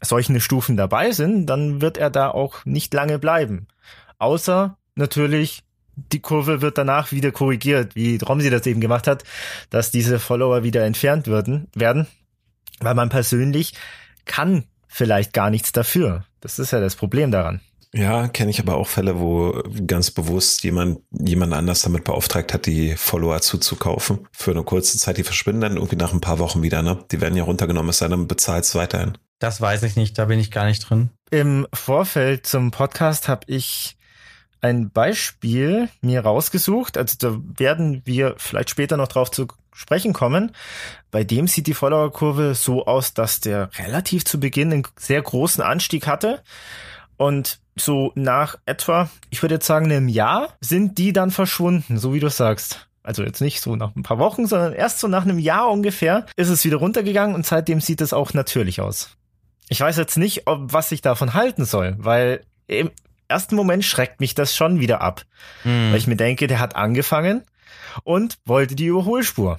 [0.00, 3.66] solche Stufen dabei sind, dann wird er da auch nicht lange bleiben.
[4.18, 5.62] Außer natürlich,
[5.96, 9.24] die Kurve wird danach wieder korrigiert, wie Romsi das eben gemacht hat,
[9.68, 12.06] dass diese Follower wieder entfernt würden, werden,
[12.80, 13.74] weil man persönlich
[14.24, 16.24] kann vielleicht gar nichts dafür.
[16.40, 17.60] Das ist ja das Problem daran.
[17.92, 22.66] Ja, kenne ich aber auch Fälle, wo ganz bewusst jemand, jemand anders damit beauftragt hat,
[22.66, 24.28] die Follower zuzukaufen.
[24.30, 27.04] Für eine kurze Zeit, die verschwinden dann irgendwie nach ein paar Wochen wieder, ne?
[27.10, 29.18] Die werden ja runtergenommen, es sei denn, bezahlt es weiterhin.
[29.40, 31.10] Das weiß ich nicht, da bin ich gar nicht drin.
[31.30, 33.96] Im Vorfeld zum Podcast habe ich
[34.60, 36.96] ein Beispiel mir rausgesucht.
[36.96, 40.52] Also da werden wir vielleicht später noch drauf zu sprechen kommen.
[41.10, 45.62] Bei dem sieht die Follower-Kurve so aus, dass der relativ zu Beginn einen sehr großen
[45.62, 46.42] Anstieg hatte.
[47.16, 52.14] Und so nach etwa, ich würde jetzt sagen, einem Jahr sind die dann verschwunden, so
[52.14, 52.88] wie du sagst.
[53.02, 56.26] Also jetzt nicht so nach ein paar Wochen, sondern erst so nach einem Jahr ungefähr
[56.36, 59.16] ist es wieder runtergegangen und seitdem sieht es auch natürlich aus.
[59.68, 62.90] Ich weiß jetzt nicht, ob, was ich davon halten soll, weil im
[63.28, 65.22] ersten Moment schreckt mich das schon wieder ab.
[65.64, 65.90] Mhm.
[65.90, 67.42] Weil ich mir denke, der hat angefangen
[68.04, 69.58] und wollte die Überholspur.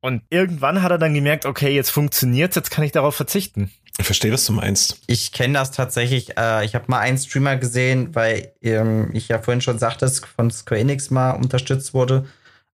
[0.00, 3.72] Und irgendwann hat er dann gemerkt, okay, jetzt funktioniert's, jetzt kann ich darauf verzichten.
[3.98, 5.00] Ich verstehe, was du meinst.
[5.06, 6.36] Ich kenne das tatsächlich.
[6.36, 10.20] Äh, ich habe mal einen Streamer gesehen, weil ähm, ich ja vorhin schon sagte, dass
[10.20, 12.26] von Square Enix mal unterstützt wurde.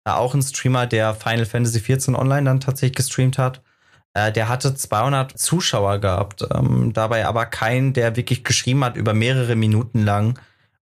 [0.05, 3.61] Äh, auch ein Streamer, der Final Fantasy XIV online dann tatsächlich gestreamt hat.
[4.13, 9.13] Äh, der hatte 200 Zuschauer gehabt, ähm, dabei aber keinen, der wirklich geschrieben hat über
[9.13, 10.39] mehrere Minuten lang.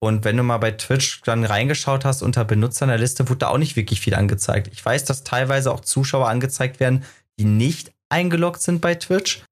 [0.03, 3.39] Und wenn du mal bei Twitch dann reingeschaut hast unter Benutzer in der Liste, wurde
[3.39, 4.67] da auch nicht wirklich viel angezeigt.
[4.71, 7.03] Ich weiß, dass teilweise auch Zuschauer angezeigt werden,
[7.39, 9.43] die nicht eingeloggt sind bei Twitch.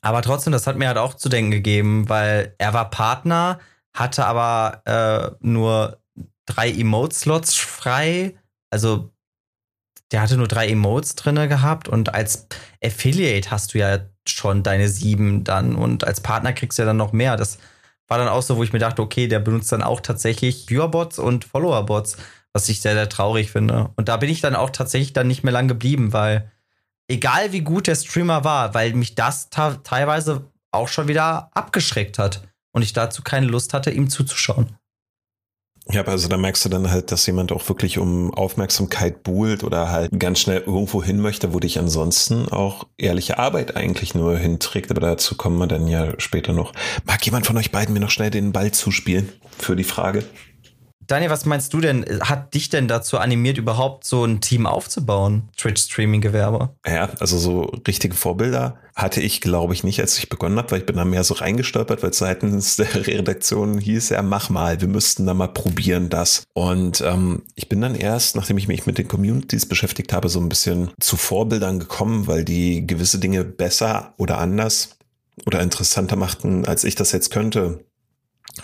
[0.00, 3.60] Aber trotzdem, das hat mir halt auch zu denken gegeben, weil er war Partner,
[3.96, 6.00] hatte aber äh, nur
[6.46, 8.34] drei Emote-Slots frei.
[8.70, 9.12] Also
[10.10, 12.48] der hatte nur drei Emotes drinne gehabt und als
[12.84, 16.96] Affiliate hast du ja schon deine sieben dann und als Partner kriegst du ja dann
[16.96, 17.36] noch mehr.
[17.36, 17.58] Das
[18.12, 21.18] war dann auch so, wo ich mir dachte, okay, der benutzt dann auch tatsächlich Viewerbots
[21.18, 22.18] und Followerbots,
[22.52, 23.88] was ich sehr, sehr traurig finde.
[23.96, 26.52] Und da bin ich dann auch tatsächlich dann nicht mehr lang geblieben, weil
[27.08, 32.46] egal wie gut der Streamer war, weil mich das teilweise auch schon wieder abgeschreckt hat
[32.72, 34.76] und ich dazu keine Lust hatte, ihm zuzuschauen.
[35.90, 39.90] Ja, also da merkst du dann halt, dass jemand auch wirklich um Aufmerksamkeit buhlt oder
[39.90, 44.90] halt ganz schnell irgendwo hin möchte, wo dich ansonsten auch ehrliche Arbeit eigentlich nur hinträgt.
[44.92, 46.72] Aber dazu kommen wir dann ja später noch.
[47.04, 50.24] Mag jemand von euch beiden mir noch schnell den Ball zuspielen für die Frage?
[51.12, 52.06] Daniel, was meinst du denn?
[52.22, 55.50] Hat dich denn dazu animiert, überhaupt so ein Team aufzubauen?
[55.58, 56.70] Twitch-Streaming-Gewerbe?
[56.86, 60.78] Ja, also so richtige Vorbilder hatte ich, glaube ich, nicht, als ich begonnen habe, weil
[60.78, 64.88] ich bin da mehr so reingestolpert, weil seitens der Redaktion hieß ja, mach mal, wir
[64.88, 66.44] müssten da mal probieren das.
[66.54, 70.40] Und ähm, ich bin dann erst, nachdem ich mich mit den Communities beschäftigt habe, so
[70.40, 74.96] ein bisschen zu Vorbildern gekommen, weil die gewisse Dinge besser oder anders
[75.44, 77.84] oder interessanter machten, als ich das jetzt könnte.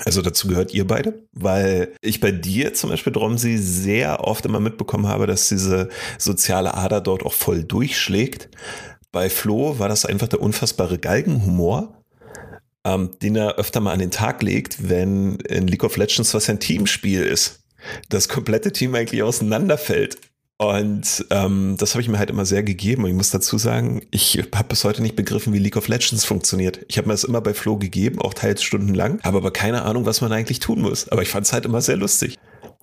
[0.05, 4.61] Also dazu gehört ihr beide, weil ich bei dir zum Beispiel, Dromsi, sehr oft immer
[4.61, 5.89] mitbekommen habe, dass diese
[6.19, 8.49] soziale Ader dort auch voll durchschlägt.
[9.13, 12.03] Bei Flo war das einfach der unfassbare Galgenhumor,
[12.85, 16.51] ähm, den er öfter mal an den Tag legt, wenn in League of Legends was
[16.51, 17.61] ein Teamspiel ist.
[18.11, 20.19] Das komplette Team eigentlich auseinanderfällt.
[20.61, 23.05] Und ähm, das habe ich mir halt immer sehr gegeben.
[23.05, 26.25] Und ich muss dazu sagen, ich habe bis heute nicht begriffen, wie League of Legends
[26.25, 26.85] funktioniert.
[26.89, 30.05] Ich habe mir das immer bei Flo gegeben, auch teils stundenlang, habe aber keine Ahnung,
[30.05, 31.09] was man eigentlich tun muss.
[31.09, 32.37] Aber ich fand es halt immer sehr lustig.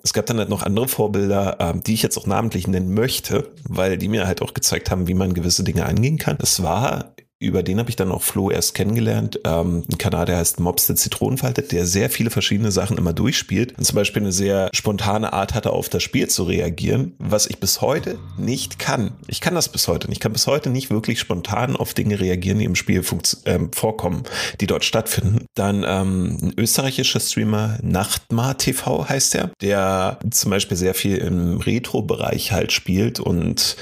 [0.03, 3.51] Es gab dann halt noch andere Vorbilder, ähm, die ich jetzt auch namentlich nennen möchte,
[3.67, 6.37] weil die mir halt auch gezeigt haben, wie man gewisse Dinge angehen kann.
[6.37, 9.41] Das war über den habe ich dann auch Flo erst kennengelernt.
[9.43, 13.77] Ähm, ein Kanal, der heißt Mobs der Zitronenfalte, der sehr viele verschiedene Sachen immer durchspielt
[13.77, 17.59] und zum Beispiel eine sehr spontane Art hatte, auf das Spiel zu reagieren, was ich
[17.59, 19.11] bis heute nicht kann.
[19.27, 20.15] Ich kann das bis heute nicht.
[20.17, 23.03] Ich kann bis heute nicht wirklich spontan auf Dinge reagieren, die im Spiel
[23.45, 24.23] ähm, vorkommen,
[24.61, 25.45] die dort stattfinden.
[25.55, 31.57] Dann ähm, ein österreichischer Streamer, Nachtmar TV heißt er, der zum Beispiel sehr viel im
[31.57, 33.75] Retro-Bereich halt spielt und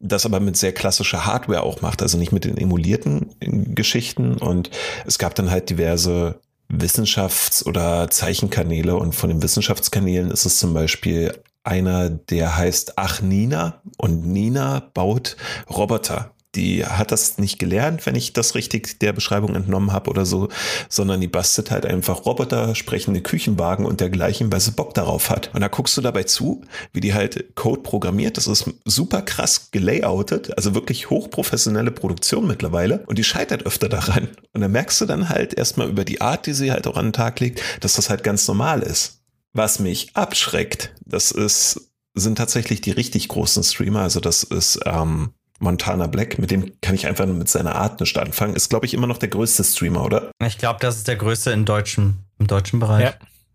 [0.00, 3.34] das aber mit sehr klassischer Hardware auch macht, also nicht mit den emulierten
[3.74, 4.34] Geschichten.
[4.34, 4.70] Und
[5.06, 8.96] es gab dann halt diverse Wissenschafts- oder Zeichenkanäle.
[8.96, 11.32] Und von den Wissenschaftskanälen ist es zum Beispiel
[11.64, 13.80] einer, der heißt Ach Nina.
[13.96, 15.36] Und Nina baut
[15.68, 20.26] Roboter die hat das nicht gelernt, wenn ich das richtig der Beschreibung entnommen habe oder
[20.26, 20.48] so,
[20.88, 25.50] sondern die bastelt halt einfach Roboter, sprechende Küchenwagen und dergleichen, weil sie Bock darauf hat.
[25.54, 26.62] Und da guckst du dabei zu,
[26.92, 28.36] wie die halt Code programmiert.
[28.36, 33.04] Das ist super krass gelayoutet, also wirklich hochprofessionelle Produktion mittlerweile.
[33.06, 34.28] Und die scheitert öfter daran.
[34.52, 37.06] Und da merkst du dann halt erstmal über die Art, die sie halt auch an
[37.06, 39.22] den Tag legt, dass das halt ganz normal ist.
[39.52, 44.00] Was mich abschreckt, das ist, sind tatsächlich die richtig großen Streamer.
[44.00, 48.16] Also das ist ähm, Montana Black, mit dem kann ich einfach mit seiner Art nicht
[48.16, 48.54] anfangen.
[48.54, 50.30] Ist, glaube ich, immer noch der größte Streamer, oder?
[50.44, 53.04] Ich glaube, das ist der größte in deutschen, im deutschen Bereich.
[53.04, 53.14] Ja,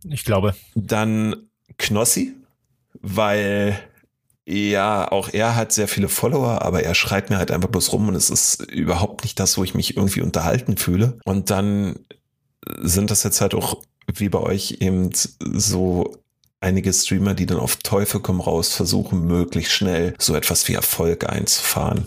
[0.09, 0.55] ich glaube.
[0.75, 1.35] Dann
[1.77, 2.35] Knossi,
[3.01, 3.79] weil
[4.45, 8.09] ja, auch er hat sehr viele Follower, aber er schreit mir halt einfach bloß rum
[8.09, 11.17] und es ist überhaupt nicht das, wo ich mich irgendwie unterhalten fühle.
[11.23, 11.99] Und dann
[12.81, 13.81] sind das jetzt halt auch
[14.13, 16.17] wie bei euch eben so
[16.63, 21.29] einige Streamer, die dann auf Teufel komm raus versuchen, möglichst schnell so etwas wie Erfolg
[21.29, 22.05] einzufahren.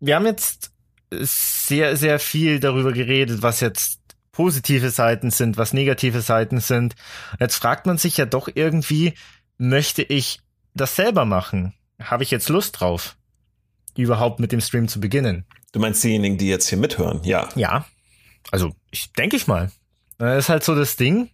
[0.00, 0.72] Wir haben jetzt
[1.10, 4.00] sehr, sehr viel darüber geredet, was jetzt
[4.32, 6.94] positive Seiten sind, was negative Seiten sind.
[7.38, 9.12] Jetzt fragt man sich ja doch irgendwie,
[9.58, 10.40] möchte ich
[10.74, 11.74] das selber machen?
[12.00, 13.16] Habe ich jetzt Lust drauf,
[13.96, 15.44] überhaupt mit dem Stream zu beginnen?
[15.72, 17.48] Du meinst diejenigen, die jetzt hier mithören, ja.
[17.54, 17.84] Ja.
[18.50, 19.70] Also, ich denke ich mal.
[20.18, 21.30] Das ist halt so das Ding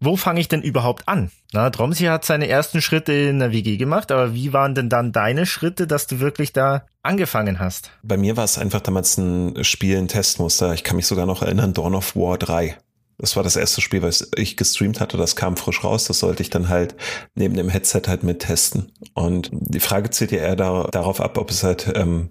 [0.00, 1.30] wo fange ich denn überhaupt an?
[1.52, 5.12] Na, Dromsi hat seine ersten Schritte in der WG gemacht, aber wie waren denn dann
[5.12, 7.90] deine Schritte, dass du wirklich da angefangen hast?
[8.02, 10.74] Bei mir war es einfach damals ein Spiel, ein Testmuster.
[10.74, 12.76] Ich kann mich sogar noch erinnern, Dawn of War 3.
[13.20, 15.16] Das war das erste Spiel, was ich gestreamt hatte.
[15.16, 16.04] Das kam frisch raus.
[16.04, 16.94] Das sollte ich dann halt
[17.34, 18.92] neben dem Headset halt mit testen.
[19.12, 22.30] Und die Frage zielt ja eher da, darauf ab, ob es halt, ähm,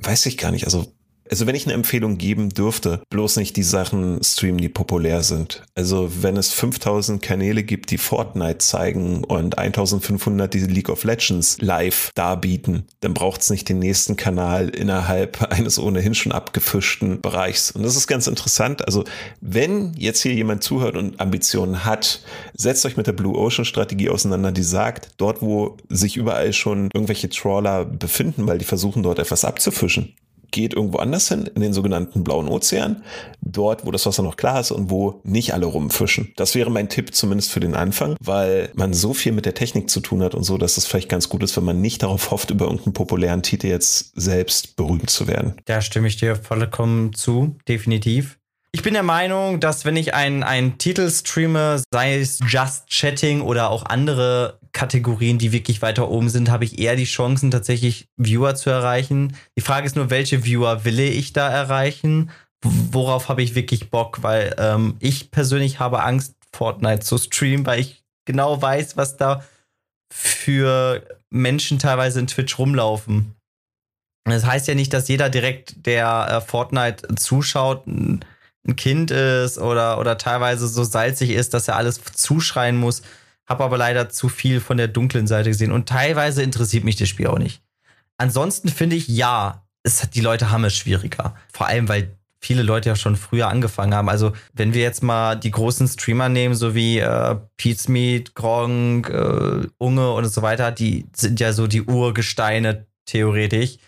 [0.00, 0.64] weiß ich gar nicht.
[0.64, 0.86] Also
[1.32, 5.62] also wenn ich eine Empfehlung geben dürfte, bloß nicht die Sachen streamen, die populär sind.
[5.74, 11.56] Also wenn es 5000 Kanäle gibt, die Fortnite zeigen und 1500 die League of Legends
[11.62, 17.70] live darbieten, dann braucht es nicht den nächsten Kanal innerhalb eines ohnehin schon abgefischten Bereichs.
[17.70, 18.84] Und das ist ganz interessant.
[18.84, 19.04] Also
[19.40, 22.20] wenn jetzt hier jemand zuhört und Ambitionen hat,
[22.52, 26.90] setzt euch mit der Blue Ocean Strategie auseinander, die sagt, dort wo sich überall schon
[26.92, 30.14] irgendwelche Trawler befinden, weil die versuchen dort etwas abzufischen,
[30.52, 33.02] geht irgendwo anders hin, in den sogenannten blauen Ozean,
[33.40, 36.32] dort, wo das Wasser noch klar ist und wo nicht alle rumfischen.
[36.36, 39.90] Das wäre mein Tipp zumindest für den Anfang, weil man so viel mit der Technik
[39.90, 42.30] zu tun hat und so, dass es vielleicht ganz gut ist, wenn man nicht darauf
[42.30, 45.54] hofft, über irgendeinen populären Titel jetzt selbst berühmt zu werden.
[45.64, 48.38] Da stimme ich dir vollkommen zu, definitiv.
[48.74, 53.68] Ich bin der Meinung, dass wenn ich einen Titel streame, sei es Just Chatting oder
[53.68, 58.54] auch andere Kategorien, die wirklich weiter oben sind, habe ich eher die Chancen, tatsächlich Viewer
[58.54, 59.36] zu erreichen.
[59.58, 62.30] Die Frage ist nur, welche Viewer will ich da erreichen?
[62.64, 64.22] Worauf habe ich wirklich Bock?
[64.22, 69.44] Weil ähm, ich persönlich habe Angst, Fortnite zu streamen, weil ich genau weiß, was da
[70.10, 73.34] für Menschen teilweise in Twitch rumlaufen.
[74.24, 77.84] Das heißt ja nicht, dass jeder direkt, der äh, Fortnite zuschaut,
[78.66, 83.02] ein Kind ist oder, oder teilweise so salzig ist, dass er alles zuschreien muss
[83.52, 87.08] habe aber leider zu viel von der dunklen Seite gesehen und teilweise interessiert mich das
[87.08, 87.62] Spiel auch nicht.
[88.16, 91.34] Ansonsten finde ich, ja, es, die Leute haben es schwieriger.
[91.52, 94.08] Vor allem, weil viele Leute ja schon früher angefangen haben.
[94.08, 99.66] Also, wenn wir jetzt mal die großen Streamer nehmen, so wie äh, Pizmeet, Gronk, äh,
[99.78, 103.78] Unge und so weiter, die sind ja so die Urgesteine theoretisch.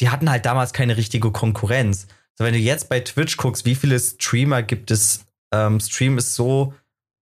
[0.00, 2.06] Die hatten halt damals keine richtige Konkurrenz.
[2.36, 6.34] So, wenn du jetzt bei Twitch guckst, wie viele Streamer gibt es, ähm, Stream ist
[6.34, 6.74] so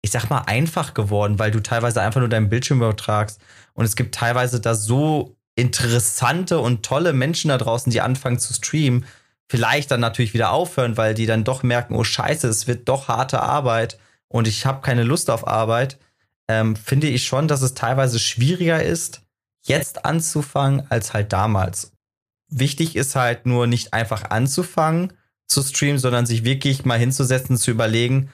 [0.03, 3.39] ich sag mal, einfach geworden, weil du teilweise einfach nur deinen Bildschirm übertragst.
[3.73, 8.53] Und es gibt teilweise da so interessante und tolle Menschen da draußen, die anfangen zu
[8.53, 9.05] streamen,
[9.47, 13.07] vielleicht dann natürlich wieder aufhören, weil die dann doch merken, oh scheiße, es wird doch
[13.07, 13.97] harte Arbeit
[14.27, 15.97] und ich habe keine Lust auf Arbeit,
[16.49, 19.21] ähm, finde ich schon, dass es teilweise schwieriger ist,
[19.65, 21.92] jetzt anzufangen, als halt damals.
[22.55, 25.13] Wichtig ist halt nur nicht einfach anzufangen
[25.47, 28.29] zu streamen, sondern sich wirklich mal hinzusetzen, zu überlegen,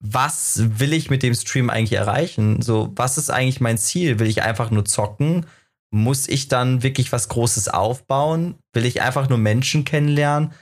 [0.00, 2.62] was will ich mit dem Stream eigentlich erreichen?
[2.62, 4.18] So, was ist eigentlich mein Ziel?
[4.18, 5.46] Will ich einfach nur zocken?
[5.90, 8.56] Muss ich dann wirklich was Großes aufbauen?
[8.72, 10.52] Will ich einfach nur Menschen kennenlernen?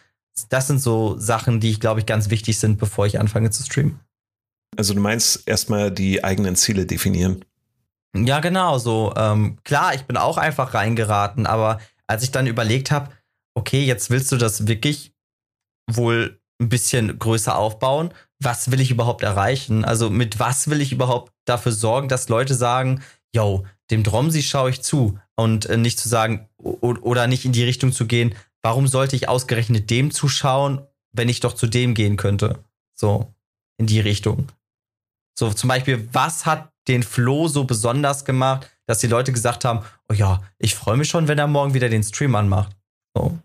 [0.49, 3.63] Das sind so Sachen, die ich glaube ich ganz wichtig sind, bevor ich anfange zu
[3.63, 4.01] streamen.
[4.77, 7.45] Also du meinst erstmal die eigenen Ziele definieren.
[8.15, 8.79] Ja, genau.
[8.79, 13.11] So ähm, klar, ich bin auch einfach reingeraten, aber als ich dann überlegt habe,
[13.55, 15.13] okay, jetzt willst du das wirklich
[15.91, 19.85] wohl ein bisschen größer aufbauen was will ich überhaupt erreichen?
[19.85, 23.03] Also mit was will ich überhaupt dafür sorgen, dass Leute sagen,
[23.35, 27.65] yo, dem Dromsi schaue ich zu und äh, nicht zu sagen oder nicht in die
[27.65, 32.17] Richtung zu gehen, warum sollte ich ausgerechnet dem zuschauen, wenn ich doch zu dem gehen
[32.17, 32.65] könnte?
[32.95, 33.35] So,
[33.79, 34.49] in die Richtung.
[35.39, 39.85] So, zum Beispiel, was hat den Flo so besonders gemacht, dass die Leute gesagt haben,
[40.09, 42.77] oh ja, ich freue mich schon, wenn er morgen wieder den Stream anmacht.
[43.15, 43.39] So.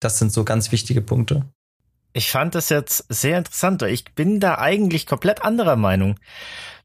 [0.00, 1.44] Das sind so ganz wichtige Punkte.
[2.12, 6.18] Ich fand das jetzt sehr interessant, ich bin da eigentlich komplett anderer Meinung.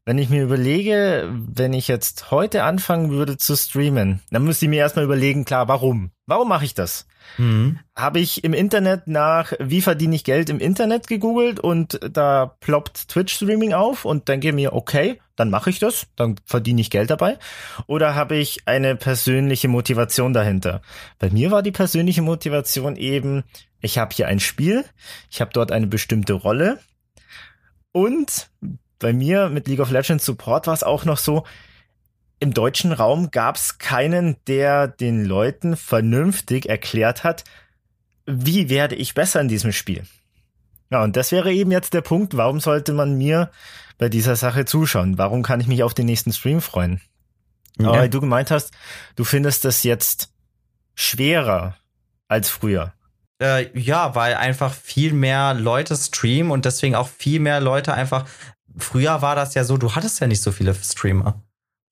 [0.04, 4.68] Wenn ich mir überlege, wenn ich jetzt heute anfangen würde zu streamen, dann müsste ich
[4.68, 6.10] mir erstmal überlegen, klar, warum?
[6.26, 7.06] Warum mache ich das?
[7.36, 7.78] Mhm.
[7.94, 13.08] Habe ich im Internet nach, wie verdiene ich Geld im Internet gegoogelt und da ploppt
[13.08, 17.38] Twitch-Streaming auf und denke mir, okay, dann mache ich das, dann verdiene ich Geld dabei.
[17.86, 20.80] Oder habe ich eine persönliche Motivation dahinter?
[21.18, 23.44] Bei mir war die persönliche Motivation eben,
[23.80, 24.84] ich habe hier ein Spiel,
[25.30, 26.78] ich habe dort eine bestimmte Rolle
[27.92, 28.48] und
[28.98, 31.44] bei mir mit League of Legends Support war es auch noch so,
[32.40, 37.44] im deutschen Raum gab es keinen, der den Leuten vernünftig erklärt hat,
[38.26, 40.04] wie werde ich besser in diesem Spiel.
[40.90, 43.50] Ja, und das wäre eben jetzt der Punkt, warum sollte man mir
[43.98, 45.18] bei dieser Sache zuschauen?
[45.18, 47.00] Warum kann ich mich auf den nächsten Stream freuen?
[47.78, 47.88] Ja.
[47.88, 48.72] Aber weil du gemeint hast,
[49.16, 50.30] du findest das jetzt
[50.94, 51.76] schwerer
[52.28, 52.92] als früher.
[53.40, 58.26] Äh, ja, weil einfach viel mehr Leute streamen und deswegen auch viel mehr Leute einfach
[58.76, 61.42] früher war das ja so, du hattest ja nicht so viele Streamer.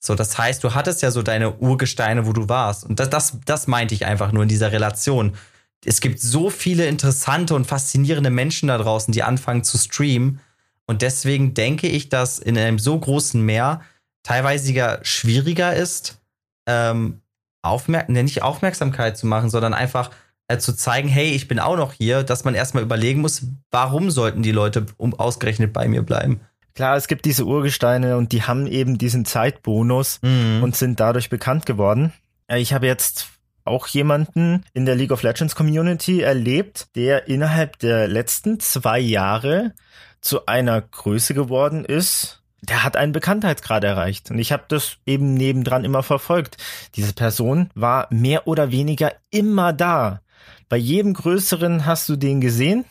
[0.04, 2.84] So, das heißt, du hattest ja so deine Urgesteine, wo du warst.
[2.84, 5.36] Und das, das, das meinte ich einfach nur in dieser Relation.
[5.84, 10.40] Es gibt so viele interessante und faszinierende Menschen da draußen, die anfangen zu streamen.
[10.86, 13.82] Und deswegen denke ich, dass in einem so großen Meer
[14.24, 16.20] teilweise schwieriger ist,
[16.66, 17.20] ähm,
[17.62, 20.10] Aufmerk nicht Aufmerksamkeit zu machen, sondern einfach
[20.48, 24.10] äh, zu zeigen, hey, ich bin auch noch hier, dass man erstmal überlegen muss, warum
[24.10, 26.40] sollten die Leute um, ausgerechnet bei mir bleiben.
[26.74, 30.62] Klar, es gibt diese Urgesteine und die haben eben diesen Zeitbonus mhm.
[30.62, 32.12] und sind dadurch bekannt geworden.
[32.46, 33.28] Äh, ich habe jetzt
[33.64, 39.72] auch jemanden in der League of Legends Community erlebt, der innerhalb der letzten zwei Jahre
[40.20, 42.42] zu einer Größe geworden ist.
[42.60, 44.30] Der hat einen Bekanntheitsgrad erreicht.
[44.30, 46.56] Und ich habe das eben nebendran immer verfolgt.
[46.94, 50.20] Diese Person war mehr oder weniger immer da.
[50.68, 52.84] Bei jedem größeren hast du den gesehen.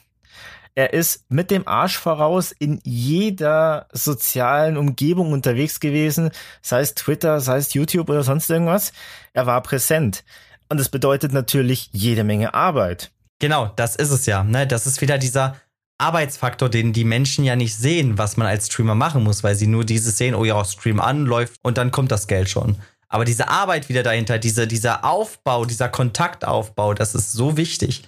[0.74, 6.32] Er ist mit dem Arsch voraus in jeder sozialen Umgebung unterwegs gewesen,
[6.62, 8.94] sei es Twitter, sei es YouTube oder sonst irgendwas.
[9.34, 10.24] Er war präsent.
[10.70, 13.12] Und es bedeutet natürlich jede Menge Arbeit.
[13.40, 14.44] Genau, das ist es ja.
[14.44, 14.66] Ne?
[14.66, 15.58] Das ist wieder dieser
[15.98, 19.68] Arbeitsfaktor, den die Menschen ja nicht sehen, was man als Streamer machen muss, weil sie
[19.68, 22.78] nur dieses sehen, oh ja, Stream an, läuft und dann kommt das Geld schon.
[23.10, 28.04] Aber diese Arbeit wieder dahinter, diese, dieser Aufbau, dieser Kontaktaufbau, das ist so wichtig.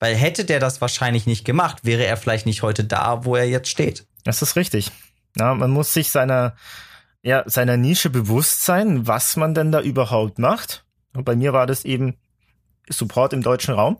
[0.00, 3.48] Weil hätte der das wahrscheinlich nicht gemacht, wäre er vielleicht nicht heute da, wo er
[3.48, 4.06] jetzt steht.
[4.24, 4.90] Das ist richtig.
[5.36, 6.54] Ja, man muss sich seiner,
[7.22, 10.84] ja, seiner Nische bewusst sein, was man denn da überhaupt macht.
[11.14, 12.16] Und bei mir war das eben
[12.88, 13.98] Support im deutschen Raum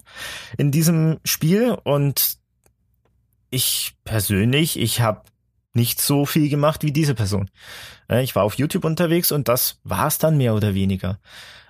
[0.57, 2.39] in diesem Spiel und
[3.51, 5.23] ich persönlich, ich habe
[5.75, 7.51] nicht so viel gemacht wie diese Person.
[8.09, 11.19] Ich war auf YouTube unterwegs und das war es dann mehr oder weniger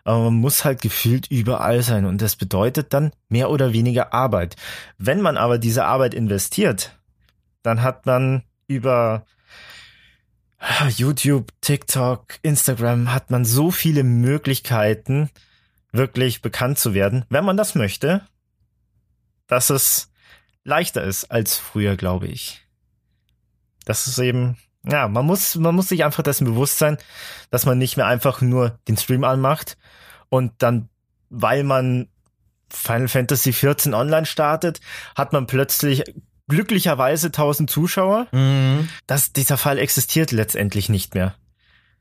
[0.05, 4.57] aber man muss halt gefühlt überall sein und das bedeutet dann mehr oder weniger Arbeit.
[4.97, 6.99] Wenn man aber diese Arbeit investiert,
[7.63, 9.25] dann hat man über
[10.97, 15.31] YouTube, TikTok, Instagram hat man so viele Möglichkeiten,
[15.93, 18.23] wirklich bekannt zu werden, wenn man das möchte,
[19.47, 20.11] dass es
[20.65, 22.67] leichter ist als früher, glaube ich.
[23.85, 26.99] Das ist eben, ja, man muss, man muss sich einfach dessen bewusst sein,
[27.51, 29.77] dass man nicht mehr einfach nur den Stream anmacht
[30.29, 30.89] und dann,
[31.31, 32.09] weil man
[32.71, 34.81] Final Fantasy 14 online startet,
[35.17, 36.05] hat man plötzlich
[36.49, 38.27] glücklicherweise 1000 Zuschauer.
[38.33, 38.89] Mhm.
[39.07, 41.35] Das, dieser Fall existiert letztendlich nicht mehr.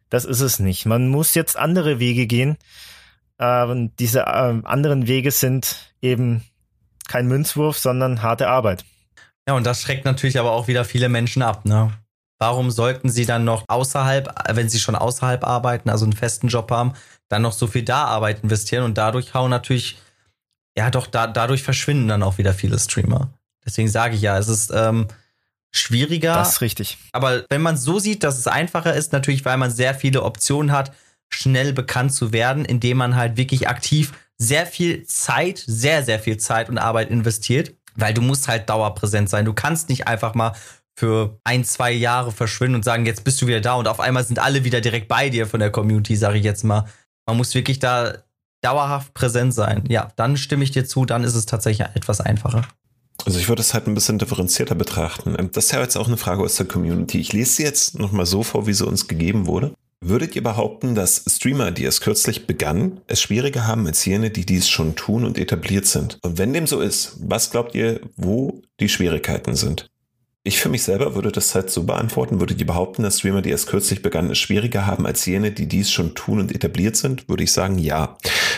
[0.09, 0.85] Das ist es nicht.
[0.85, 2.57] Man muss jetzt andere Wege gehen.
[3.37, 6.43] Äh, diese äh, anderen Wege sind eben
[7.07, 8.85] kein Münzwurf, sondern harte Arbeit.
[9.47, 11.91] Ja, und das schreckt natürlich aber auch wieder viele Menschen ab, ne?
[12.39, 16.69] Warum sollten sie dann noch außerhalb, wenn sie schon außerhalb arbeiten, also einen festen Job
[16.71, 16.93] haben,
[17.29, 19.97] dann noch so viel da Arbeit investieren und dadurch hauen natürlich,
[20.77, 23.29] ja doch, da, dadurch verschwinden dann auch wieder viele Streamer.
[23.65, 25.07] Deswegen sage ich ja, es ist ähm,
[25.71, 26.33] schwieriger.
[26.33, 26.97] Das ist richtig.
[27.11, 30.71] Aber wenn man so sieht, dass es einfacher ist, natürlich, weil man sehr viele Optionen
[30.71, 30.93] hat,
[31.29, 36.37] schnell bekannt zu werden, indem man halt wirklich aktiv sehr viel Zeit, sehr, sehr viel
[36.37, 39.45] Zeit und Arbeit investiert, weil du musst halt dauerpräsent sein.
[39.45, 40.53] Du kannst nicht einfach mal
[40.97, 44.23] für ein, zwei Jahre verschwinden und sagen, jetzt bist du wieder da und auf einmal
[44.23, 46.85] sind alle wieder direkt bei dir von der Community, sage ich jetzt mal.
[47.27, 48.23] Man muss wirklich da
[48.63, 49.83] dauerhaft präsent sein.
[49.87, 52.63] Ja, dann stimme ich dir zu, dann ist es tatsächlich etwas einfacher.
[53.25, 55.35] Also ich würde es halt ein bisschen differenzierter betrachten.
[55.37, 57.19] Ähm, das ist ja jetzt auch eine Frage aus der Community.
[57.19, 59.73] Ich lese sie jetzt nochmal so vor, wie sie uns gegeben wurde.
[60.03, 64.45] Würdet ihr behaupten, dass Streamer, die es kürzlich begannen, es schwieriger haben als jene, die
[64.45, 66.19] dies schon tun und etabliert sind?
[66.21, 69.89] Und wenn dem so ist, was glaubt ihr, wo die Schwierigkeiten sind?
[70.47, 73.49] Ich für mich selber würde das halt so beantworten, würde die behaupten, dass Streamer, die
[73.49, 77.27] erst kürzlich begannen, es schwieriger haben als jene, die dies schon tun und etabliert sind,
[77.27, 78.15] würde ich sagen, ja.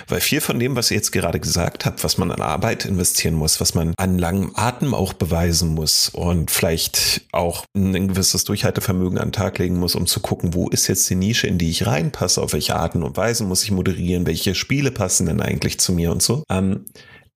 [0.07, 3.33] Weil viel von dem, was ihr jetzt gerade gesagt habt, was man an Arbeit investieren
[3.33, 9.17] muss, was man an langem Atem auch beweisen muss und vielleicht auch ein gewisses Durchhaltevermögen
[9.17, 11.71] an den Tag legen muss, um zu gucken, wo ist jetzt die Nische, in die
[11.71, 15.79] ich reinpasse, auf welche Arten und Weisen muss ich moderieren, welche Spiele passen denn eigentlich
[15.79, 16.43] zu mir und so.
[16.51, 16.85] Ähm,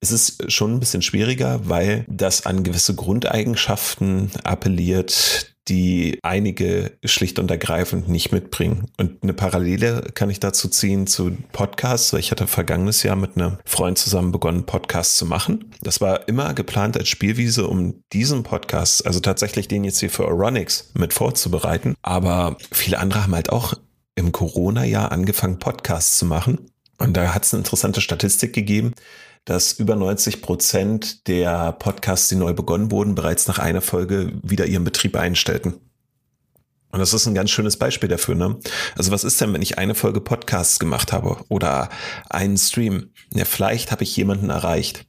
[0.00, 7.38] es ist schon ein bisschen schwieriger, weil das an gewisse Grundeigenschaften appelliert, die einige schlicht
[7.38, 8.90] und ergreifend nicht mitbringen.
[8.98, 13.36] Und eine Parallele kann ich dazu ziehen zu Podcasts, weil ich hatte vergangenes Jahr mit
[13.36, 15.72] einem Freund zusammen begonnen, Podcasts zu machen.
[15.80, 20.26] Das war immer geplant als Spielwiese, um diesen Podcast, also tatsächlich den jetzt hier für
[20.26, 21.94] Euronics mit vorzubereiten.
[22.02, 23.74] Aber viele andere haben halt auch
[24.16, 26.70] im Corona-Jahr angefangen, Podcasts zu machen.
[26.98, 28.94] Und da hat es eine interessante Statistik gegeben,
[29.44, 34.66] dass über 90 Prozent der Podcasts, die neu begonnen wurden, bereits nach einer Folge wieder
[34.66, 35.74] ihren Betrieb einstellten.
[36.90, 38.56] Und das ist ein ganz schönes Beispiel dafür, ne?
[38.96, 41.88] Also was ist denn, wenn ich eine Folge Podcasts gemacht habe oder
[42.30, 43.10] einen Stream?
[43.32, 45.04] Ja, vielleicht habe ich jemanden erreicht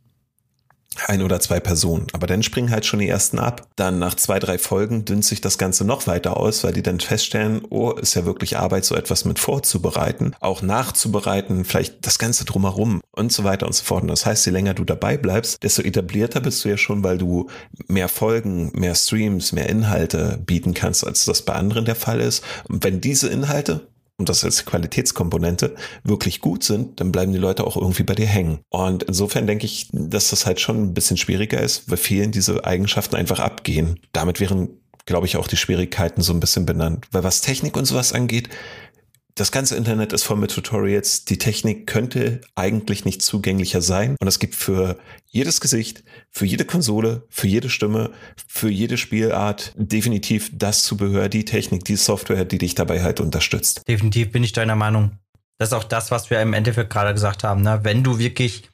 [1.08, 2.08] ein oder zwei Personen.
[2.14, 3.68] Aber dann springen halt schon die ersten ab.
[3.76, 7.00] Dann nach zwei, drei Folgen dünnt sich das Ganze noch weiter aus, weil die dann
[7.00, 12.46] feststellen, oh, ist ja wirklich Arbeit, so etwas mit vorzubereiten, auch nachzubereiten, vielleicht das Ganze
[12.46, 14.04] drumherum und so weiter und so fort.
[14.04, 17.18] Und das heißt, je länger du dabei bleibst, desto etablierter bist du ja schon, weil
[17.18, 17.50] du
[17.88, 22.44] mehr Folgen, mehr Streams, mehr Inhalte bieten kannst, als das bei anderen der Fall ist.
[22.68, 23.88] Und wenn diese Inhalte
[24.18, 28.28] und das als Qualitätskomponente wirklich gut sind, dann bleiben die Leute auch irgendwie bei dir
[28.28, 28.60] hängen.
[28.70, 32.64] Und insofern denke ich, dass das halt schon ein bisschen schwieriger ist, weil vielen diese
[32.64, 34.00] Eigenschaften einfach abgehen.
[34.14, 34.70] Damit wären,
[35.06, 37.08] glaube ich, auch die Schwierigkeiten so ein bisschen benannt.
[37.12, 38.50] Weil was Technik und sowas angeht,
[39.36, 41.26] das ganze Internet ist voll mit Tutorials.
[41.26, 44.16] Die Technik könnte eigentlich nicht zugänglicher sein.
[44.22, 48.12] Und es gibt für jedes Gesicht, für jede Konsole, für jede Stimme,
[48.48, 53.82] für jede Spielart definitiv das Zubehör, die Technik, die Software, die dich dabei halt unterstützt.
[53.90, 55.20] Definitiv bin ich deiner Meinung.
[55.58, 57.62] Das ist auch das, was wir im Endeffekt gerade gesagt haben.
[57.62, 57.82] Ne?
[57.84, 58.70] Wenn du wirklich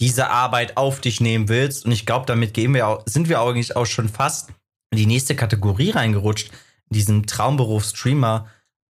[0.00, 3.42] diese Arbeit auf dich nehmen willst, und ich glaube, damit gehen wir auch, sind wir
[3.42, 4.50] eigentlich auch schon fast
[4.90, 6.50] in die nächste Kategorie reingerutscht,
[6.88, 8.48] diesen Traumberuf Streamer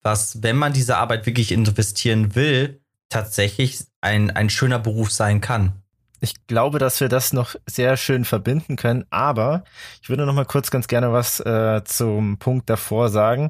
[0.04, 5.74] was, wenn man diese Arbeit wirklich investieren will, tatsächlich ein, ein schöner Beruf sein kann.
[6.20, 9.64] Ich glaube, dass wir das noch sehr schön verbinden können, aber
[10.02, 13.50] ich würde noch mal kurz ganz gerne was äh, zum Punkt davor sagen.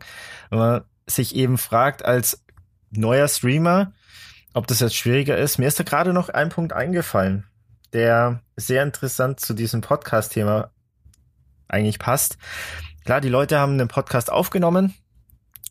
[0.50, 2.44] Wenn man sich eben fragt, als
[2.92, 3.92] neuer Streamer,
[4.54, 7.46] ob das jetzt schwieriger ist, mir ist da gerade noch ein Punkt eingefallen,
[7.94, 10.72] der sehr interessant zu diesem Podcast-Thema
[11.68, 12.38] eigentlich passt.
[13.04, 14.94] Klar, die Leute haben einen Podcast aufgenommen,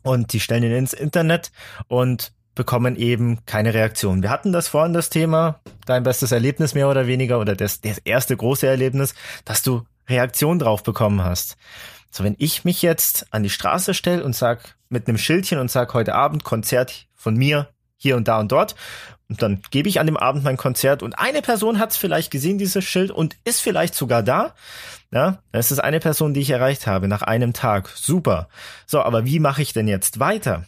[0.02, 1.51] und die stellen ihn ins Internet
[1.89, 4.22] und bekommen eben keine Reaktion.
[4.22, 7.98] Wir hatten das vorhin das Thema, dein bestes Erlebnis mehr oder weniger oder das, das
[7.98, 9.14] erste große Erlebnis,
[9.44, 11.56] dass du Reaktion drauf bekommen hast.
[12.10, 15.70] So, wenn ich mich jetzt an die Straße stelle und sag mit einem Schildchen und
[15.70, 18.74] sag heute Abend Konzert von mir hier und da und dort
[19.31, 22.32] und dann gebe ich an dem Abend mein Konzert und eine Person hat es vielleicht
[22.32, 24.55] gesehen, dieses Schild und ist vielleicht sogar da,
[25.12, 27.89] ja, es ist eine Person, die ich erreicht habe nach einem Tag.
[27.94, 28.48] Super.
[28.86, 30.66] So, aber wie mache ich denn jetzt weiter?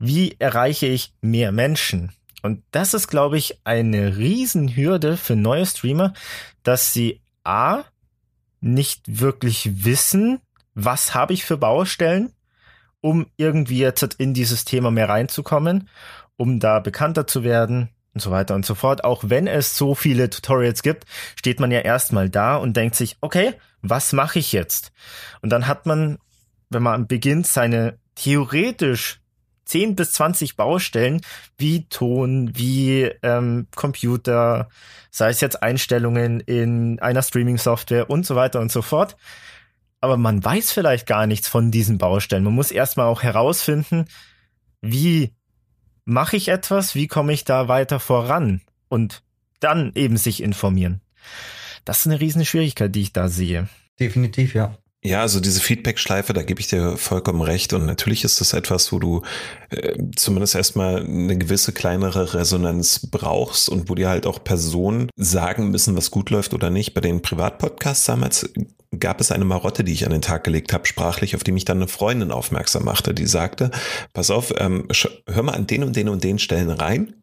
[0.00, 2.12] Wie erreiche ich mehr Menschen?
[2.42, 6.14] Und das ist, glaube ich, eine Riesenhürde für neue Streamer,
[6.64, 7.84] dass sie A,
[8.60, 10.40] nicht wirklich wissen,
[10.74, 12.32] was habe ich für Baustellen,
[13.00, 15.88] um irgendwie jetzt in dieses Thema mehr reinzukommen,
[16.38, 19.04] um da bekannter zu werden und so weiter und so fort.
[19.04, 21.04] Auch wenn es so viele Tutorials gibt,
[21.36, 24.92] steht man ja erstmal da und denkt sich, okay, was mache ich jetzt?
[25.42, 26.18] Und dann hat man,
[26.70, 29.20] wenn man beginnt, seine theoretisch
[29.66, 31.20] 10 bis 20 Baustellen
[31.58, 34.68] wie Ton, wie ähm, Computer,
[35.10, 39.16] sei es jetzt Einstellungen in einer Streaming-Software und so weiter und so fort.
[40.00, 42.44] Aber man weiß vielleicht gar nichts von diesen Baustellen.
[42.44, 44.06] Man muss erstmal auch herausfinden,
[44.80, 45.34] wie
[46.08, 49.22] mache ich etwas, wie komme ich da weiter voran und
[49.60, 51.02] dann eben sich informieren.
[51.84, 53.68] Das ist eine riesen Schwierigkeit, die ich da sehe.
[54.00, 54.78] Definitiv, ja.
[55.04, 57.72] Ja, also diese Feedback-Schleife, da gebe ich dir vollkommen recht.
[57.72, 59.22] Und natürlich ist das etwas, wo du
[59.70, 65.70] äh, zumindest erstmal eine gewisse kleinere Resonanz brauchst und wo dir halt auch Personen sagen
[65.70, 66.94] müssen, was gut läuft oder nicht.
[66.94, 68.52] Bei den Privatpodcasts damals
[68.98, 71.64] gab es eine Marotte, die ich an den Tag gelegt habe, sprachlich, auf die mich
[71.64, 73.70] dann eine Freundin aufmerksam machte, die sagte,
[74.14, 74.88] pass auf, ähm,
[75.28, 77.14] hör mal an den und den und den Stellen rein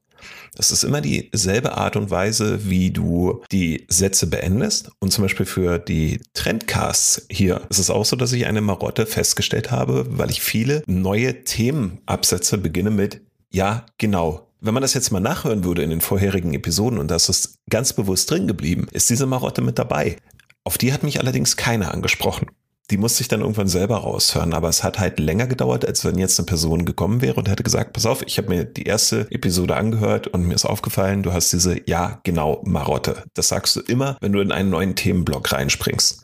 [0.56, 4.90] das ist immer dieselbe Art und Weise, wie du die Sätze beendest.
[5.00, 9.06] Und zum Beispiel für die Trendcasts hier ist es auch so, dass ich eine Marotte
[9.06, 13.22] festgestellt habe, weil ich viele neue Themenabsätze beginne mit
[13.52, 14.48] Ja, genau.
[14.62, 17.94] Wenn man das jetzt mal nachhören würde in den vorherigen Episoden und das ist ganz
[17.94, 20.18] bewusst drin geblieben, ist diese Marotte mit dabei.
[20.64, 22.48] Auf die hat mich allerdings keiner angesprochen.
[22.92, 26.20] Die musste ich dann irgendwann selber raushören, aber es hat halt länger gedauert, als wenn
[26.20, 29.28] jetzt eine Person gekommen wäre und hätte gesagt, pass auf, ich habe mir die erste
[29.32, 33.24] Episode angehört und mir ist aufgefallen, du hast diese Ja, genau Marotte.
[33.34, 36.24] Das sagst du immer, wenn du in einen neuen Themenblock reinspringst.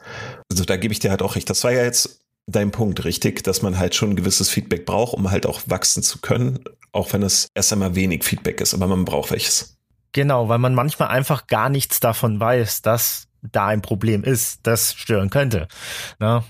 [0.51, 1.49] Also da gebe ich dir halt auch recht.
[1.49, 5.13] Das war ja jetzt dein Punkt, richtig, dass man halt schon ein gewisses Feedback braucht,
[5.13, 6.59] um halt auch wachsen zu können,
[6.91, 9.77] auch wenn es erst einmal wenig Feedback ist, aber man braucht welches.
[10.11, 14.93] Genau, weil man manchmal einfach gar nichts davon weiß, dass da ein Problem ist, das
[14.93, 15.67] stören könnte.
[16.19, 16.43] Na?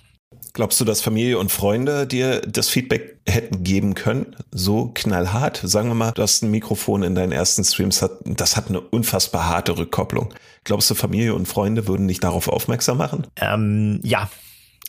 [0.54, 4.36] Glaubst du, dass Familie und Freunde dir das Feedback hätten geben können?
[4.52, 5.62] So knallhart?
[5.64, 9.48] Sagen wir mal, du hast ein Mikrofon in deinen ersten Streams, das hat eine unfassbar
[9.48, 10.34] harte Rückkopplung.
[10.66, 13.28] Glaubst du, Familie und Freunde würden dich darauf aufmerksam machen?
[13.38, 14.30] Ähm, ja,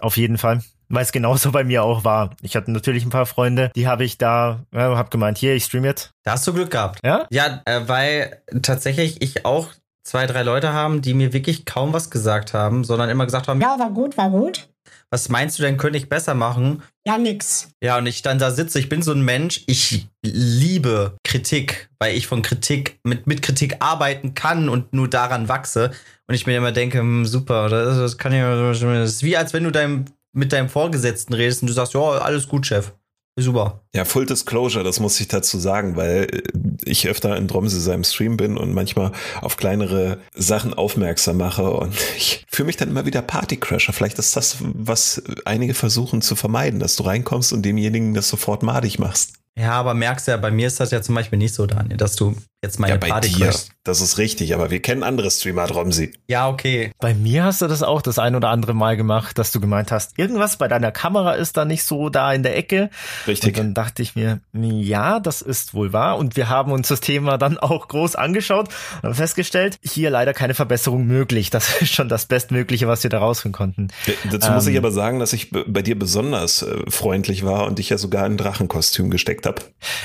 [0.01, 0.62] auf jeden Fall
[0.93, 2.37] weil es genauso bei mir auch war.
[2.43, 5.65] Ich hatte natürlich ein paar Freunde, die habe ich da, ja, hab gemeint, hier, ich
[5.65, 6.11] stream jetzt.
[6.23, 7.01] Da hast du Glück gehabt.
[7.03, 7.27] Ja?
[7.31, 9.69] Ja, äh, weil tatsächlich ich auch
[10.05, 13.61] zwei, drei Leute haben, die mir wirklich kaum was gesagt haben, sondern immer gesagt haben,
[13.61, 14.69] ja, war gut, war gut.
[15.11, 16.83] Was meinst du denn, könnte ich besser machen?
[17.07, 17.69] Ja, nix.
[17.83, 22.16] Ja, und ich dann da sitze, ich bin so ein Mensch, ich liebe Kritik, weil
[22.16, 25.91] ich von Kritik, mit, mit Kritik arbeiten kann und nur daran wachse.
[26.27, 29.53] Und ich mir immer denke, hm, super, das, das kann ja, das ist wie als
[29.53, 32.93] wenn du deinem, mit deinem Vorgesetzten redest und du sagst, ja, alles gut, Chef.
[33.39, 33.81] Super.
[33.95, 36.43] Ja, Full Disclosure, das muss ich dazu sagen, weil äh,
[36.85, 41.95] ich öfter in Dromse seinem Stream bin und manchmal auf kleinere Sachen aufmerksam mache und
[42.17, 43.95] ich fühle mich dann immer wieder Partycrasher.
[43.95, 48.63] Vielleicht ist das, was einige versuchen zu vermeiden, dass du reinkommst und demjenigen das sofort
[48.63, 49.35] madig machst.
[49.59, 52.17] Ja, aber merkst ja, bei mir ist das ja zum Beispiel nicht so, Daniel, dass
[52.17, 53.47] du jetzt meine ja, bei Party dir.
[53.47, 53.72] Crashst.
[53.84, 56.12] Das ist richtig, aber wir kennen andere Streamer, Dromsi.
[56.28, 56.93] Ja, okay.
[57.01, 59.90] Bei mir hast du das auch das ein oder andere Mal gemacht, dass du gemeint
[59.90, 62.90] hast, irgendwas bei deiner Kamera ist da nicht so da in der Ecke.
[63.26, 63.48] Richtig.
[63.48, 66.16] Und dann dachte ich mir, ja, das ist wohl wahr.
[66.18, 68.68] Und wir haben uns das Thema dann auch groß angeschaut
[69.02, 71.51] und festgestellt, hier leider keine Verbesserung möglich.
[71.51, 73.89] Das ist schon das Bestmögliche, was wir da rausfinden konnten.
[74.30, 77.66] Dazu ähm, muss ich ähm, aber sagen, dass ich bei dir besonders äh, freundlich war
[77.66, 79.62] und dich ja sogar in Drachenkostüm gesteckt habe.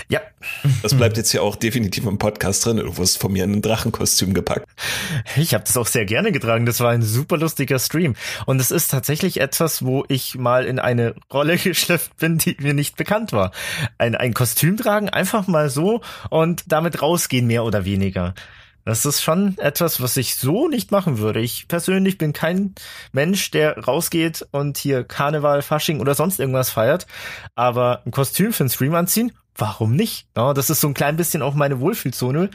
[0.09, 0.21] Ja.
[0.81, 2.78] Das bleibt jetzt ja auch definitiv im Podcast drin.
[2.78, 4.65] Du wirst von mir in ein Drachenkostüm gepackt.
[5.36, 6.65] Ich habe das auch sehr gerne getragen.
[6.65, 8.15] Das war ein super lustiger Stream.
[8.45, 12.74] Und es ist tatsächlich etwas, wo ich mal in eine Rolle geschlüpft bin, die mir
[12.74, 13.52] nicht bekannt war.
[13.98, 18.34] Ein, ein Kostüm tragen, einfach mal so und damit rausgehen, mehr oder weniger.
[18.88, 21.41] Das ist schon etwas, was ich so nicht machen würde.
[21.41, 22.74] Ich persönlich bin kein
[23.11, 27.06] Mensch, der rausgeht und hier Karneval, Fasching oder sonst irgendwas feiert.
[27.53, 30.27] Aber ein Kostüm für einen Stream anziehen, warum nicht?
[30.35, 32.49] Ja, das ist so ein klein bisschen auch meine Wohlfühlzone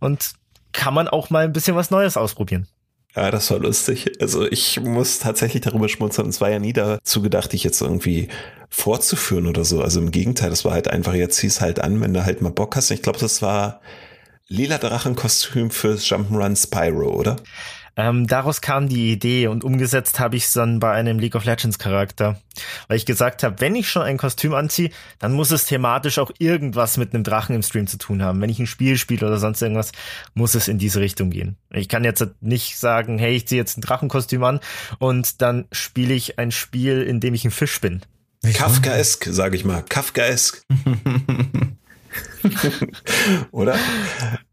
[0.00, 0.32] und
[0.72, 2.66] kann man auch mal ein bisschen was Neues ausprobieren.
[3.14, 4.12] Ja, das war lustig.
[4.20, 6.28] Also ich muss tatsächlich darüber schmunzeln.
[6.28, 8.28] Es war ja nie dazu gedacht, dich jetzt irgendwie
[8.68, 9.82] fortzuführen oder so.
[9.82, 12.52] Also im Gegenteil, das war halt einfach, jetzt zieh's halt an, wenn du halt mal
[12.52, 12.90] Bock hast.
[12.92, 13.80] Ich glaube, das war
[14.46, 17.36] lila Drachenkostüm fürs Jump'n'Run Spyro, oder?
[17.96, 21.44] Ähm, daraus kam die Idee und umgesetzt habe ich es dann bei einem League of
[21.44, 22.40] Legends Charakter,
[22.88, 26.30] weil ich gesagt habe, wenn ich schon ein Kostüm anziehe, dann muss es thematisch auch
[26.38, 28.40] irgendwas mit einem Drachen im Stream zu tun haben.
[28.40, 29.92] Wenn ich ein Spiel spiele oder sonst irgendwas,
[30.34, 31.56] muss es in diese Richtung gehen.
[31.72, 34.60] Ich kann jetzt nicht sagen, hey, ich ziehe jetzt ein Drachenkostüm an
[34.98, 38.02] und dann spiele ich ein Spiel, in dem ich ein Fisch bin.
[38.54, 39.82] Kafkaesk, sage ich mal.
[39.82, 40.62] Kafkaesk.
[43.50, 43.74] Oder?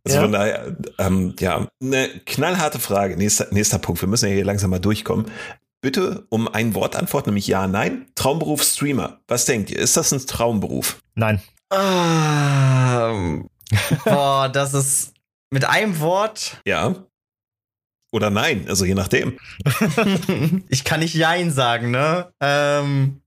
[0.03, 0.21] Also ja.
[0.21, 3.17] von daher, ähm, ja, eine knallharte Frage.
[3.17, 4.01] Nächster, nächster Punkt.
[4.01, 5.25] Wir müssen ja hier langsam mal durchkommen.
[5.81, 8.07] Bitte um ein Wort antworten, nämlich ja, nein.
[8.15, 9.19] Traumberuf Streamer.
[9.27, 9.79] Was denkt ihr?
[9.79, 10.99] Ist das ein Traumberuf?
[11.15, 11.41] Nein.
[11.71, 13.49] Ähm,
[14.05, 15.13] boah, das ist
[15.51, 16.61] mit einem Wort.
[16.65, 16.95] Ja.
[18.11, 19.37] Oder nein, also je nachdem.
[20.69, 22.31] ich kann nicht Jein sagen, ne?
[22.39, 23.21] Ähm,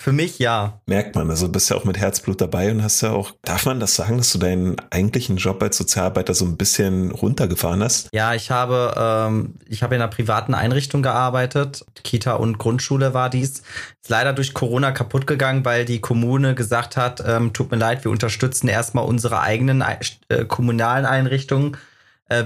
[0.00, 0.80] für mich ja.
[0.86, 3.80] Merkt man, also bist ja auch mit Herzblut dabei und hast ja auch, darf man
[3.80, 8.08] das sagen, dass du deinen eigentlichen Job als Sozialarbeiter so ein bisschen runtergefahren hast?
[8.12, 11.84] Ja, ich habe, ähm, ich habe in einer privaten Einrichtung gearbeitet.
[12.04, 13.62] Kita und Grundschule war dies.
[14.00, 18.04] Ist leider durch Corona kaputt gegangen, weil die Kommune gesagt hat, ähm, tut mir leid,
[18.04, 19.82] wir unterstützen erstmal unsere eigenen
[20.28, 21.76] äh, kommunalen Einrichtungen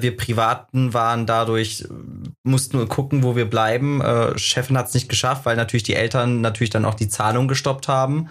[0.01, 1.87] wir Privaten waren dadurch,
[2.45, 4.01] mussten nur gucken, wo wir bleiben.
[4.01, 7.49] Äh, Chefin hat es nicht geschafft, weil natürlich die Eltern natürlich dann auch die Zahlung
[7.49, 8.29] gestoppt haben.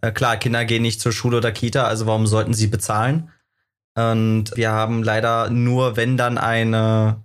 [0.00, 3.30] Äh, klar, Kinder gehen nicht zur Schule oder Kita, also warum sollten sie bezahlen?
[3.94, 7.22] Und wir haben leider nur, wenn dann eine,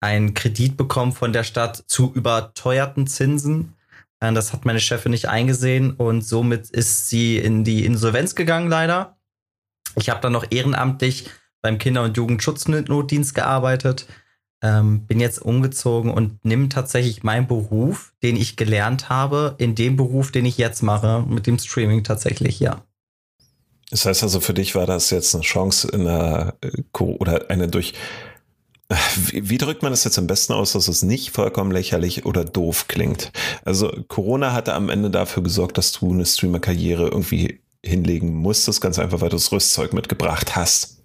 [0.00, 3.74] ein Kredit bekommen von der Stadt zu überteuerten Zinsen.
[4.20, 8.68] Äh, das hat meine Chefin nicht eingesehen und somit ist sie in die Insolvenz gegangen,
[8.68, 9.16] leider.
[9.96, 11.30] Ich habe dann noch ehrenamtlich
[11.62, 14.06] beim Kinder- und Jugendschutznotdienst gearbeitet,
[14.62, 19.96] ähm, bin jetzt umgezogen und nimm tatsächlich meinen Beruf, den ich gelernt habe, in dem
[19.96, 22.82] Beruf, den ich jetzt mache, mit dem Streaming tatsächlich, ja.
[23.90, 27.68] Das heißt also, für dich war das jetzt eine Chance in einer, äh, oder eine
[27.68, 27.94] durch
[29.16, 32.44] Wie, wie, drückt man das jetzt am besten aus, dass es nicht vollkommen lächerlich oder
[32.44, 33.32] doof klingt?
[33.64, 38.98] Also Corona hatte am Ende dafür gesorgt, dass du eine Streamer-Karriere irgendwie hinlegen musstest, ganz
[38.98, 40.97] einfach, weil du das Rüstzeug mitgebracht hast.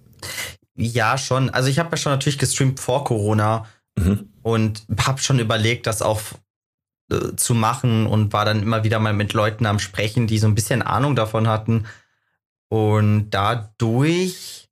[0.75, 1.49] Ja, schon.
[1.49, 4.29] Also ich habe ja schon natürlich gestreamt vor Corona mhm.
[4.41, 6.21] und habe schon überlegt, das auch
[7.11, 10.47] äh, zu machen und war dann immer wieder mal mit Leuten am Sprechen, die so
[10.47, 11.85] ein bisschen Ahnung davon hatten.
[12.69, 14.69] Und dadurch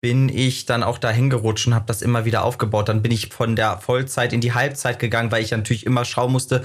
[0.00, 2.88] bin ich dann auch dahin gerutscht und habe das immer wieder aufgebaut.
[2.88, 6.32] Dann bin ich von der Vollzeit in die Halbzeit gegangen, weil ich natürlich immer schauen
[6.32, 6.64] musste,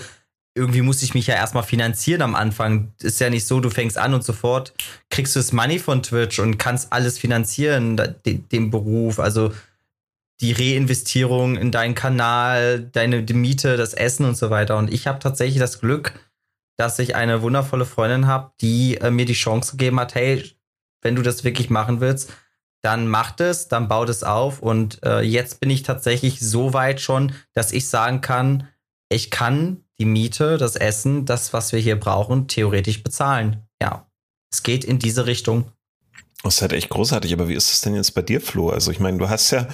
[0.56, 2.94] irgendwie muss ich mich ja erstmal finanzieren am Anfang.
[3.02, 4.74] Ist ja nicht so, du fängst an und sofort
[5.10, 9.52] kriegst du das Money von Twitch und kannst alles finanzieren, den, den Beruf, also
[10.42, 14.78] die Reinvestierung in deinen Kanal, deine Miete, das Essen und so weiter.
[14.78, 16.14] Und ich habe tatsächlich das Glück,
[16.78, 20.44] dass ich eine wundervolle Freundin habe, die äh, mir die Chance gegeben hat, hey,
[21.02, 22.34] wenn du das wirklich machen willst,
[22.82, 24.62] dann macht es, dann baut es auf.
[24.62, 28.68] Und äh, jetzt bin ich tatsächlich so weit schon, dass ich sagen kann,
[29.10, 33.66] ich kann die Miete, das Essen, das, was wir hier brauchen, theoretisch bezahlen.
[33.82, 34.08] Ja,
[34.52, 35.72] es geht in diese Richtung.
[36.44, 38.70] Das ist halt echt großartig, aber wie ist es denn jetzt bei dir, Flo?
[38.70, 39.68] Also ich meine, du hast ja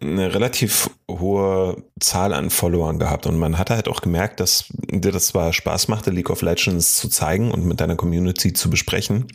[0.00, 5.12] eine relativ hohe Zahl an Followern gehabt und man hat halt auch gemerkt, dass dir
[5.12, 9.26] das zwar Spaß machte, League of Legends zu zeigen und mit deiner Community zu besprechen,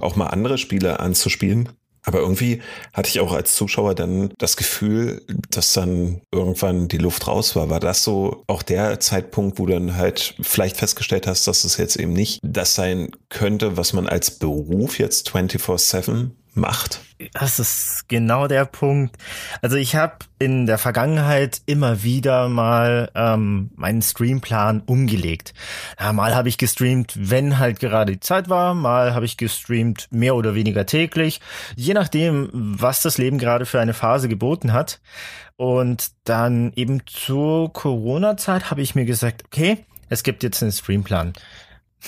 [0.00, 1.68] auch mal andere Spiele anzuspielen,
[2.04, 2.60] aber irgendwie
[2.92, 7.70] hatte ich auch als Zuschauer dann das Gefühl, dass dann irgendwann die Luft raus war.
[7.70, 11.76] War das so auch der Zeitpunkt, wo du dann halt vielleicht festgestellt hast, dass es
[11.78, 17.00] jetzt eben nicht das sein könnte, was man als Beruf jetzt 24-7 macht?
[17.32, 19.16] Das ist genau der Punkt.
[19.62, 25.54] Also ich habe in der Vergangenheit immer wieder mal ähm, meinen Streamplan umgelegt.
[25.98, 30.08] Ja, mal habe ich gestreamt, wenn halt gerade die Zeit war, mal habe ich gestreamt
[30.10, 31.40] mehr oder weniger täglich,
[31.76, 35.00] je nachdem, was das Leben gerade für eine Phase geboten hat.
[35.56, 41.32] Und dann eben zur Corona-Zeit habe ich mir gesagt, okay, es gibt jetzt einen Streamplan.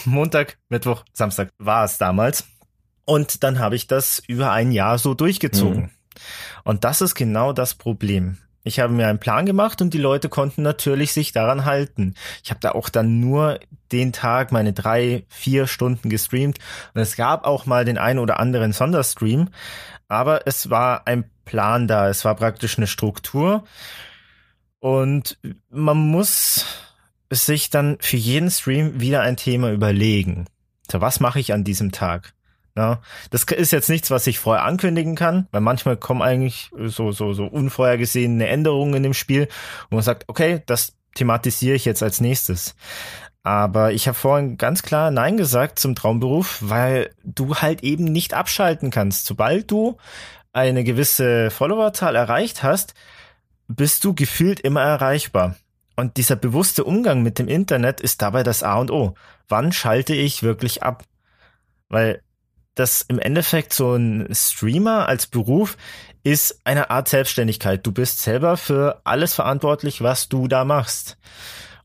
[0.04, 2.44] Montag, Mittwoch, Samstag war es damals.
[3.06, 5.82] Und dann habe ich das über ein Jahr so durchgezogen.
[5.84, 5.90] Mhm.
[6.64, 8.38] Und das ist genau das Problem.
[8.64, 12.14] Ich habe mir einen Plan gemacht und die Leute konnten natürlich sich daran halten.
[12.42, 13.60] Ich habe da auch dann nur
[13.92, 16.58] den Tag meine drei, vier Stunden gestreamt
[16.92, 19.50] und es gab auch mal den einen oder anderen Sonderstream,
[20.08, 23.62] aber es war ein Plan da, es war praktisch eine Struktur
[24.80, 25.38] und
[25.70, 26.66] man muss
[27.30, 30.46] sich dann für jeden Stream wieder ein Thema überlegen.
[30.90, 32.34] So, was mache ich an diesem Tag?
[32.76, 33.00] Ja,
[33.30, 37.32] das ist jetzt nichts, was ich vorher ankündigen kann, weil manchmal kommen eigentlich so, so,
[37.32, 39.48] so unvorhergesehene Änderungen in dem Spiel,
[39.88, 42.76] wo man sagt, okay, das thematisiere ich jetzt als nächstes.
[43.42, 48.34] Aber ich habe vorhin ganz klar Nein gesagt zum Traumberuf, weil du halt eben nicht
[48.34, 49.24] abschalten kannst.
[49.24, 49.96] Sobald du
[50.52, 52.94] eine gewisse Followerzahl erreicht hast,
[53.68, 55.56] bist du gefühlt immer erreichbar.
[55.96, 59.14] Und dieser bewusste Umgang mit dem Internet ist dabei das A und O.
[59.48, 61.04] Wann schalte ich wirklich ab?
[61.88, 62.20] Weil
[62.76, 65.76] dass im Endeffekt so ein Streamer als Beruf
[66.22, 67.84] ist eine Art Selbstständigkeit.
[67.86, 71.16] Du bist selber für alles verantwortlich, was du da machst.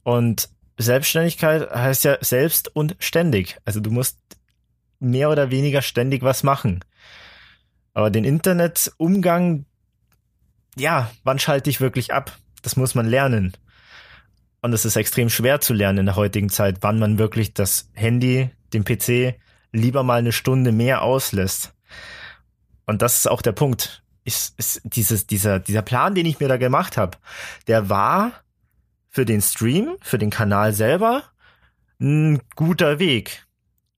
[0.03, 3.57] Und Selbstständigkeit heißt ja selbst und ständig.
[3.65, 4.19] Also du musst
[4.99, 6.83] mehr oder weniger ständig was machen.
[7.93, 9.65] Aber den Internetumgang,
[10.75, 12.37] ja, wann schalte ich wirklich ab?
[12.63, 13.53] Das muss man lernen.
[14.61, 17.89] Und es ist extrem schwer zu lernen in der heutigen Zeit, wann man wirklich das
[17.93, 19.39] Handy, den PC,
[19.71, 21.73] lieber mal eine Stunde mehr auslässt.
[22.85, 24.03] Und das ist auch der Punkt.
[24.23, 27.17] Ist, ist dieses, dieser, dieser Plan, den ich mir da gemacht habe,
[27.67, 28.33] der war
[29.09, 31.23] für den Stream, für den Kanal selber
[31.99, 33.45] ein guter Weg.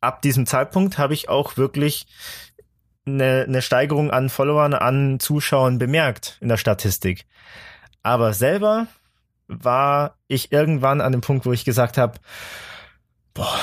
[0.02, 2.08] Ab diesem Zeitpunkt habe ich auch wirklich
[3.06, 7.26] eine, eine Steigerung an Followern, an Zuschauern bemerkt in der Statistik.
[8.02, 8.88] Aber selber
[9.48, 12.20] war ich irgendwann an dem Punkt, wo ich gesagt habe,
[13.34, 13.60] boah,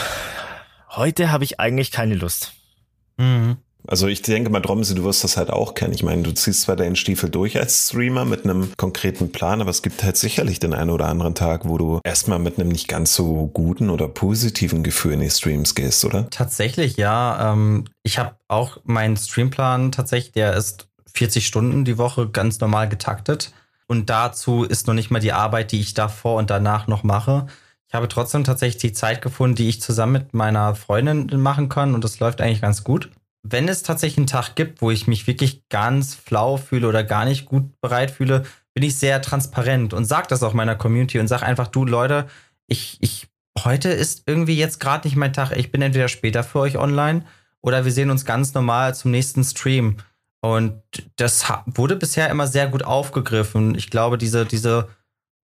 [0.90, 2.52] heute habe ich eigentlich keine Lust.
[3.16, 3.58] Mhm.
[3.86, 5.94] Also ich denke mal, Dromsi, du wirst das halt auch kennen.
[5.94, 9.70] Ich meine, du ziehst zwar deinen Stiefel durch als Streamer mit einem konkreten Plan, aber
[9.70, 12.88] es gibt halt sicherlich den einen oder anderen Tag, wo du erstmal mit einem nicht
[12.88, 16.28] ganz so guten oder positiven Gefühl in die Streams gehst, oder?
[16.30, 17.52] Tatsächlich, ja.
[17.52, 22.88] Ähm, ich habe auch meinen Streamplan tatsächlich, der ist 40 Stunden die Woche ganz normal
[22.88, 23.52] getaktet.
[23.86, 27.46] Und dazu ist noch nicht mal die Arbeit, die ich davor und danach noch mache.
[27.90, 31.92] Ich habe trotzdem tatsächlich die Zeit gefunden, die ich zusammen mit meiner Freundin machen kann
[31.92, 33.10] und das läuft eigentlich ganz gut.
[33.42, 37.24] Wenn es tatsächlich einen Tag gibt, wo ich mich wirklich ganz flau fühle oder gar
[37.24, 38.44] nicht gut bereit fühle,
[38.74, 42.28] bin ich sehr transparent und sage das auch meiner Community und sage einfach, du Leute,
[42.68, 43.26] ich, ich,
[43.58, 45.50] heute ist irgendwie jetzt gerade nicht mein Tag.
[45.56, 47.24] Ich bin entweder später für euch online
[47.60, 49.96] oder wir sehen uns ganz normal zum nächsten Stream.
[50.42, 50.80] Und
[51.16, 53.74] das wurde bisher immer sehr gut aufgegriffen.
[53.74, 54.88] Ich glaube, diese, diese,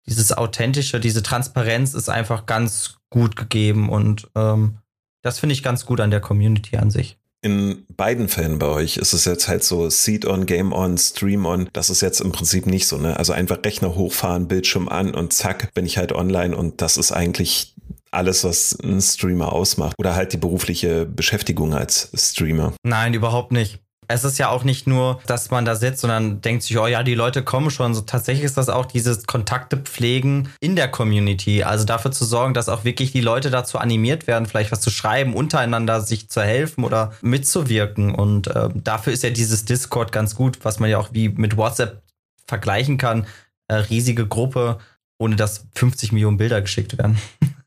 [0.08, 4.78] dieses authentische, diese Transparenz ist einfach ganz gut gegeben und ähm,
[5.22, 7.18] das finde ich ganz gut an der Community an sich.
[7.42, 11.46] In beiden Fällen bei euch ist es jetzt halt so Seed on, Game on, Stream
[11.46, 11.68] on.
[11.72, 13.16] Das ist jetzt im Prinzip nicht so, ne?
[13.16, 17.12] Also einfach Rechner hochfahren, Bildschirm an und zack, bin ich halt online und das ist
[17.12, 17.74] eigentlich
[18.10, 19.94] alles, was ein Streamer ausmacht.
[19.98, 22.72] Oder halt die berufliche Beschäftigung als Streamer.
[22.82, 26.62] Nein, überhaupt nicht es ist ja auch nicht nur, dass man da sitzt, sondern denkt
[26.62, 27.94] sich, oh ja, die Leute kommen schon.
[27.94, 31.62] So, tatsächlich ist das auch dieses Kontakte pflegen in der Community.
[31.62, 34.90] Also dafür zu sorgen, dass auch wirklich die Leute dazu animiert werden, vielleicht was zu
[34.90, 38.14] schreiben, untereinander sich zu helfen oder mitzuwirken.
[38.14, 41.56] Und äh, dafür ist ja dieses Discord ganz gut, was man ja auch wie mit
[41.56, 42.02] WhatsApp
[42.46, 43.26] vergleichen kann.
[43.68, 44.78] Äh, riesige Gruppe,
[45.18, 47.18] ohne dass 50 Millionen Bilder geschickt werden.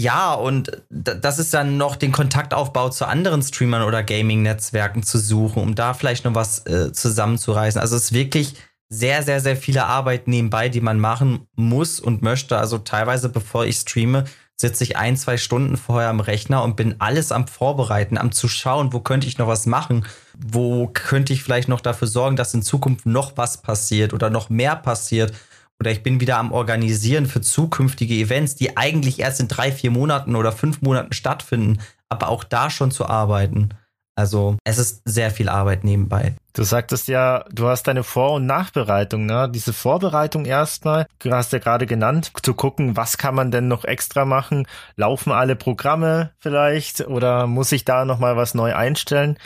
[0.00, 5.60] Ja, und das ist dann noch den Kontaktaufbau zu anderen Streamern oder Gaming-Netzwerken zu suchen,
[5.60, 7.80] um da vielleicht noch was äh, zusammenzureißen.
[7.80, 8.54] Also es ist wirklich
[8.88, 12.58] sehr, sehr, sehr viele Arbeit nebenbei, die man machen muss und möchte.
[12.58, 17.00] Also teilweise, bevor ich streame, sitze ich ein, zwei Stunden vorher am Rechner und bin
[17.00, 21.42] alles am Vorbereiten, am zu schauen, wo könnte ich noch was machen, wo könnte ich
[21.42, 25.32] vielleicht noch dafür sorgen, dass in Zukunft noch was passiert oder noch mehr passiert
[25.80, 29.90] oder ich bin wieder am Organisieren für zukünftige Events, die eigentlich erst in drei, vier
[29.90, 31.78] Monaten oder fünf Monaten stattfinden,
[32.08, 33.70] aber auch da schon zu arbeiten.
[34.16, 36.34] Also es ist sehr viel Arbeit nebenbei.
[36.58, 39.48] Du sagtest ja, du hast deine Vor- und Nachbereitung, ne?
[39.48, 43.84] Diese Vorbereitung erstmal, du hast ja gerade genannt, zu gucken, was kann man denn noch
[43.84, 44.66] extra machen?
[44.96, 49.38] Laufen alle Programme vielleicht oder muss ich da nochmal was neu einstellen?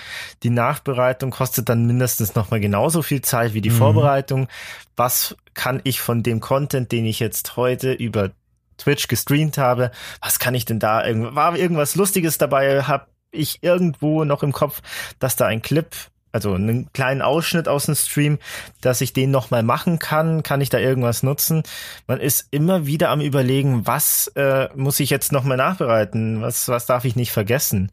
[0.42, 3.76] Die Nachbereitung kostet dann mindestens nochmal genauso viel Zeit wie die mhm.
[3.76, 4.48] Vorbereitung.
[4.96, 8.30] Was kann ich von dem Content, den ich jetzt heute über
[8.78, 9.90] Twitch gestreamt habe,
[10.22, 11.02] was kann ich denn da,
[11.34, 14.80] war irgendwas Lustiges dabei, hab ich irgendwo noch im Kopf,
[15.18, 15.94] dass da ein Clip,
[16.32, 18.38] also einen kleinen Ausschnitt aus dem Stream,
[18.80, 21.62] dass ich den nochmal machen kann, kann ich da irgendwas nutzen.
[22.06, 26.86] Man ist immer wieder am überlegen, was äh, muss ich jetzt nochmal nachbereiten, was, was
[26.86, 27.92] darf ich nicht vergessen.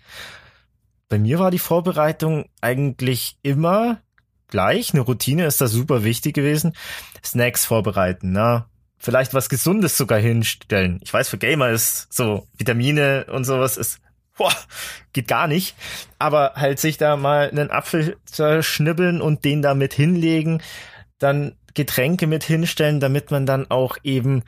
[1.09, 3.99] Bei mir war die Vorbereitung eigentlich immer
[4.47, 4.93] gleich.
[4.93, 6.73] Eine Routine ist da super wichtig gewesen.
[7.23, 10.99] Snacks vorbereiten, na, vielleicht was Gesundes sogar hinstellen.
[11.03, 13.99] Ich weiß, für Gamer ist so Vitamine und sowas ist
[14.39, 14.55] boah,
[15.13, 15.75] geht gar nicht.
[16.17, 20.63] Aber halt sich da mal einen Apfel zerschnibbeln und den da mit hinlegen,
[21.19, 24.43] dann Getränke mit hinstellen, damit man dann auch eben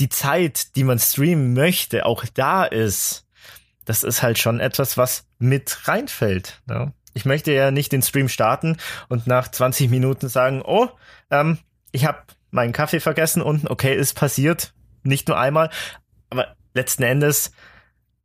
[0.00, 3.26] die Zeit, die man streamen möchte, auch da ist.
[3.84, 6.62] Das ist halt schon etwas, was mit reinfällt.
[6.66, 6.92] Ne?
[7.12, 8.78] Ich möchte ja nicht den Stream starten
[9.08, 10.88] und nach 20 Minuten sagen, oh,
[11.30, 11.58] ähm,
[11.92, 12.18] ich habe
[12.50, 14.72] meinen Kaffee vergessen und okay, ist passiert.
[15.02, 15.70] Nicht nur einmal,
[16.30, 17.52] aber letzten Endes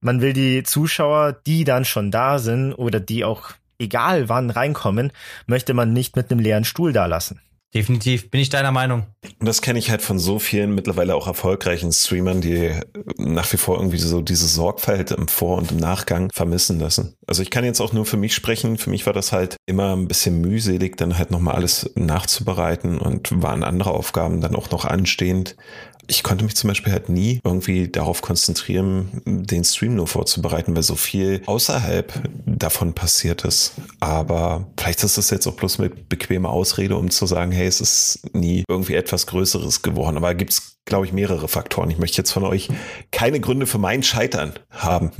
[0.01, 5.11] man will die Zuschauer, die dann schon da sind oder die auch egal wann reinkommen,
[5.47, 7.41] möchte man nicht mit einem leeren Stuhl da lassen.
[7.73, 9.05] Definitiv, bin ich deiner Meinung.
[9.39, 12.71] Und das kenne ich halt von so vielen mittlerweile auch erfolgreichen Streamern, die
[13.17, 17.13] nach wie vor irgendwie so diese Sorgfalt im Vor- und im Nachgang vermissen lassen.
[17.27, 18.80] Also ich kann jetzt auch nur für mich sprechen.
[18.80, 23.43] Für mich war das halt immer ein bisschen mühselig, dann halt nochmal alles nachzubereiten und
[23.43, 25.55] waren andere Aufgaben dann auch noch anstehend
[26.10, 30.81] ich konnte mich zum Beispiel halt nie irgendwie darauf konzentrieren, den Stream nur vorzubereiten, weil
[30.81, 32.11] so viel außerhalb
[32.45, 33.73] davon passiert ist.
[33.99, 37.80] Aber vielleicht ist das jetzt auch bloß mit bequemer Ausrede, um zu sagen, hey, es
[37.80, 40.18] ist nie irgendwie etwas Größeres geworden.
[40.18, 41.91] Aber gibt es, glaube ich, mehrere Faktoren.
[41.91, 42.69] Ich möchte jetzt von euch
[43.11, 45.11] keine Gründe für mein Scheitern haben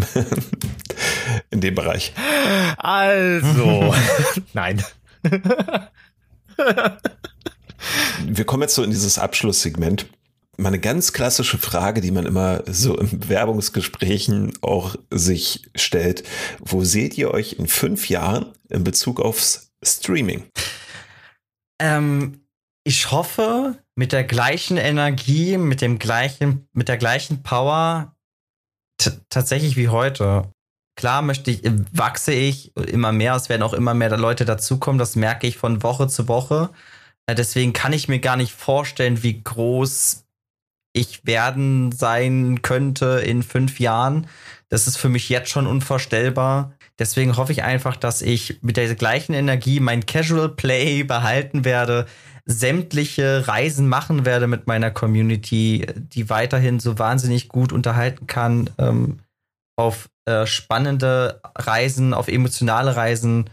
[1.52, 2.14] in dem Bereich.
[2.78, 3.94] Also,
[4.54, 4.84] nein.
[8.26, 10.08] Wir kommen jetzt so in dieses Abschlusssegment
[10.60, 16.24] mal eine ganz klassische Frage, die man immer so in Werbungsgesprächen auch sich stellt.
[16.60, 20.44] Wo seht ihr euch in fünf Jahren in Bezug aufs Streaming?
[21.82, 22.42] Ähm,
[22.84, 28.16] ich hoffe, mit der gleichen Energie, mit dem gleichen, mit der gleichen Power
[29.30, 30.52] tatsächlich wie heute.
[30.96, 31.62] Klar möchte ich,
[31.92, 35.84] wachse ich immer mehr, es werden auch immer mehr Leute dazukommen, das merke ich von
[35.84, 36.70] Woche zu Woche.
[37.28, 40.26] Äh, deswegen kann ich mir gar nicht vorstellen, wie groß
[40.94, 44.28] ich werden sein könnte in fünf Jahren.
[44.70, 46.74] Das ist für mich jetzt schon unvorstellbar.
[46.98, 52.06] Deswegen hoffe ich einfach, dass ich mit der gleichen Energie mein Casual Play behalten werde,
[52.46, 59.20] sämtliche Reisen machen werde mit meiner Community, die weiterhin so wahnsinnig gut unterhalten kann, ähm,
[59.78, 63.50] auf äh, spannende Reisen, auf emotionale Reisen.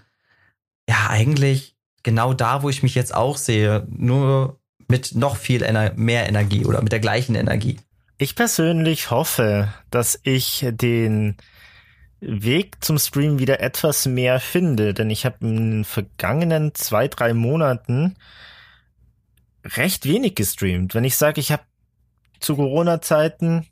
[0.89, 3.87] Ja, eigentlich genau da, wo ich mich jetzt auch sehe.
[3.91, 4.59] Nur
[4.89, 7.79] mit noch viel Ener mehr Energie oder mit der gleichen Energie.
[8.19, 11.37] Ich persönlich hoffe, dass ich den
[12.21, 17.35] Weg zum Stream wieder etwas mehr finde, denn ich habe in den vergangenen zwei, drei
[17.35, 18.17] Monaten
[19.65, 20.95] recht wenig gestreamt.
[20.95, 21.63] Wenn ich sage, ich habe
[22.41, 23.67] zu Corona-Zeiten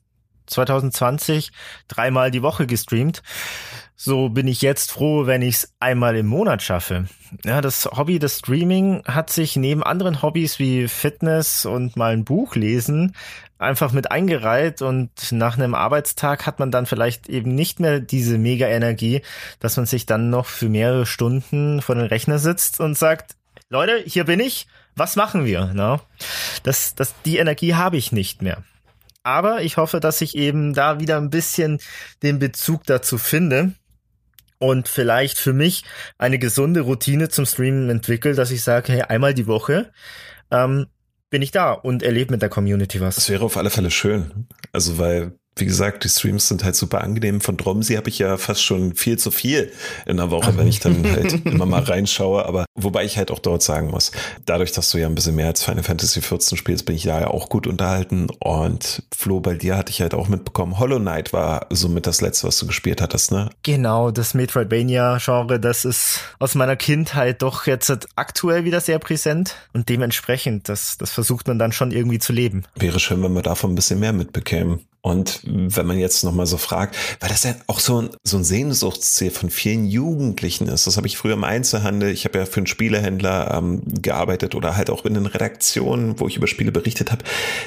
[0.47, 1.53] 2020
[1.89, 3.23] dreimal die Woche gestreamt,
[3.97, 7.07] so bin ich jetzt froh, wenn ich es einmal im Monat schaffe.
[7.45, 12.25] Ja, das Hobby des Streaming hat sich neben anderen Hobbys wie Fitness und mal ein
[12.25, 13.15] Buch lesen
[13.65, 18.39] einfach mit eingereiht und nach einem Arbeitstag hat man dann vielleicht eben nicht mehr diese
[18.39, 19.23] Mega-Energie,
[19.59, 23.37] dass man sich dann noch für mehrere Stunden vor den Rechner sitzt und sagt,
[23.69, 25.73] Leute, hier bin ich, was machen wir?
[25.73, 26.01] No?
[26.63, 28.63] Das, das, die Energie habe ich nicht mehr.
[29.23, 31.81] Aber ich hoffe, dass ich eben da wieder ein bisschen
[32.23, 33.73] den Bezug dazu finde
[34.65, 35.85] und vielleicht für mich
[36.17, 39.93] eine gesunde Routine zum Streamen entwickle, dass ich sage, hey, einmal die Woche
[40.51, 40.87] ähm,
[41.29, 43.17] bin ich da und erlebe mit der Community was.
[43.17, 44.49] Das wäre auf alle Fälle schön.
[44.73, 47.41] Also weil wie gesagt, die Streams sind halt super angenehm.
[47.41, 49.73] Von Dromsi habe ich ja fast schon viel zu viel
[50.05, 52.45] in der Woche, wenn ich dann halt immer mal reinschaue.
[52.45, 54.11] Aber wobei ich halt auch dort sagen muss,
[54.47, 57.21] dadurch, dass du ja ein bisschen mehr als Final Fantasy 14 spielst, bin ich da
[57.21, 58.29] ja auch gut unterhalten.
[58.41, 62.49] Und Flo, bei dir hatte ich halt auch mitbekommen, Hollow Knight war somit das letzte,
[62.49, 63.51] was du gespielt hattest, ne?
[63.63, 69.57] Genau, das Metroidvania-Genre, das ist aus meiner Kindheit doch jetzt aktuell wieder sehr präsent.
[69.73, 72.65] Und dementsprechend, das, das versucht man dann schon irgendwie zu leben.
[72.75, 74.81] Wäre schön, wenn wir davon ein bisschen mehr mitbekämen.
[75.05, 78.45] Und wenn man jetzt nochmal so fragt, weil das ja auch so ein, so ein
[78.45, 82.57] Sehnsuchtsziel von vielen Jugendlichen ist, das habe ich früher im Einzelhandel, ich habe ja für
[82.57, 87.13] einen Spielehändler ähm, gearbeitet oder halt auch in den Redaktionen, wo ich über Spiele berichtet
[87.13, 87.23] habe.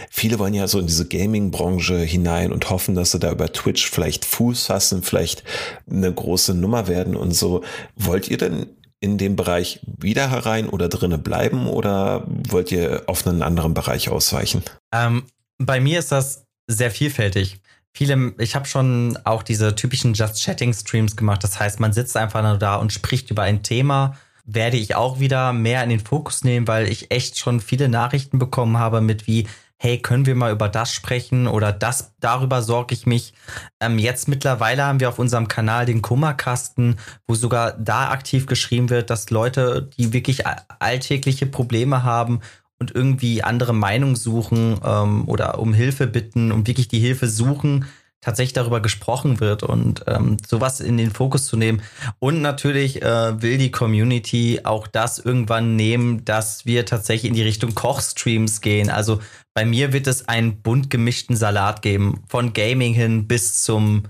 [0.09, 3.87] Viele wollen ja so in diese Gaming-Branche hinein und hoffen, dass sie da über Twitch
[3.87, 5.43] vielleicht Fuß fassen, vielleicht
[5.87, 7.63] eine große Nummer werden und so.
[7.95, 8.65] Wollt ihr denn
[8.99, 14.09] in dem Bereich wieder herein oder drinnen bleiben oder wollt ihr auf einen anderen Bereich
[14.09, 14.63] ausweichen?
[14.91, 15.25] Ähm,
[15.59, 17.59] bei mir ist das sehr vielfältig.
[17.93, 21.43] Viele, ich habe schon auch diese typischen Just Chatting Streams gemacht.
[21.43, 24.15] Das heißt, man sitzt einfach nur da und spricht über ein Thema.
[24.45, 28.37] Werde ich auch wieder mehr in den Fokus nehmen, weil ich echt schon viele Nachrichten
[28.37, 32.93] bekommen habe mit wie, hey, können wir mal über das sprechen oder das, darüber sorge
[32.93, 33.33] ich mich.
[33.79, 38.89] Ähm, jetzt mittlerweile haben wir auf unserem Kanal den Kummerkasten, wo sogar da aktiv geschrieben
[38.89, 40.43] wird, dass Leute, die wirklich
[40.79, 42.41] alltägliche Probleme haben
[42.79, 47.85] und irgendwie andere Meinung suchen ähm, oder um Hilfe bitten, um wirklich die Hilfe suchen,
[48.21, 51.81] tatsächlich darüber gesprochen wird und ähm, sowas in den Fokus zu nehmen.
[52.19, 57.43] Und natürlich äh, will die Community auch das irgendwann nehmen, dass wir tatsächlich in die
[57.43, 58.89] Richtung Kochstreams gehen.
[58.89, 59.19] Also
[59.53, 64.03] bei mir wird es einen bunt gemischten Salat geben, von Gaming hin bis zum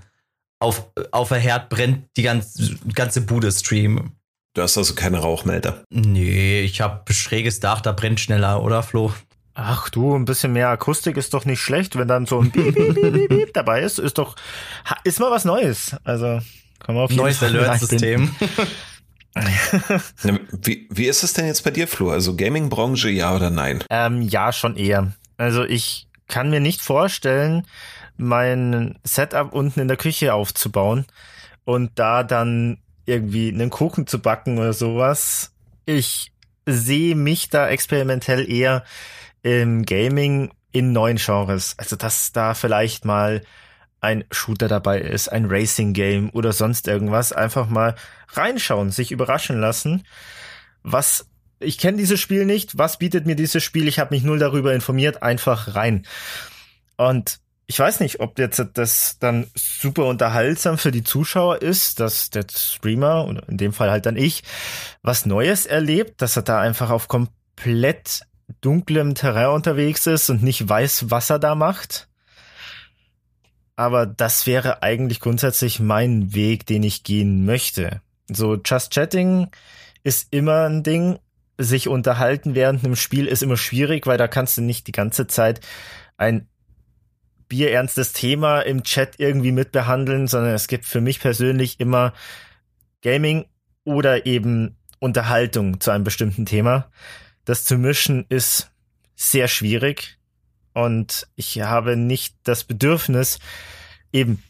[0.60, 4.12] auf, auf der Herd brennt die ganze, ganze Bude Stream.
[4.58, 5.84] Du hast also keine Rauchmelder.
[5.88, 9.12] Nee, ich habe schräges Dach, da brennt schneller, oder Flo?
[9.54, 12.74] Ach du, ein bisschen mehr Akustik ist doch nicht schlecht, wenn dann so ein Beep,
[12.74, 14.34] Beep, Beep, Beep dabei ist, ist doch,
[15.04, 15.94] ist mal was Neues.
[16.02, 16.40] Also,
[16.80, 18.34] kann man auf jeden Neues Alert-System.
[20.64, 22.10] wie, wie ist es denn jetzt bei dir, Flo?
[22.10, 23.84] Also Gaming-Branche, ja oder nein?
[23.90, 25.12] Ähm, ja, schon eher.
[25.36, 27.64] Also ich kann mir nicht vorstellen,
[28.16, 31.06] mein Setup unten in der Küche aufzubauen
[31.64, 32.78] und da dann
[33.08, 35.52] irgendwie einen Kuchen zu backen oder sowas.
[35.86, 36.32] Ich
[36.66, 38.84] sehe mich da experimentell eher
[39.42, 41.74] im Gaming in neuen Genres.
[41.78, 43.42] Also, dass da vielleicht mal
[44.00, 47.32] ein Shooter dabei ist, ein Racing Game oder sonst irgendwas.
[47.32, 47.94] Einfach mal
[48.28, 50.04] reinschauen, sich überraschen lassen.
[50.82, 51.26] Was,
[51.58, 52.78] ich kenne dieses Spiel nicht.
[52.78, 53.88] Was bietet mir dieses Spiel?
[53.88, 55.22] Ich habe mich null darüber informiert.
[55.22, 56.06] Einfach rein.
[56.96, 57.40] Und
[57.70, 62.46] ich weiß nicht, ob jetzt das dann super unterhaltsam für die Zuschauer ist, dass der
[62.50, 64.42] Streamer, oder in dem Fall halt dann ich,
[65.02, 68.22] was Neues erlebt, dass er da einfach auf komplett
[68.62, 72.08] dunklem Terrain unterwegs ist und nicht weiß, was er da macht.
[73.76, 78.00] Aber das wäre eigentlich grundsätzlich mein Weg, den ich gehen möchte.
[78.32, 79.48] So Just Chatting
[80.02, 81.18] ist immer ein Ding.
[81.58, 85.26] Sich unterhalten während einem Spiel ist immer schwierig, weil da kannst du nicht die ganze
[85.26, 85.60] Zeit
[86.16, 86.48] ein
[87.48, 92.12] bierernstes Thema im Chat irgendwie mitbehandeln, sondern es gibt für mich persönlich immer
[93.02, 93.46] Gaming
[93.84, 96.90] oder eben Unterhaltung zu einem bestimmten Thema.
[97.44, 98.70] Das zu mischen ist
[99.16, 100.18] sehr schwierig
[100.74, 103.38] und ich habe nicht das Bedürfnis,
[104.12, 104.42] eben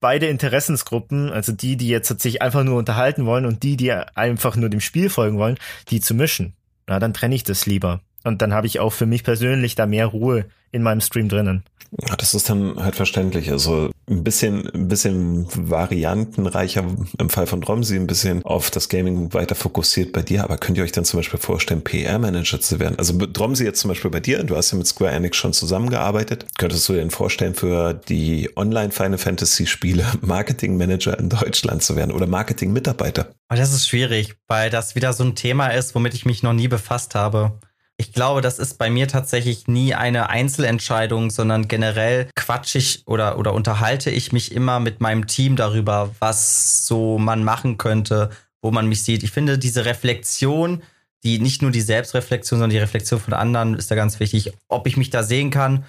[0.00, 4.56] beide Interessensgruppen, also die, die jetzt sich einfach nur unterhalten wollen und die, die einfach
[4.56, 6.54] nur dem Spiel folgen wollen, die zu mischen.
[6.86, 8.00] Na, dann trenne ich das lieber.
[8.28, 11.64] Und dann habe ich auch für mich persönlich da mehr Ruhe in meinem Stream drinnen.
[12.06, 13.50] Ja, das ist dann halt verständlich.
[13.50, 16.84] Also ein bisschen, ein bisschen variantenreicher
[17.18, 20.44] im Fall von Dromsi, ein bisschen auf das Gaming weiter fokussiert bei dir.
[20.44, 22.98] Aber könnt ihr euch dann zum Beispiel vorstellen, PR-Manager zu werden?
[22.98, 26.44] Also Dromsi jetzt zum Beispiel bei dir, du hast ja mit Square Enix schon zusammengearbeitet.
[26.58, 31.82] Könntest du dir denn vorstellen, für die Online Final Fantasy Spiele Marketing Manager in Deutschland
[31.82, 33.30] zu werden oder Marketing Mitarbeiter?
[33.48, 36.68] Das ist schwierig, weil das wieder so ein Thema ist, womit ich mich noch nie
[36.68, 37.58] befasst habe.
[38.00, 43.38] Ich glaube, das ist bei mir tatsächlich nie eine Einzelentscheidung, sondern generell quatsch ich oder,
[43.38, 48.30] oder unterhalte ich mich immer mit meinem Team darüber, was so man machen könnte,
[48.62, 49.24] wo man mich sieht.
[49.24, 50.84] Ich finde diese Reflexion,
[51.24, 54.52] die nicht nur die Selbstreflexion, sondern die Reflexion von anderen ist da ganz wichtig.
[54.68, 55.84] Ob ich mich da sehen kann,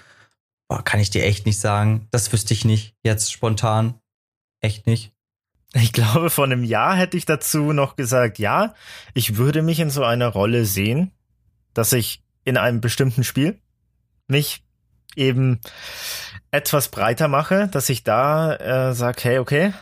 [0.68, 2.08] boah, kann ich dir echt nicht sagen.
[2.10, 3.94] Das wüsste ich nicht jetzt spontan.
[4.62, 5.12] Echt nicht.
[5.76, 8.74] Ich glaube, vor einem Jahr hätte ich dazu noch gesagt, ja,
[9.14, 11.12] ich würde mich in so einer Rolle sehen
[11.74, 13.60] dass ich in einem bestimmten Spiel
[14.28, 14.64] mich
[15.16, 15.60] eben
[16.52, 19.74] etwas breiter mache, dass ich da äh, sage, hey, okay,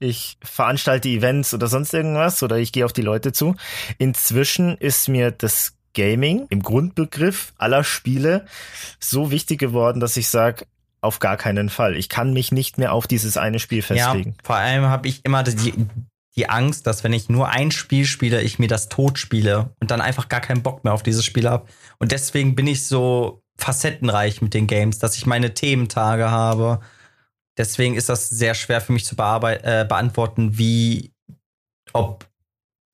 [0.00, 3.56] ich veranstalte Events oder sonst irgendwas oder ich gehe auf die Leute zu.
[3.98, 8.46] Inzwischen ist mir das Gaming im Grundbegriff aller Spiele
[9.00, 10.66] so wichtig geworden, dass ich sage,
[11.00, 11.96] auf gar keinen Fall.
[11.96, 14.30] Ich kann mich nicht mehr auf dieses eine Spiel festlegen.
[14.30, 15.86] Ja, vor allem habe ich immer die,
[16.36, 19.90] die Angst, dass wenn ich nur ein Spiel spiele, ich mir das tot spiele und
[19.90, 21.66] dann einfach gar keinen Bock mehr auf dieses Spiel habe.
[21.98, 26.80] Und deswegen bin ich so facettenreich mit den Games, dass ich meine Thementage habe.
[27.56, 31.12] Deswegen ist das sehr schwer für mich zu äh, beantworten, wie,
[31.92, 32.28] ob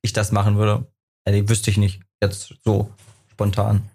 [0.01, 0.87] ich das machen würde.
[1.29, 2.01] Ja, wüsste ich nicht.
[2.23, 2.91] Jetzt so
[3.31, 3.91] spontan.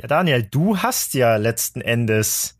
[0.00, 2.58] Ja, Daniel, du hast ja letzten Endes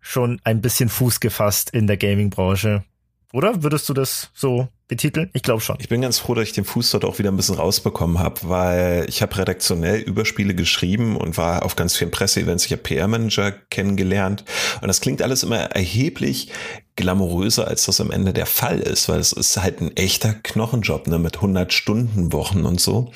[0.00, 2.84] schon ein bisschen Fuß gefasst in der Gaming-Branche.
[3.32, 5.30] Oder würdest du das so betiteln?
[5.32, 5.76] Ich glaube schon.
[5.80, 8.40] Ich bin ganz froh, dass ich den Fuß dort auch wieder ein bisschen rausbekommen habe,
[8.42, 12.66] weil ich habe redaktionell über Spiele geschrieben und war auf ganz vielen Presseevents.
[12.66, 14.44] Ich habe PR-Manager kennengelernt
[14.80, 16.50] und das klingt alles immer erheblich
[16.96, 21.06] glamouröser, als das am Ende der Fall ist, weil es ist halt ein echter Knochenjob
[21.08, 23.12] ne, mit 100 Stunden Wochen und so.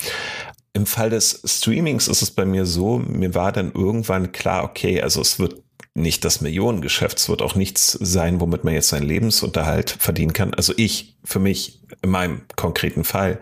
[0.73, 5.03] Im Fall des Streamings ist es bei mir so, mir war dann irgendwann klar, okay,
[5.03, 5.63] also es wird
[6.01, 7.19] nicht das Millionengeschäft.
[7.19, 10.55] Es wird auch nichts sein, womit man jetzt seinen Lebensunterhalt verdienen kann.
[10.55, 13.39] Also ich, für mich, in meinem konkreten Fall.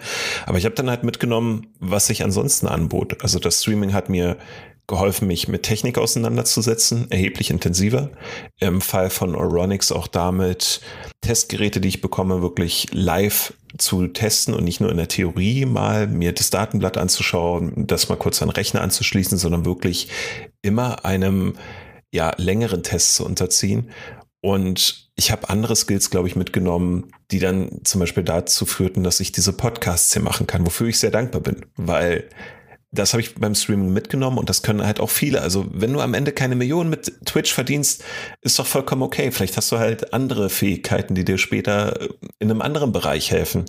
[0.47, 3.23] Aber ich habe dann halt mitgenommen, was sich ansonsten anbot.
[3.23, 4.37] Also das Streaming hat mir
[4.89, 8.11] geholfen, mich mit Technik auseinanderzusetzen, erheblich intensiver.
[8.59, 10.81] Im Fall von Oronix auch damit,
[11.21, 16.07] Testgeräte, die ich bekomme, wirklich live zu testen und nicht nur in der Theorie mal
[16.07, 20.09] mir das Datenblatt anzuschauen, das mal kurz an Rechner anzuschließen, sondern wirklich
[20.63, 21.55] immer einem
[22.13, 23.91] ja, längeren Tests zu unterziehen.
[24.41, 29.21] Und ich habe andere Skills, glaube ich, mitgenommen, die dann zum Beispiel dazu führten, dass
[29.21, 32.29] ich diese Podcasts hier machen kann, wofür ich sehr dankbar bin, weil
[32.91, 35.43] das habe ich beim Streaming mitgenommen und das können halt auch viele.
[35.43, 38.03] Also wenn du am Ende keine Millionen mit Twitch verdienst,
[38.41, 39.31] ist doch vollkommen okay.
[39.31, 42.09] Vielleicht hast du halt andere Fähigkeiten, die dir später
[42.39, 43.67] in einem anderen Bereich helfen,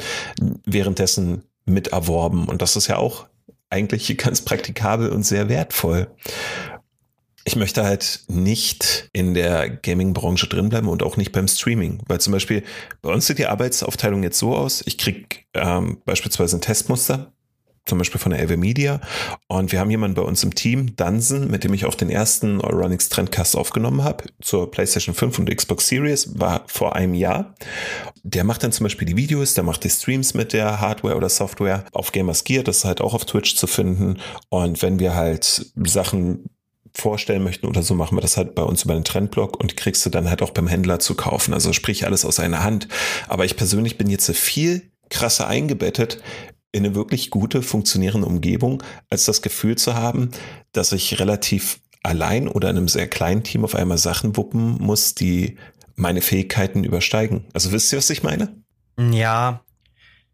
[0.66, 2.48] währenddessen mit erworben.
[2.48, 3.28] Und das ist ja auch
[3.70, 6.08] eigentlich ganz praktikabel und sehr wertvoll
[7.46, 12.02] ich möchte halt nicht in der Gaming-Branche drinbleiben und auch nicht beim Streaming.
[12.08, 12.64] Weil zum Beispiel
[13.02, 17.34] bei uns sieht die Arbeitsaufteilung jetzt so aus, ich krieg ähm, beispielsweise ein Testmuster,
[17.86, 19.02] zum Beispiel von der LW Media.
[19.48, 22.62] Und wir haben jemanden bei uns im Team, Dunsen, mit dem ich auch den ersten
[22.62, 27.56] Euronics Trendcast aufgenommen habe, zur PlayStation 5 und Xbox Series, war vor einem Jahr.
[28.24, 31.30] Der macht dann zum Beispiel die Videos, der macht die Streams mit der Hardware oder
[31.30, 34.20] Software auf Gamers Gear, das ist halt auch auf Twitch zu finden.
[34.50, 36.46] Und wenn wir halt Sachen
[37.00, 40.06] vorstellen möchten oder so, machen wir das halt bei uns über den Trendblock und kriegst
[40.06, 41.54] du dann halt auch beim Händler zu kaufen.
[41.54, 42.88] Also sprich alles aus einer Hand.
[43.28, 46.22] Aber ich persönlich bin jetzt viel krasser eingebettet
[46.72, 50.30] in eine wirklich gute, funktionierende Umgebung, als das Gefühl zu haben,
[50.72, 55.16] dass ich relativ allein oder in einem sehr kleinen Team auf einmal Sachen wuppen muss,
[55.16, 55.58] die
[55.96, 57.46] meine Fähigkeiten übersteigen.
[57.54, 58.56] Also wisst ihr, was ich meine?
[58.98, 59.64] Ja,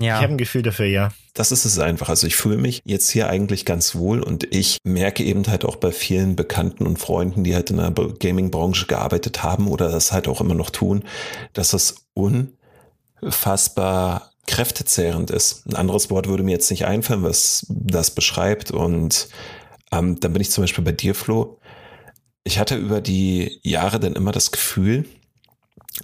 [0.01, 0.17] ja.
[0.17, 1.11] Ich habe ein Gefühl dafür, ja.
[1.33, 2.09] Das ist es einfach.
[2.09, 5.77] Also ich fühle mich jetzt hier eigentlich ganz wohl und ich merke eben halt auch
[5.77, 10.27] bei vielen Bekannten und Freunden, die halt in der Gaming-Branche gearbeitet haben oder das halt
[10.27, 11.03] auch immer noch tun,
[11.53, 12.05] dass es
[13.21, 15.65] unfassbar kräftezehrend ist.
[15.67, 18.71] Ein anderes Wort würde mir jetzt nicht einfallen, was das beschreibt.
[18.71, 19.29] Und
[19.91, 21.59] ähm, dann bin ich zum Beispiel bei dir, Flo.
[22.43, 25.05] Ich hatte über die Jahre dann immer das Gefühl,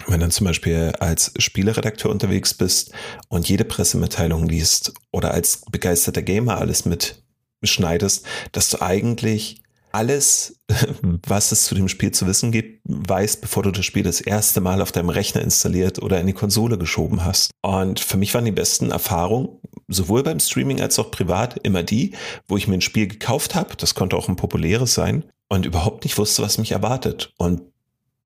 [0.06, 2.92] wenn du zum Beispiel als Spieleredakteur unterwegs bist
[3.28, 9.62] und jede Pressemitteilung liest oder als begeisterter Gamer alles mitschneidest, dass du eigentlich
[9.92, 10.58] alles,
[11.26, 14.60] was es zu dem Spiel zu wissen gibt, weißt, bevor du das Spiel das erste
[14.60, 17.50] Mal auf deinem Rechner installiert oder in die Konsole geschoben hast.
[17.60, 22.14] Und für mich waren die besten Erfahrungen, sowohl beim Streaming als auch privat, immer die,
[22.48, 26.04] wo ich mir ein Spiel gekauft habe, das konnte auch ein populäres sein, und überhaupt
[26.04, 27.34] nicht wusste, was mich erwartet.
[27.36, 27.60] Und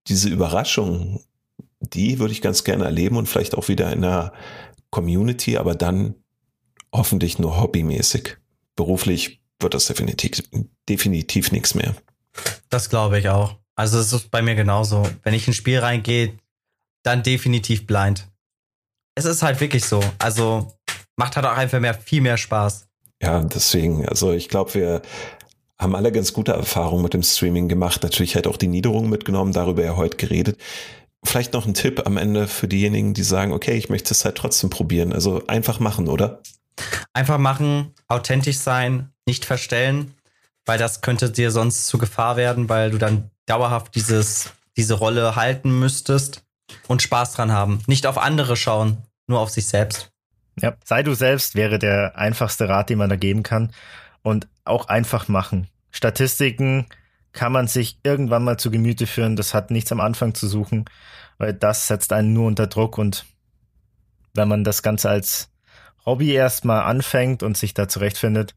[0.06, 1.24] diese Überraschung
[1.80, 4.32] die würde ich ganz gerne erleben und vielleicht auch wieder in einer
[4.90, 6.14] Community, aber dann
[6.92, 8.36] hoffentlich nur hobbymäßig.
[8.76, 10.42] Beruflich wird das definitiv,
[10.88, 11.94] definitiv nichts mehr.
[12.68, 13.56] Das glaube ich auch.
[13.74, 15.08] Also es ist bei mir genauso.
[15.22, 16.38] Wenn ich ins Spiel reingehe,
[17.02, 18.28] dann definitiv blind.
[19.14, 20.02] Es ist halt wirklich so.
[20.18, 20.72] Also
[21.16, 22.86] macht halt auch einfach mehr, viel mehr Spaß.
[23.22, 25.02] Ja, deswegen, also ich glaube, wir
[25.78, 28.02] haben alle ganz gute Erfahrungen mit dem Streaming gemacht.
[28.02, 30.58] Natürlich halt auch die Niederungen mitgenommen, darüber ja heute geredet.
[31.24, 34.36] Vielleicht noch ein Tipp am Ende für diejenigen, die sagen, okay, ich möchte es halt
[34.36, 35.12] trotzdem probieren.
[35.12, 36.40] Also einfach machen, oder?
[37.12, 40.14] Einfach machen, authentisch sein, nicht verstellen,
[40.66, 45.36] weil das könnte dir sonst zu Gefahr werden, weil du dann dauerhaft dieses, diese Rolle
[45.36, 46.44] halten müsstest
[46.86, 47.80] und Spaß dran haben.
[47.86, 50.10] Nicht auf andere schauen, nur auf sich selbst.
[50.60, 53.72] Ja, sei du selbst wäre der einfachste Rat, den man da geben kann.
[54.22, 55.68] Und auch einfach machen.
[55.90, 56.86] Statistiken
[57.36, 59.36] kann man sich irgendwann mal zu Gemüte führen.
[59.36, 60.86] Das hat nichts am Anfang zu suchen,
[61.38, 62.98] weil das setzt einen nur unter Druck.
[62.98, 63.26] Und
[64.34, 65.50] wenn man das Ganze als
[66.04, 68.56] Hobby erstmal anfängt und sich da zurechtfindet,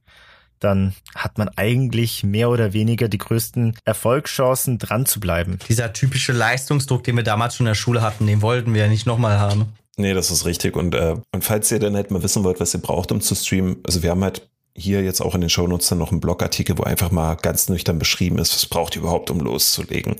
[0.59, 5.59] dann hat man eigentlich mehr oder weniger die größten Erfolgschancen, dran zu bleiben.
[5.69, 8.87] Dieser typische Leistungsdruck, den wir damals schon in der Schule hatten, den wollten wir ja
[8.87, 9.73] nicht nochmal haben.
[9.97, 10.75] Nee, das ist richtig.
[10.75, 13.35] Und, äh, und falls ihr dann halt mal wissen wollt, was ihr braucht, um zu
[13.35, 16.77] streamen, also wir haben halt hier jetzt auch in den Shownotes dann noch einen Blogartikel,
[16.77, 20.15] wo einfach mal ganz nüchtern beschrieben ist, was braucht ihr überhaupt, um loszulegen.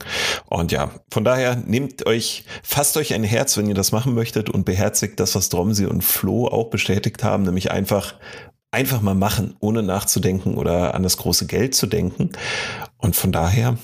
[0.48, 4.50] Und ja, von daher nehmt euch, fasst euch ein Herz, wenn ihr das machen möchtet
[4.50, 8.16] und beherzigt das, was Dromsi und Flo auch bestätigt haben, nämlich einfach
[8.72, 12.30] einfach mal machen, ohne nachzudenken oder an das große Geld zu denken.
[12.98, 13.78] Und von daher,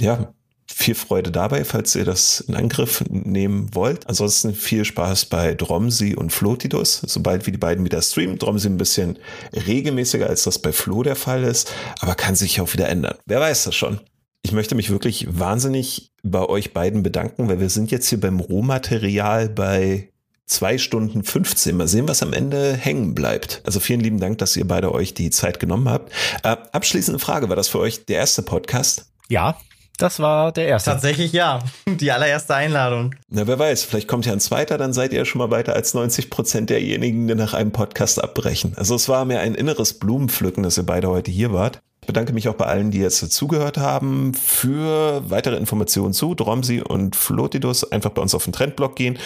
[0.00, 0.32] ja,
[0.78, 4.08] viel Freude dabei, falls ihr das in Angriff nehmen wollt.
[4.08, 8.38] Ansonsten viel Spaß bei Dromsi und Flotidus, sobald wir die beiden wieder streamen.
[8.38, 9.18] Dromsi ein bisschen
[9.52, 13.16] regelmäßiger, als das bei Flo der Fall ist, aber kann sich auch wieder ändern.
[13.26, 13.98] Wer weiß das schon.
[14.42, 18.38] Ich möchte mich wirklich wahnsinnig bei euch beiden bedanken, weil wir sind jetzt hier beim
[18.38, 20.12] Rohmaterial bei
[20.46, 21.76] zwei Stunden 15.
[21.76, 23.62] Mal sehen, was am Ende hängen bleibt.
[23.64, 26.12] Also vielen lieben Dank, dass ihr beide euch die Zeit genommen habt.
[26.44, 29.06] Äh, abschließende Frage, war das für euch der erste Podcast?
[29.28, 29.58] Ja,
[29.98, 30.90] das war der erste.
[30.90, 31.58] Tatsächlich ja.
[31.86, 33.14] Die allererste Einladung.
[33.28, 35.92] Na, wer weiß, vielleicht kommt ja ein zweiter, dann seid ihr schon mal weiter als
[35.92, 38.74] 90 Prozent derjenigen, die nach einem Podcast abbrechen.
[38.76, 41.80] Also es war mir ein inneres Blumenpflücken, dass ihr beide heute hier wart.
[42.00, 44.32] Ich bedanke mich auch bei allen, die jetzt zugehört haben.
[44.34, 49.18] Für weitere Informationen zu Dromsi und Flotidus einfach bei uns auf den Trendblog gehen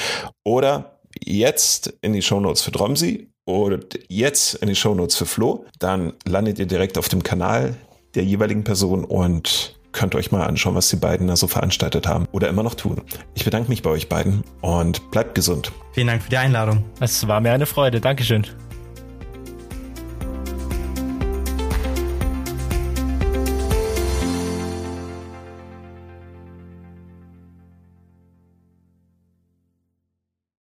[0.42, 5.66] oder jetzt in die Shownotes für Dromsi und jetzt in die Shownotes für Flo.
[5.78, 7.76] Dann landet ihr direkt auf dem Kanal
[8.14, 12.26] der jeweiligen Person und könnt euch mal anschauen, was die beiden da so veranstaltet haben
[12.32, 13.00] oder immer noch tun.
[13.34, 15.72] Ich bedanke mich bei euch beiden und bleibt gesund.
[15.92, 16.84] Vielen Dank für die Einladung.
[17.00, 18.00] Es war mir eine Freude.
[18.00, 18.46] Dankeschön.